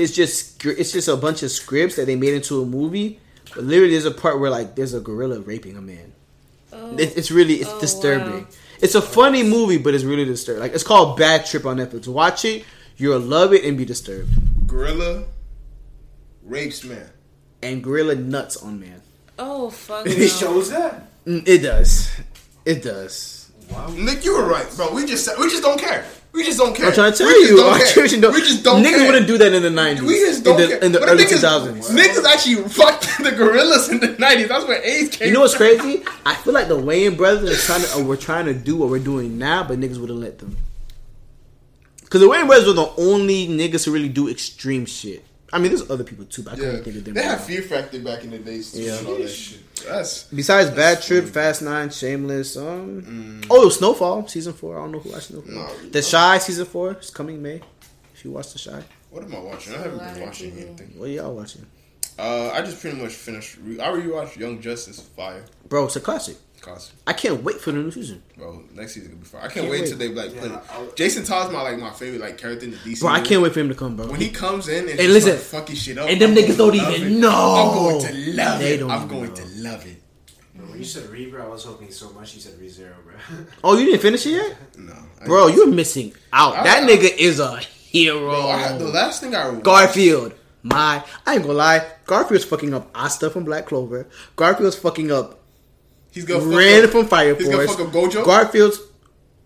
[0.00, 3.20] it's just it's just a bunch of scripts that they made into a movie.
[3.54, 6.12] But literally, there's a part where like there's a gorilla raping a man.
[6.72, 8.42] Oh, It, it's really it's Oh, disturbing.
[8.42, 8.46] wow.
[8.80, 10.62] It's a funny movie, but it's really disturbing.
[10.62, 12.08] Like it's called Bad Trip on Netflix.
[12.08, 12.64] Watch it,
[12.96, 14.30] you'll love it and be disturbed.
[14.66, 15.24] Gorilla
[16.44, 17.10] rapes man.
[17.62, 19.02] And gorilla nuts on man.
[19.38, 21.06] oh fuck It shows that.
[21.26, 22.08] Mm, It does.
[22.64, 23.50] It does.
[23.70, 23.88] Wow.
[23.96, 24.92] Nick, you were right, bro.
[24.94, 26.04] We just we just don't care.
[26.32, 26.86] We just don't care.
[26.86, 27.56] I'm trying to tell We just you.
[27.56, 27.86] don't I care.
[28.08, 28.32] can't.
[28.34, 29.06] We just don't Niggas care.
[29.06, 30.00] wouldn't do that in the 90s.
[30.02, 30.84] We just don't in the, care.
[30.84, 31.90] in the early is, 2000s.
[31.90, 34.48] Niggas actually fucked the gorillas in the 90s.
[34.48, 36.04] That's where AIDS came You know what's crazy?
[36.24, 39.00] I feel like the Wayans brothers are trying to, we're trying to do what we're
[39.02, 40.56] doing now, but niggas wouldn't let them.
[42.02, 45.24] Because the Wayans brothers were the only niggas who really do extreme shit.
[45.52, 46.62] I mean, there's other people too, but I Yeah.
[46.64, 47.14] couldn't think of them.
[47.14, 47.40] They right had.
[47.40, 48.98] Fear Factor back in the days too Yeah.
[48.98, 49.58] and all that shit.
[49.84, 51.32] That's Besides Bad Trip, funny.
[51.32, 54.78] Fast Nine, Shameless, um, oh Snowfall season four.
[54.78, 55.52] I don't know who watched Snowfall.
[55.54, 55.68] No.
[55.90, 57.60] the Chi season four is coming May.
[58.14, 59.74] If you watch The Chi, what am I watching?
[59.74, 60.92] I haven't been watching anything.
[60.96, 61.66] what are y'all watching,
[62.18, 63.56] Uh, I just pretty much finished.
[63.64, 65.44] Re- I rewatched Young Justice Fire.
[65.68, 65.86] bro?
[65.86, 66.36] It's a classic.
[66.60, 69.40] Cause, I can't wait for the new season, bro, next season gonna be fire.
[69.40, 69.92] I can't, Can't wait wait.
[69.92, 70.62] until they like Yeah, it.
[70.70, 73.00] I'll- Jason Todd's my like my favorite like character in the DC.
[73.00, 73.08] bro.
[73.08, 74.06] I can't wait for him to come, bro.
[74.08, 76.58] When he comes in and, And listen, start fucking shit up, and them I'm niggas
[76.58, 77.18] don't even it.
[77.18, 77.30] know.
[77.30, 78.82] I'm going to love They it.
[78.82, 79.34] I'm going know.
[79.34, 80.02] to love it.
[80.68, 82.34] When you said Re, bro, I was hoping so much.
[82.34, 83.14] You said Re Zero, bro.
[83.64, 84.56] Oh, you didn't finish it yet?
[84.78, 84.92] No,
[85.22, 86.56] I- Bro, you're missing out.
[86.56, 88.20] I- that nigga is a hero.
[88.20, 90.34] Bro, I the last thing I watched- Garfield.
[90.62, 91.86] My, I ain't gonna lie.
[92.04, 94.06] Garfield's fucking up Asta from Black Clover.
[94.36, 95.39] Garfield's fucking up
[96.12, 97.76] He's gonna fuck Ren up, from Fire He's gonna Force.
[97.76, 98.24] fuck up Gojo.
[98.24, 98.80] Garfield's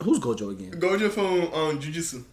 [0.03, 0.73] who's Gojo again?
[0.81, 2.24] Gojo from um Jujutsu.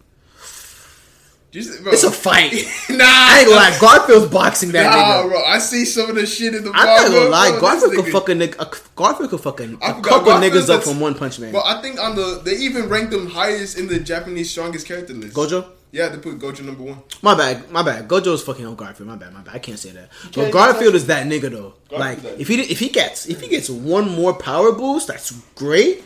[1.52, 1.92] Jujutsu, bro.
[1.92, 2.54] It's a fight.
[2.90, 3.78] nah, I ain't gonna lie.
[3.82, 5.30] Garfield's boxing that Nah, nigga.
[5.30, 5.44] bro.
[5.44, 6.72] I see some of the shit in the.
[6.74, 7.52] I'm not gonna lie.
[7.52, 7.60] bro.
[7.60, 8.96] Garfield could fuck a nigga.
[8.96, 11.52] Garfield could fuck a, a couple niggas up from One Punch Man.
[11.52, 15.14] But I think on the they even ranked them highest in the Japanese strongest character
[15.14, 15.36] list.
[15.36, 15.66] Gojo.
[15.92, 17.00] Yeah, they put Gojo number one.
[17.22, 18.08] My bad, my bad.
[18.08, 19.10] Gojo's fucking on Garfield.
[19.10, 19.56] My bad, my bad.
[19.56, 20.10] I can't say that.
[20.26, 21.74] But can't Garfield is that nigga though.
[21.90, 25.08] Garfield's like that if he if he gets if he gets one more power boost,
[25.08, 26.04] that's great.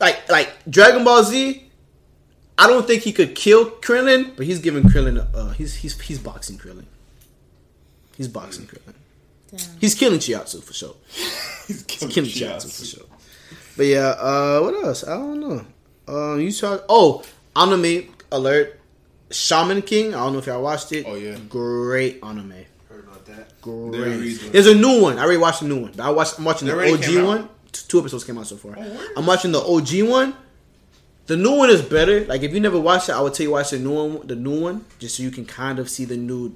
[0.00, 1.68] Like like Dragon Ball Z.
[2.58, 5.18] I don't think he could kill Krillin, but he's giving Krillin.
[5.18, 6.84] a- Uh, he's he's he's boxing Krillin.
[8.16, 8.94] He's boxing Krillin.
[9.54, 9.78] Damn.
[9.80, 10.94] He's killing Chiaotzu for sure.
[11.66, 13.06] He's He's killing Chiaotzu for sure.
[13.76, 15.04] But yeah, uh, what else?
[15.06, 15.64] I don't know.
[16.08, 17.22] Um, you saw oh
[17.54, 18.78] anime alert.
[19.30, 20.14] Shaman King.
[20.14, 21.06] I don't know if y'all watched it.
[21.08, 21.36] Oh, yeah.
[21.48, 22.52] great anime.
[22.88, 23.60] Heard about that.
[23.62, 24.52] Great.
[24.52, 25.18] There's a new one.
[25.18, 25.92] I already watched the new one.
[25.96, 26.38] But I watched.
[26.38, 27.48] I'm watching They the OG one.
[27.72, 28.72] Two episodes came out so far.
[28.72, 29.00] word?
[29.16, 30.34] I'm watching the OG one.
[31.26, 32.24] The new one is better.
[32.26, 34.36] Like if you never watched it, I would tell you watch the new one, the
[34.36, 36.54] new one, just so you can kind of see the new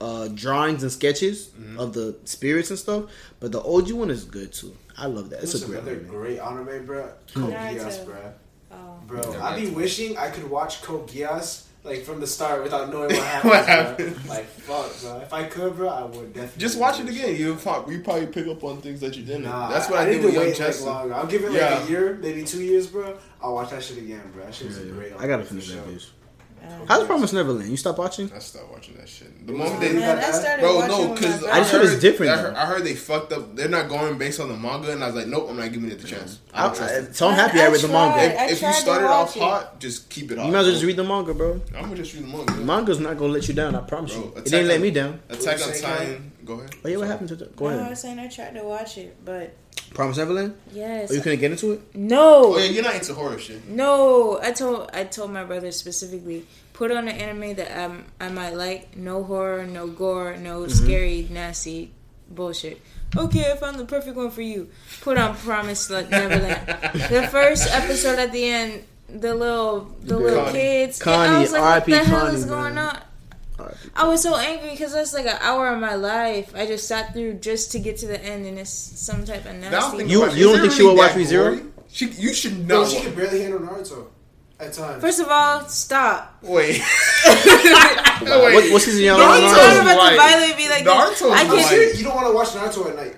[0.00, 1.78] uh, drawings and sketches Mm-hmm.
[1.78, 3.04] of the spirits and stuff.
[3.40, 4.74] But the OG one is good too.
[4.98, 5.42] I love that.
[5.42, 5.78] It's What's a great.
[5.82, 6.08] another anime.
[6.08, 7.02] great anime, bro?
[7.34, 7.40] Hmm.
[7.42, 8.04] Code Naruto.
[8.06, 8.32] Bro.
[8.76, 9.00] Oh.
[9.06, 12.90] Bro, Yeah, I be wishing I could watch Code Geass like from the start without
[12.90, 13.50] knowing what happened.
[13.50, 13.74] What bro.
[13.74, 14.28] happened?
[14.28, 15.18] Like fuck, bro.
[15.20, 16.60] If I could, bro, I would definitely.
[16.60, 17.36] Just watch it again.
[17.36, 19.44] You prob- you probably pick up on things that you didn't.
[19.44, 21.14] Nah, That's what I, need did to with Young wait like longer.
[21.14, 21.84] I'll give it like Yeah.
[21.84, 23.16] a year, maybe two years, bro.
[23.40, 24.44] I'll watch that shit again, bro.
[24.44, 25.12] That shit was a great.
[25.16, 26.06] I gotta finish that bitch.
[26.62, 27.70] Uh, How's Promise Neverland?
[27.70, 28.30] You stop watching?
[28.32, 29.46] I stopped watching that shit.
[29.46, 32.00] The moment they, Man, I started bro, watching no, because my I just heard it's
[32.00, 32.54] different, I heard.
[32.54, 33.54] I heard they fucked up.
[33.54, 35.90] They're not going based on the manga, and I was like, nope, I'm not giving
[35.90, 36.40] it the chance.
[36.52, 37.16] I I, don't trust I, it.
[37.16, 38.40] so I'm happy I I read the manga.
[38.40, 39.42] I If you tried to started off it.
[39.42, 40.46] hot, just keep it hot.
[40.46, 41.60] You might as well just read the manga, bro.
[41.76, 42.52] I'm gonna just read the manga.
[42.54, 43.74] Manga's not gonna let you down.
[43.74, 44.32] I promise Bro, you.
[44.36, 45.20] It didn't let me down.
[45.28, 46.32] Attack on What you say, Titan.
[46.46, 46.74] Go ahead.
[46.84, 47.46] Oh yeah, what happened to the?
[47.46, 47.90] Go No, I ahead.
[47.90, 49.54] was saying I tried to watch it, but
[49.94, 50.54] Promise Neverland.
[50.72, 51.94] yes, Oh, you couldn't get into it.
[51.94, 53.66] no, Oh yeah, you're not into horror shit.
[53.68, 54.38] no.
[54.42, 58.54] I told I told my brother specifically put on an anime that um, I might
[58.54, 58.96] like.
[58.96, 60.70] No horror, no gore, no Mm-hmm.
[60.84, 61.92] scary, nasty
[62.30, 62.80] bullshit.
[63.16, 64.68] Okay, I found the perfect one for you.
[65.00, 66.66] Put on Promise like Neverland.
[67.10, 70.58] the first episode at the end, the little the little Connie.
[70.58, 70.98] kids.
[71.00, 71.92] Connie, I was like, what R.I.P.
[71.92, 72.88] the hell Connie, is going man.
[72.96, 73.02] on?
[73.94, 76.52] I was so angry because that's like an hour of my life.
[76.54, 79.56] I just sat through just to get to the end, and it's some type of
[79.56, 80.04] nasty.
[80.04, 81.70] You- you don't it think she really would watch that ReZero?
[81.88, 82.90] She, you should Bro, not.
[82.90, 84.06] she wa- could barely handle Naruto
[84.60, 85.00] at times.
[85.00, 86.36] First of all, stop.
[86.42, 86.82] Wait.
[88.16, 89.54] What, what season y'all Give me on?
[89.54, 90.10] Naruto's about light.
[90.12, 91.22] to violate me like Naruto's.
[91.22, 93.16] I can't serious, you don't want to watch Naruto at night.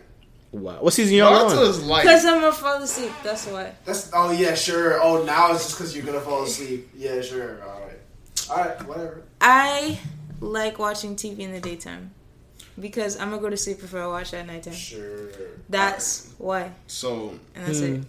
[0.51, 0.79] Wow.
[0.81, 1.51] What season y'all on?
[1.57, 3.13] Naruto is because I'm gonna fall asleep.
[3.23, 3.73] That's why.
[3.85, 5.01] That's oh yeah, sure.
[5.03, 6.89] Oh, now it's just because you're gonna fall asleep.
[6.97, 7.63] Yeah, sure.
[7.63, 7.99] All right,
[8.51, 9.23] all right, whatever.
[9.41, 9.99] I
[10.41, 12.13] like watching TV in the daytime
[12.81, 14.75] because I'm gonna go to sleep before I watch at nighttime.
[14.75, 15.29] Sure.
[15.69, 17.85] That's why, So, and that's Hmm.
[17.95, 18.05] it.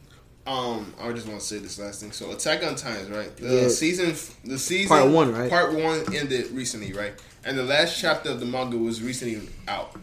[0.48, 2.12] um, I just want to say this last thing.
[2.12, 3.36] So, Attack on Titans, right?
[3.38, 3.68] The Yeah.
[3.70, 4.16] season,
[4.46, 5.50] the season Part one, right?
[5.50, 7.14] Part one ended recently, right?
[7.44, 9.96] And the last chapter of the manga was recently out.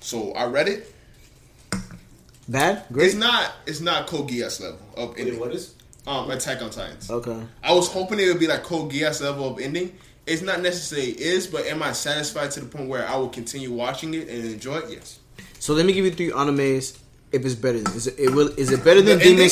[0.00, 0.92] So I read it.
[2.48, 2.84] Bad?
[2.92, 3.06] Great.
[3.06, 3.52] It's not.
[3.66, 5.40] It's not Code Geass level of Wait, ending.
[5.40, 5.74] what is?
[6.06, 7.10] Um, Attack on Titans.
[7.10, 7.36] Okay.
[7.64, 9.96] I was hoping it would be like Code Geass level of ending.
[10.26, 13.72] It's not necessarily is, but am I satisfied to the point where I will continue
[13.72, 14.90] watching it and enjoy it?
[14.90, 15.18] Yes.
[15.60, 16.98] So let me give you three animes.
[17.32, 19.50] If it's better than is it, it will is it better than The Demon?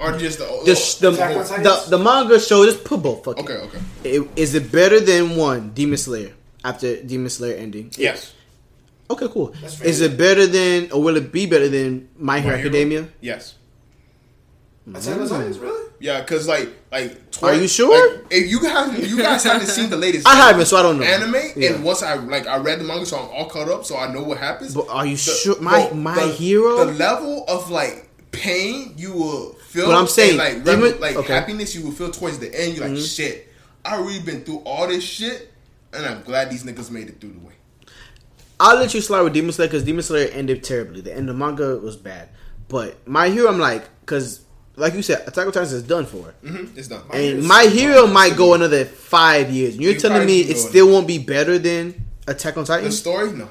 [0.00, 3.24] or just the The, sh- the, the, the manga show just put both.
[3.24, 3.42] Fuck it.
[3.44, 3.54] Okay.
[3.54, 3.78] Okay.
[4.04, 6.32] It- Is it better than one Demon Slayer
[6.64, 7.92] after Demon Slayer ending?
[7.96, 8.32] Yes.
[9.10, 9.54] Okay, cool.
[9.60, 9.80] That's.
[9.82, 12.68] Is it better than, or will it be better than My Hero My Hero?
[12.68, 13.08] Academia?
[13.20, 13.54] Yes.
[14.88, 14.96] Mm.
[14.96, 15.83] Attack on Titans, really?
[16.00, 18.18] Yeah, because like like Are you sure?
[18.18, 20.98] like, if you guys you guys haven't seen the latest I haven't, so I don't
[20.98, 21.04] know.
[21.04, 21.72] anime, Yeah.
[21.74, 24.12] and once I like I read the manga, so I'm all caught up, so I
[24.12, 24.74] know what happens.
[24.74, 25.60] But are you The- sure?
[25.60, 26.84] My bro, My the- Hero.
[26.84, 29.86] the level of like pain you will feel.
[29.86, 31.32] But I'm saying, like even- like okay.
[31.32, 32.76] happiness you will feel towards the end.
[32.76, 33.16] You're like Mhm.
[33.16, 33.48] shit.
[33.84, 35.50] I already been through all this shit,
[35.92, 37.52] and I'm glad these niggas made it through the way.
[38.60, 41.00] I'll let you slide with Demon Slayer because Demon Slayer ended terribly.
[41.00, 42.28] The end of manga was bad.
[42.68, 44.40] But My Hero, I'm like, because
[44.76, 46.34] like you said, Attack on Titans is done for.
[46.44, 46.76] Mm-hmm.
[46.78, 47.02] It's done.
[47.08, 48.12] My And My Hero fun.
[48.12, 49.74] might go another five years.
[49.74, 51.94] And you're You telling me it still won't be better than
[52.26, 52.84] Attack on Titan?
[52.84, 52.92] The Titan?
[52.92, 53.48] story, no.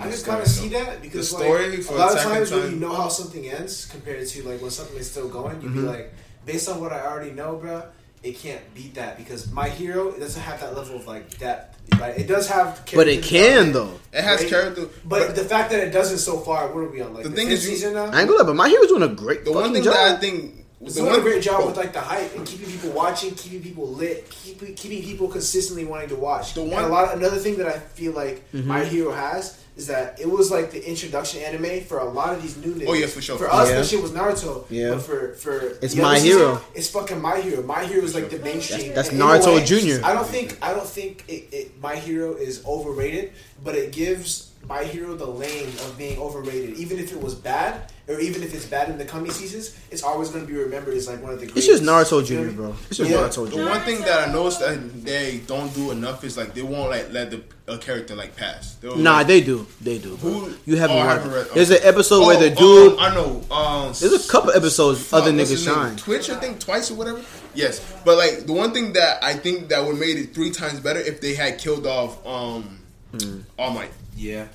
[0.00, 0.52] I just kind of no.
[0.52, 2.76] see that because The story like, for a lot of Attack on times when you
[2.78, 5.74] know how something ends compared to like when something is still going, you'd Mhm.
[5.74, 6.12] be like,
[6.44, 7.84] based on what I already know, bro,
[8.24, 11.70] it can't beat that because my hero it doesn't have that level of like depth.
[12.00, 12.18] Right?
[12.18, 14.00] It does have, But it can though.
[14.12, 14.48] It has Right?
[14.50, 17.12] character, But, the fact that it doesn't so far, what are we on?
[17.12, 18.06] Like The the, thing is you- season now.
[18.06, 19.92] I ain't gonna lie, but My Hero's doing a great the one thing job.
[19.92, 22.46] that I think It's doing one a great job oh, with like the hype and
[22.46, 26.54] keeping people watching, keeping people lit, keeping keeping people consistently wanting to watch.
[26.54, 28.64] The And one- a lot another thing that I feel like Mhm.
[28.64, 32.40] My Hero has is that it was like the introduction anime for a lot of
[32.42, 32.86] these new niggas.
[32.88, 33.36] Oh, yeah, for sure.
[33.36, 33.76] For us, Yeah.
[33.76, 34.64] that shit was Naruto.
[34.70, 34.90] Yeah.
[34.90, 36.60] But for for It's My season, Hero.
[36.74, 37.62] It's fucking My Hero.
[37.62, 38.88] My Hero is like the mainstream.
[38.94, 40.04] That's- that's And in a Naruto way, Jr..
[40.04, 43.32] I don't think I don't think it, it, My Hero is overrated,
[43.64, 46.76] but it gives My Hero the lane of being overrated.
[46.78, 50.02] Even if it was bad, or even if it's bad in the coming seasons, it's
[50.02, 51.46] always going to be remembered as like one of the.
[51.46, 52.12] It's just greatest.
[52.12, 52.56] Naruto You know Jr., what I mean?
[52.56, 52.76] bro.
[52.88, 53.16] It's just Yeah.
[53.18, 56.62] Naruto The one thing that I noticed that they don't do enough is like they
[56.62, 58.74] won't like let the a character like pass.
[58.74, 59.66] They'll, Nah, like, they do.
[59.80, 60.16] They do.
[60.18, 60.30] Bro.
[60.30, 61.88] Who- You haven't Oh, I haven't read- There's an okay.
[61.88, 62.92] episode where Oh, the dude.
[62.92, 63.40] um, I know.
[63.50, 65.96] Um, There's a couple episodes fuck, other niggas shine.
[65.96, 67.22] Twitch, I think twice or whatever.
[67.54, 70.80] Yes, but like the one thing that I think that would made it three times
[70.80, 72.80] better if they had killed off um
[73.18, 73.40] Hmm.
[73.58, 73.92] All Might.
[74.16, 74.46] Yeah.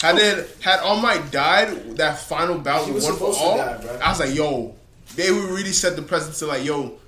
[0.00, 3.38] Had it had All Might died, that final bout He with was one for supposed
[3.40, 3.56] to all.
[3.58, 3.98] die, bro.
[4.02, 4.74] I was like, yo,
[5.16, 6.98] they would really set the precedent to like, yo,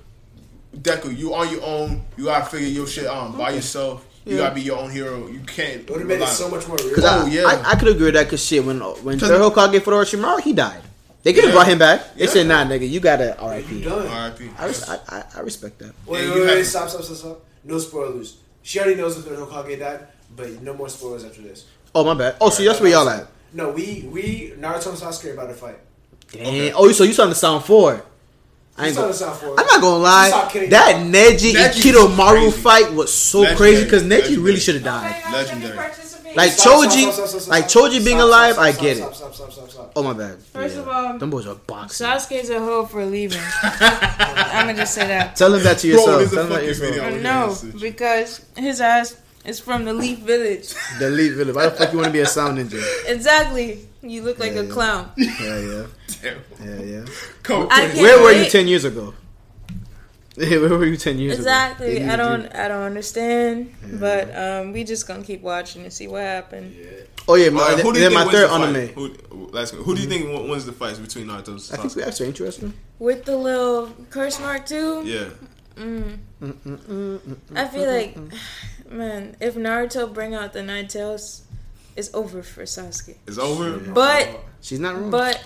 [0.75, 2.01] Deku, you on your own.
[2.17, 4.05] You gotta figure your shit out by yourself.
[4.25, 4.43] You Yeah.
[4.43, 5.27] gotta be your own hero.
[5.27, 5.81] You can't.
[5.81, 7.05] It would have made it so much more Cause real.
[7.05, 7.43] I, Oh, yeah.
[7.45, 8.29] I, I could agree with that.
[8.29, 10.81] Cause shit, when when Cause- third Hokage Fedora Shimaro, he died.
[11.23, 11.55] They could have Yeah.
[11.59, 12.15] brought him back.
[12.15, 12.29] They Yeah.
[12.31, 14.49] said, "Nah, nigga, you gotta RIP." R.I.P.
[14.57, 15.93] I, res- I, I, I respect that.
[16.05, 17.41] Wait, Yeah, wait, you wait, have- wait, stop, stop, stop, stop.
[17.63, 18.37] No spoilers.
[18.63, 19.99] She already knows that the Hokage died,
[20.35, 21.65] but no more spoilers after this.
[21.93, 22.35] Oh my bad.
[22.41, 23.27] Oh, so that's where y'all at?
[23.53, 25.77] No, we we Naruto and Sasuke about to fight.
[26.31, 26.73] Damn.
[26.75, 28.03] Oh, so you saw the sound four?
[28.77, 29.59] I ain't Saw gonna, the sound for.
[29.59, 30.29] I'm not gonna lie.
[30.69, 33.57] That Neji and Neji's Kidomaru fight was so Legendary.
[33.57, 34.37] crazy because Neji Legendary.
[34.37, 35.23] really should have died.
[35.33, 35.77] Legendary.
[36.33, 39.15] Like Stop, stop, Choji, like Choji being stop, alive, stop, I get stop, it.
[39.15, 39.91] Stop, stop, stop, stop.
[39.97, 40.39] Oh my bad.
[40.39, 40.81] First Yeah.
[40.83, 42.07] of all, them boys are boxing.
[42.07, 43.41] Sasuke's a hoe for leaving.
[43.63, 45.35] I'm gonna just say that.
[45.35, 46.17] Tell him that to Bro, yourself.
[46.19, 46.93] there's a Tell him that fucking yourself.
[46.95, 47.09] video.
[47.09, 50.73] Yeah, no, because his ass is from the Leaf Village.
[50.99, 51.55] The Leaf village.
[51.55, 52.85] Why the fuck you want to be a sound engineer?
[53.07, 53.87] Exactly.
[54.01, 54.71] You look like Yeah, a yeah.
[54.71, 55.11] clown.
[55.17, 55.85] Yeah, yeah,
[56.21, 56.37] Damn.
[56.63, 57.05] yeah, yeah.
[57.43, 59.13] Come I Where were you ten years ago?
[60.35, 61.97] Where were you ten years Exactly.
[61.97, 62.13] ago?
[62.13, 62.55] I don't.
[62.55, 63.73] I don't understand.
[63.99, 66.75] But um, we just gonna keep watching and see what happens.
[67.27, 68.75] Oh yeah, my, Uh, who do you then think my wins third the fight?
[68.75, 68.87] anime.
[68.95, 72.03] Who, last, who do you think win- wins the fights between Naruto I think we
[72.03, 72.73] actually interesting.
[72.97, 75.03] With the little curse mark too.
[75.05, 75.29] Yeah.
[75.75, 76.17] Mm.
[76.41, 78.17] mm, mm, mm I feel like,
[78.91, 81.43] man, if Naruto bring out the nine tails,
[81.95, 83.17] it's over for Sasuke.
[83.27, 83.77] It's over.
[83.77, 85.11] But She's not wrong.
[85.11, 85.43] but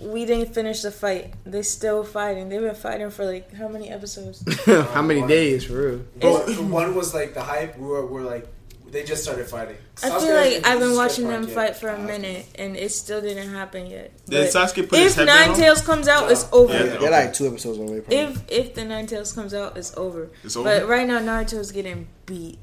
[0.00, 1.34] we didn't finish the fight.
[1.44, 2.48] They still fighting.
[2.48, 4.44] They've been fighting for like how many episodes?
[4.66, 6.00] How many days for real?
[6.20, 7.76] But one was like the hype.
[7.78, 8.46] We were, we're like,
[8.90, 9.76] they just started fighting.
[10.02, 12.76] I Sasuke feel like I've been watching them part fight for a Uh, minute and
[12.76, 14.12] it still didn't happen yet.
[14.26, 15.56] Did But Sasuke put if headband Nine?
[15.56, 16.28] Tails comes out, No.
[16.30, 16.72] it's over.
[16.72, 16.96] Yeah.
[16.98, 18.00] They're like two episodes away.
[18.00, 18.16] Probably.
[18.16, 20.28] If if the Nine Tails comes out, it's over.
[20.44, 20.68] It's over?
[20.80, 22.58] But right now, Naruto's getting beat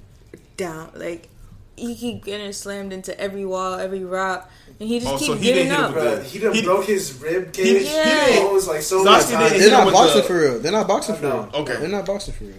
[0.57, 0.91] down.
[0.95, 1.29] Like
[1.77, 4.49] he keep getting slammed into every wall, every rock,
[4.79, 5.89] and he just Oh, keep so he getting didn't hit up.
[5.89, 7.65] him with Bro, he done He- broke his rib cage.
[7.65, 9.59] he- He, he was like so Sasuke many didn't times.
[9.59, 10.59] They're not boxing the- for real.
[10.59, 11.49] They're not boxing for real.
[11.53, 11.75] Okay.
[11.75, 12.55] They're not boxing for real.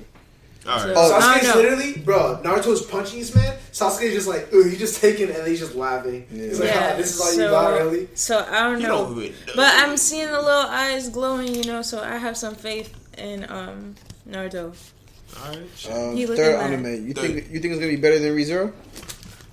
[0.68, 0.92] All right.
[0.96, 2.40] Oh, I Sasuke's don't literally, bro.
[2.42, 3.56] Naruto's punching this man.
[3.72, 6.26] Sasuke's just like, ooh, he just taking it and he's just laughing.
[6.30, 8.08] He's like, Yeah, ah, this is all so, you got, really?
[8.14, 9.54] So I don't You know, know who it is.
[9.54, 11.82] but I'm seeing the little eyes glowing, you know.
[11.82, 13.94] So I have some faith in um
[14.28, 14.74] Naruto.
[15.42, 15.58] All right.
[15.90, 17.06] Um, third anime.
[17.08, 17.22] You Third.
[17.22, 18.72] think you think it's gonna be better than ReZero?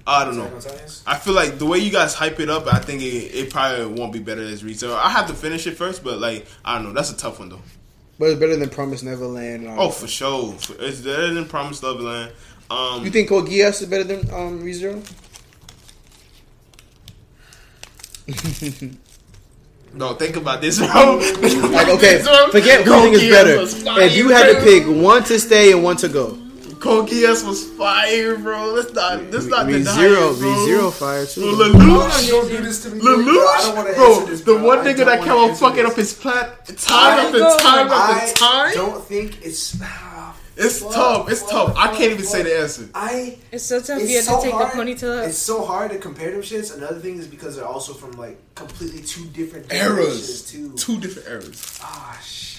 [0.05, 0.43] I don't know.
[0.43, 1.03] Attack on Titans?
[1.07, 3.85] I feel like the way you guys hype it up, I think it, it probably
[3.85, 4.95] won't be better as ReZero.
[4.95, 6.93] I have to finish it first, but like I don't know.
[6.93, 7.61] That's a tough one though.
[8.19, 9.63] But it's better than Promised Neverland.
[9.67, 10.55] and all Oh, for sure.
[10.79, 12.31] It's better than Promised Neverland.
[12.69, 15.01] Um, You think Code Geass is better than um, ReZero?
[19.93, 21.17] no, think about this, bro.
[21.71, 22.21] Like, okay,
[22.51, 24.01] forget who think is better.
[24.01, 26.37] If you had to pick one to stay and one to go,
[26.83, 28.73] Code Geass was fire, bro.
[28.73, 29.23] Let's not.
[29.31, 30.49] Let's not deny ReZero, it, bro.
[30.49, 31.55] ReZero fire too.
[31.55, 31.79] Bro, bro.
[31.79, 33.17] Lelouch, Don't do this to me, bro.
[33.19, 34.25] Lelouch, wanna bro.
[34.25, 37.87] The one nigga that wanna kept on fucking up his plat, time after go- time
[37.87, 38.73] after time.
[38.73, 39.79] don't think it's.
[40.55, 41.31] It's fuck, tough.
[41.31, 41.73] It's fuck, tough.
[41.77, 42.87] I can't even say the answer.
[42.93, 43.99] I It's so tough.
[44.01, 44.71] it's you have so to take hard.
[44.71, 45.27] the ponytail up.
[45.29, 46.77] It's so hard to compare them shits.
[46.77, 50.73] Another thing is because they're also from like completely two different Eras, generations, too.
[50.75, 51.79] two different eras.
[51.81, 52.52] Ah shit.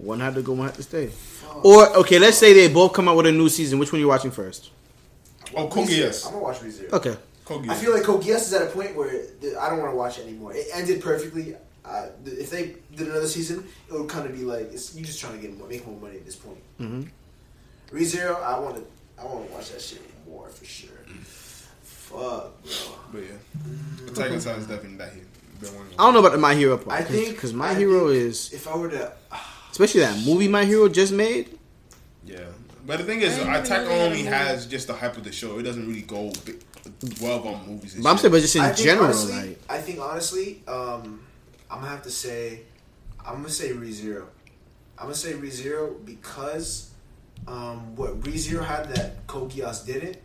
[0.00, 1.06] One had to go, one had to stay.
[1.08, 1.64] Fuck.
[1.64, 3.78] Or okay, let's say they both come out with a new season.
[3.78, 4.70] Which one are you watching first?
[5.56, 5.70] Oh, ReZero.
[5.70, 6.26] Code Geass.
[6.26, 6.92] I'm gonna watch ReZero.
[6.92, 7.16] Okay.
[7.68, 9.96] I feel like Code Geass is at a point where th- I don't want to
[9.96, 10.52] watch it anymore.
[10.54, 11.56] It ended perfectly.
[11.84, 15.18] Uh, if they did another season, it would kind of be like it's, you just
[15.20, 16.58] trying to get more, make more money at this point.
[16.78, 17.02] hmm
[17.90, 18.84] ReZero, I want to,
[19.20, 20.90] I want to watch that shit more for sure.
[21.82, 22.72] Fuck, bro.
[23.12, 25.24] But yeah, Attack on Titan is definitely that here.
[25.60, 27.00] Been one of I don't know about the My Hero part.
[27.00, 29.12] I think because My I Hero is If I were to,
[29.70, 31.58] especially that movie My Hero just made.
[32.24, 32.40] Yeah,
[32.86, 35.16] but the thing is, I didn't even Attack know they only has just the hype
[35.16, 35.58] of the show.
[35.58, 36.62] It doesn't really go big,
[37.20, 37.94] well on movies.
[37.94, 41.22] But I'm saying, but just in I think general, honestly, like I think honestly, um,
[41.70, 42.60] I'm gonna have to say,
[43.24, 44.26] I'm gonna say ReZero.
[44.98, 46.90] I'm gonna say ReZero because
[47.48, 50.18] um, what ReZero had that Code Geass didn't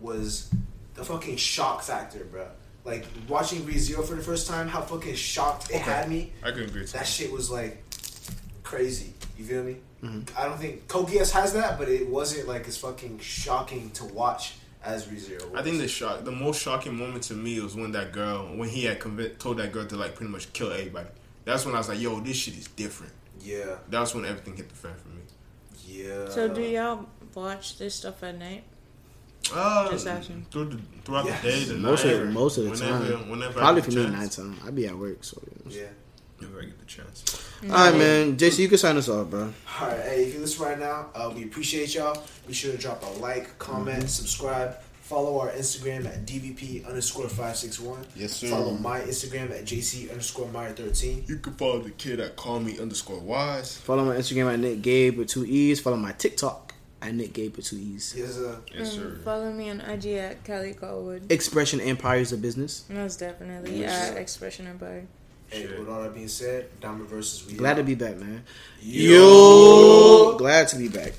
[0.00, 0.50] was
[0.94, 2.46] the fucking shock factor, bro.
[2.84, 5.84] Like watching ReZero for the first time, how fucking shocked it Okay.
[5.90, 6.32] had me.
[6.42, 6.84] I can agree.
[6.86, 7.06] To That that.
[7.06, 7.82] shit was like
[8.70, 9.12] crazy.
[9.36, 9.76] You feel me?
[10.02, 10.28] Mhm.
[10.36, 14.04] I don't think Code Geass has that, but it wasn't like as fucking shocking to
[14.04, 15.54] watch as ReZero.
[15.56, 18.68] I think the shock, the most shocking moment to me was when that girl, when
[18.68, 21.08] he had convinced, told that girl to like pretty much kill everybody.
[21.44, 23.12] That's when I was like, yo, this shit is different.
[23.42, 25.22] yeah, That's when everything hit the fan for me.
[25.86, 26.28] yeah.
[26.28, 28.62] So do y'all watch this stuff at night?
[29.52, 30.46] Uh, Just asking.
[30.50, 31.42] through the, throughout Yes.
[31.42, 33.30] the day, the most night, of most of the whenever, time.
[33.30, 34.38] whenever I Probably for the me chance.
[34.38, 34.60] nighttime.
[34.66, 35.42] I be at work, so.
[35.44, 35.76] You know.
[35.82, 35.88] Yeah.
[36.40, 37.24] Whenever I get the chance.
[37.64, 38.36] All right, man.
[38.36, 39.52] JC, you can sign us off, bro.
[39.80, 42.22] All right, hey, if you listen right now, uh, we appreciate y'all.
[42.46, 44.76] Be sure to drop a like, comment, subscribe.
[45.02, 48.06] Follow our Instagram at DVP underscore 561.
[48.14, 48.48] Yes, sir.
[48.48, 51.24] Follow my Instagram at JC underscore Meyer 13.
[51.26, 53.76] You can follow the kid at call me underscore wise.
[53.76, 55.80] Follow my Instagram at Nick Gabe with two E's.
[55.80, 58.14] Follow my TikTok at Nick Gabe with two E's.
[58.16, 59.00] Yes, uh, Yes, sir.
[59.18, 61.30] Mm, follow me on IG at Kelly Colwood.
[61.32, 62.84] Expression Empire is a Business.
[62.88, 64.10] Most definitely Yes.
[64.12, 65.06] at Expression Empire.
[65.50, 67.54] Hey, with all that being said, Diamond versus we.
[67.54, 68.44] Glad to be back, man.
[68.80, 70.36] Yo.
[70.38, 71.12] Glad to be back.